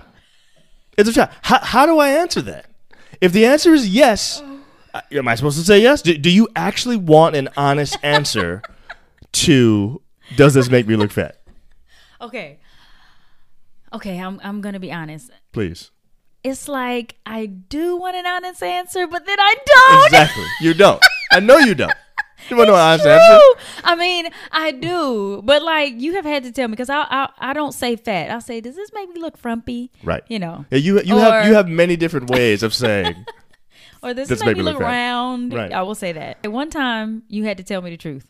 It's 0.96 1.08
a 1.08 1.12
trap. 1.12 1.32
How 1.42 1.58
how 1.60 1.86
do 1.86 1.98
I 1.98 2.10
answer 2.10 2.42
that? 2.42 2.66
If 3.20 3.32
the 3.32 3.46
answer 3.46 3.72
is 3.72 3.88
yes, 3.88 4.42
uh, 4.94 5.00
am 5.12 5.28
I 5.28 5.34
supposed 5.34 5.58
to 5.58 5.64
say 5.64 5.80
yes? 5.80 6.02
Do, 6.02 6.16
do 6.16 6.30
you 6.30 6.48
actually 6.54 6.96
want 6.96 7.36
an 7.36 7.48
honest 7.56 7.96
answer 8.02 8.62
to 9.32 10.02
does 10.36 10.54
this 10.54 10.70
make 10.70 10.86
me 10.86 10.96
look 10.96 11.10
fat? 11.10 11.40
Okay. 12.20 12.58
Okay. 13.92 14.18
I'm 14.18 14.40
I'm 14.42 14.60
gonna 14.60 14.80
be 14.80 14.92
honest. 14.92 15.30
Please. 15.52 15.90
It's 16.48 16.68
like 16.68 17.16
I 17.26 17.46
do 17.46 17.96
want 17.96 18.16
an 18.16 18.26
honest 18.26 18.62
answer, 18.62 19.06
but 19.06 19.26
then 19.26 19.38
I 19.38 19.54
don't. 19.66 20.04
Exactly. 20.06 20.44
You 20.60 20.74
don't. 20.74 21.02
I 21.30 21.40
know 21.40 21.58
you 21.58 21.74
don't. 21.74 21.92
You 22.48 22.56
want 22.56 22.68
no 22.68 22.76
honest 22.76 23.02
True. 23.04 23.12
answer? 23.12 23.40
I 23.84 23.94
mean, 23.96 24.28
I 24.52 24.70
do, 24.70 25.42
but 25.44 25.60
like 25.62 26.00
you 26.00 26.14
have 26.14 26.24
had 26.24 26.44
to 26.44 26.52
tell 26.52 26.68
me 26.68 26.72
because 26.72 26.88
I, 26.88 27.02
I 27.10 27.28
I 27.38 27.52
don't 27.52 27.72
say 27.72 27.96
fat. 27.96 28.30
I 28.30 28.38
say, 28.38 28.60
does 28.60 28.74
this 28.76 28.90
make 28.94 29.12
me 29.12 29.20
look 29.20 29.36
frumpy? 29.36 29.90
Right. 30.02 30.22
You 30.28 30.38
know, 30.38 30.64
Yeah, 30.70 30.78
you 30.78 31.00
you 31.02 31.16
have 31.18 31.46
you 31.46 31.54
have 31.54 31.68
many 31.68 31.96
different 31.96 32.30
ways 32.30 32.62
of 32.62 32.72
saying 32.72 33.14
or 34.02 34.14
does 34.14 34.28
This 34.28 34.38
this 34.38 34.46
make 34.46 34.56
me 34.56 34.62
look 34.62 34.78
fat. 34.78 34.84
round? 34.84 35.52
Right. 35.52 35.72
I 35.72 35.82
will 35.82 35.94
say 35.96 36.12
that. 36.12 36.38
At 36.44 36.52
one 36.52 36.70
time, 36.70 37.24
you 37.28 37.44
had 37.44 37.58
to 37.58 37.64
tell 37.64 37.82
me 37.82 37.90
the 37.90 37.96
truth. 37.98 38.26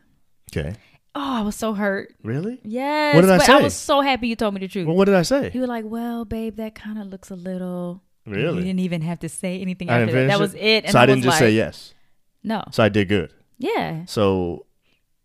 Okay. 0.50 0.74
Oh, 1.14 1.34
I 1.38 1.42
was 1.42 1.54
so 1.56 1.74
hurt. 1.74 2.14
Really? 2.22 2.60
Yes. 2.64 3.14
What 3.14 3.20
did 3.22 3.30
I 3.30 3.38
but 3.38 3.46
say? 3.46 3.52
I 3.52 3.62
was 3.62 3.74
so 3.74 4.00
happy 4.00 4.28
you 4.28 4.36
told 4.36 4.54
me 4.54 4.60
the 4.60 4.68
truth. 4.68 4.86
Well, 4.86 4.96
what 4.96 5.04
did 5.06 5.14
I 5.16 5.22
say? 5.22 5.50
you 5.52 5.60
were 5.60 5.66
like, 5.66 5.84
well, 5.84 6.24
babe, 6.24 6.56
that 6.56 6.74
kind 6.74 6.98
of 6.98 7.06
looks 7.08 7.30
a 7.30 7.36
little. 7.36 8.02
Really? 8.30 8.58
You 8.58 8.64
didn't 8.64 8.80
even 8.80 9.02
have 9.02 9.18
to 9.20 9.28
say 9.28 9.60
anything 9.60 9.90
I 9.90 10.00
after 10.00 10.12
that. 10.12 10.26
That 10.28 10.40
was 10.40 10.54
it. 10.54 10.84
And 10.84 10.92
so 10.92 10.98
I, 10.98 11.02
I, 11.02 11.06
didn't 11.06 11.22
just 11.22 11.34
like, 11.34 11.38
say 11.40 11.50
yes. 11.52 11.94
No. 12.42 12.62
So 12.70 12.82
I 12.82 12.88
did 12.88 13.08
good. 13.08 13.32
Yeah. 13.58 14.04
So 14.06 14.64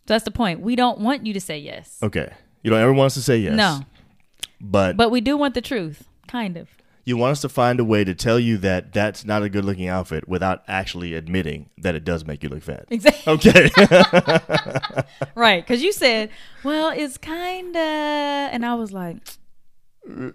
So 0.06 0.14
that's 0.14 0.26
the 0.26 0.32
point. 0.32 0.62
We 0.62 0.76
don't 0.76 1.00
want 1.00 1.26
you 1.26 1.34
to 1.34 1.40
say 1.42 1.60
yes. 1.60 2.00
okay. 2.02 2.34
You 2.64 2.70
don't 2.72 2.80
ever 2.80 2.94
want 2.94 3.08
us 3.08 3.14
to 3.16 3.22
say 3.22 3.38
yes. 3.38 3.56
No. 3.56 3.82
But, 4.62 4.96
But 4.96 5.12
we 5.12 5.20
do 5.22 5.36
want 5.36 5.54
the 5.54 5.62
truth. 5.62 6.08
Kind 6.28 6.56
of. 6.56 6.70
you 7.06 7.18
want 7.18 7.34
us 7.34 7.42
to 7.42 7.50
find 7.50 7.80
a 7.82 7.84
way 7.84 8.06
to 8.06 8.16
tell 8.16 8.40
you 8.40 8.58
that 8.60 8.94
that's 8.94 9.26
not 9.26 9.44
a 9.44 9.50
good 9.50 9.66
looking 9.66 9.90
outfit 9.90 10.28
without 10.28 10.64
actually 10.70 11.14
admitting 11.14 11.70
that 11.78 11.96
it 11.96 12.06
does 12.06 12.26
make 12.26 12.42
you 12.42 12.48
look 12.50 12.64
fat. 12.64 12.86
Exactly. 12.90 13.24
Okay. 13.34 13.70
Right, 15.36 15.64
because 15.66 15.84
you 15.84 15.92
said, 15.92 16.30
"Well, 16.64 16.90
it's 16.90 17.18
kind 17.18 17.76
of," 17.76 17.82
and 18.54 18.66
I 18.66 18.76
was 18.76 18.92
like, 18.94 19.18
uh, 20.10 20.32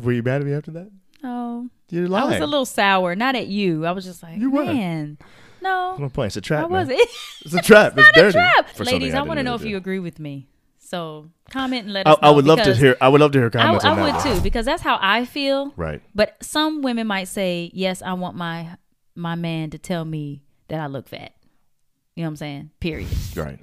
Were 0.00 0.12
you 0.12 0.22
mad 0.22 0.40
at 0.42 0.46
me 0.46 0.52
after 0.52 0.70
that? 0.72 0.90
"No." 1.22 1.68
You're 1.90 2.06
I 2.14 2.24
was 2.24 2.36
a 2.40 2.46
little 2.46 2.66
sour, 2.66 3.14
not 3.14 3.36
at 3.36 3.46
you. 3.46 3.86
I 3.86 3.92
was 3.92 4.04
just 4.04 4.22
like, 4.22 4.38
You 4.38 4.50
were. 4.50 4.64
"Man, 4.64 5.18
no, 5.62 5.96
No 5.98 6.08
point. 6.08 6.28
It's 6.28 6.36
a 6.36 6.40
trap. 6.40 6.60
I 6.64 6.68
man. 6.68 6.70
wasn't." 6.88 7.00
It's 7.44 7.54
a 7.54 7.62
trap. 7.62 7.92
It's, 7.96 8.06
not 8.06 8.14
dirty. 8.14 8.28
a 8.30 8.32
trap. 8.32 8.68
for 8.70 8.84
Ladies, 8.84 9.14
I, 9.14 9.18
didn't 9.18 9.28
want 9.28 9.38
to 9.38 9.44
know 9.44 9.54
if 9.54 9.62
do. 9.62 9.68
you 9.68 9.76
agree 9.76 10.00
with 10.00 10.18
me. 10.18 10.48
So 10.78 11.30
comment 11.50 11.84
and 11.84 11.92
let 11.92 12.06
I, 12.08 12.12
us. 12.12 12.18
know 12.22 12.28
I 12.28 12.30
would 12.32 12.44
love 12.44 12.62
to 12.62 12.74
hear. 12.74 12.96
I 13.00 13.08
would 13.08 13.20
love 13.20 13.32
to 13.32 13.38
hear 13.38 13.50
comments 13.50 13.84
I 13.84 13.90
on 13.90 13.96
that. 13.96 14.02
would 14.02 14.14
one. 14.24 14.36
too 14.36 14.40
because 14.42 14.64
that's 14.66 14.82
how 14.82 14.98
I 15.00 15.24
feel. 15.24 15.72
Right. 15.76 16.02
But 16.14 16.36
some 16.42 16.82
women 16.82 17.06
might 17.06 17.28
say, 17.28 17.70
"Yes, 17.72 18.02
I 18.02 18.14
want 18.14 18.36
my 18.36 18.76
my 19.14 19.34
man 19.36 19.70
to 19.70 19.78
tell 19.78 20.04
me 20.04 20.42
that 20.68 20.80
I 20.80 20.86
look 20.86 21.08
fat." 21.08 21.32
You 22.16 22.22
know 22.22 22.28
what 22.28 22.32
I'm 22.32 22.36
saying? 22.36 22.70
Period. 22.80 23.08
Right. 23.36 23.58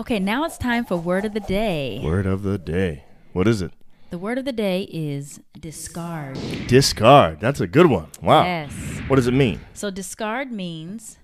Okay, 0.00 0.18
now 0.18 0.44
it's 0.44 0.56
time 0.58 0.84
for 0.84 0.96
word 0.96 1.24
of 1.24 1.34
the 1.34 1.40
day. 1.40 2.00
Word 2.02 2.24
of 2.26 2.42
the 2.42 2.56
day. 2.58 3.04
What 3.32 3.46
is 3.46 3.60
it? 3.62 3.72
The 4.12 4.18
word 4.18 4.36
of 4.36 4.44
the 4.44 4.52
day 4.52 4.82
is 4.92 5.40
discard. 5.58 6.38
Discard. 6.66 7.40
That's 7.40 7.60
a 7.60 7.66
good 7.66 7.86
one. 7.86 8.08
Wow. 8.20 8.44
Yes. 8.44 8.70
What 9.06 9.16
does 9.16 9.26
it 9.26 9.32
mean? 9.32 9.58
So 9.72 9.90
discard 9.90 10.52
means 10.52 11.16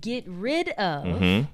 get 0.00 0.22
rid 0.28 0.68
of 0.70 1.04
Mm-hmm. 1.06 1.50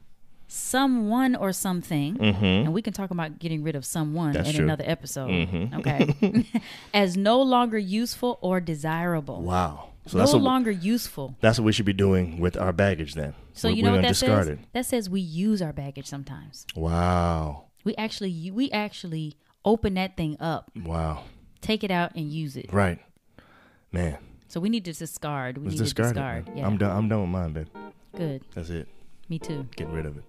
someone 0.49 1.35
or 1.35 1.55
something, 1.55 2.21
and 2.21 2.75
we 2.75 2.83
can 2.83 2.93
talk 2.93 3.11
about 3.11 3.39
getting 3.39 3.63
rid 3.63 3.75
of 3.75 3.87
someone 3.87 4.33
That's 4.33 4.51
in 4.51 4.57
true. 4.57 4.65
another 4.67 4.85
episode. 4.87 5.31
Mhm. 5.31 5.79
Okay, 5.79 6.45
as 6.95 7.17
no 7.17 7.41
longer 7.41 7.79
useful 7.79 8.39
or 8.43 8.61
desirable. 8.61 9.41
Wow. 9.41 9.89
So 10.07 10.19
no 10.19 10.25
that's 10.25 10.35
what 10.35 10.43
longer 10.43 10.71
useful. 10.71 11.37
that's 11.41 11.59
what 11.59 11.65
we 11.65 11.73
should 11.73 11.87
be 11.87 11.95
doing 11.95 12.39
with 12.39 12.55
our 12.55 12.75
baggage 12.75 13.15
then. 13.15 13.33
So 13.55 13.69
We- 13.71 13.77
you 13.77 13.83
we're 13.83 13.89
know 13.89 13.97
what 13.97 14.03
that 14.03 14.09
discard 14.09 14.45
says? 14.45 14.59
it. 14.59 14.73
That 14.75 14.85
says 14.85 15.09
we 15.09 15.21
use 15.23 15.63
our 15.63 15.73
baggage 15.73 16.07
sometimes. 16.07 16.67
Wow. 16.77 17.65
We 17.83 17.97
actually 17.97 18.51
we 18.51 18.71
actually 18.73 19.37
open 19.67 19.95
that 19.95 20.17
thing 20.17 20.37
up, 20.41 20.71
Wow. 20.85 21.25
take 21.61 21.85
it 21.85 21.91
out, 21.91 22.15
and 22.15 22.31
use 22.33 22.57
it. 22.57 22.73
Right. 22.73 22.99
Man. 23.93 24.17
So 24.49 24.61
we 24.61 24.69
need 24.69 24.85
to 24.87 24.93
discard. 24.93 25.59
We 25.59 25.65
Let's 25.65 25.79
need 25.81 25.85
discard, 25.85 26.09
to 26.09 26.15
discard. 26.15 26.49
it. 26.49 26.57
Yeah, 26.59 26.67
I'm 26.67 26.79
done. 26.79 26.97
I'm 26.97 27.09
done 27.09 27.21
with 27.23 27.31
mine, 27.31 27.53
babe. 27.53 27.67
good. 28.17 28.43
That's 28.55 28.71
it. 28.71 28.89
Me 29.29 29.39
too. 29.39 29.67
Getting 29.77 29.93
rid 29.93 30.07
of 30.07 30.17
it. 30.17 30.25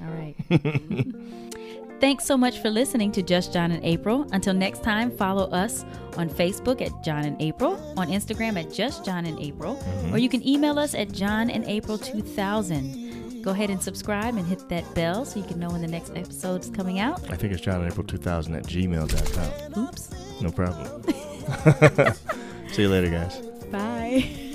All 0.00 0.10
right. 0.10 0.34
Thanks 2.00 2.26
so 2.26 2.36
much 2.36 2.58
for 2.58 2.68
listening 2.68 3.10
to 3.12 3.22
Just 3.22 3.54
John 3.54 3.70
and 3.70 3.82
April. 3.82 4.26
Until 4.32 4.52
next 4.52 4.82
time, 4.82 5.10
follow 5.16 5.44
us 5.50 5.84
on 6.18 6.28
Facebook 6.28 6.82
at 6.82 7.02
John 7.02 7.24
and 7.24 7.40
April, 7.40 7.72
on 7.96 8.08
Instagram 8.08 8.62
at 8.62 8.70
Just 8.70 9.02
John 9.04 9.24
and 9.24 9.38
April, 9.40 9.76
mm-hmm. 9.76 10.14
or 10.14 10.18
you 10.18 10.28
can 10.28 10.46
email 10.46 10.78
us 10.78 10.94
at 10.94 11.10
John 11.12 11.48
and 11.48 11.64
April 11.64 11.96
2000. 11.96 13.05
Go 13.46 13.52
ahead 13.52 13.70
and 13.70 13.80
subscribe 13.80 14.34
and 14.36 14.44
hit 14.44 14.68
that 14.70 14.92
bell 14.96 15.24
so 15.24 15.38
you 15.38 15.46
can 15.46 15.60
know 15.60 15.70
when 15.70 15.80
the 15.80 15.86
next 15.86 16.10
episode 16.16 16.62
is 16.62 16.68
coming 16.68 16.98
out. 16.98 17.30
I 17.30 17.36
think 17.36 17.52
it's 17.52 17.62
John 17.62 17.80
in 17.80 17.86
April 17.86 18.04
2000 18.04 18.56
at 18.56 18.64
gmail.com. 18.64 19.84
Oops. 19.84 20.40
No 20.42 20.50
problem. 20.50 21.04
See 22.72 22.82
you 22.82 22.88
later, 22.88 23.08
guys. 23.08 23.36
Bye. 23.70 24.40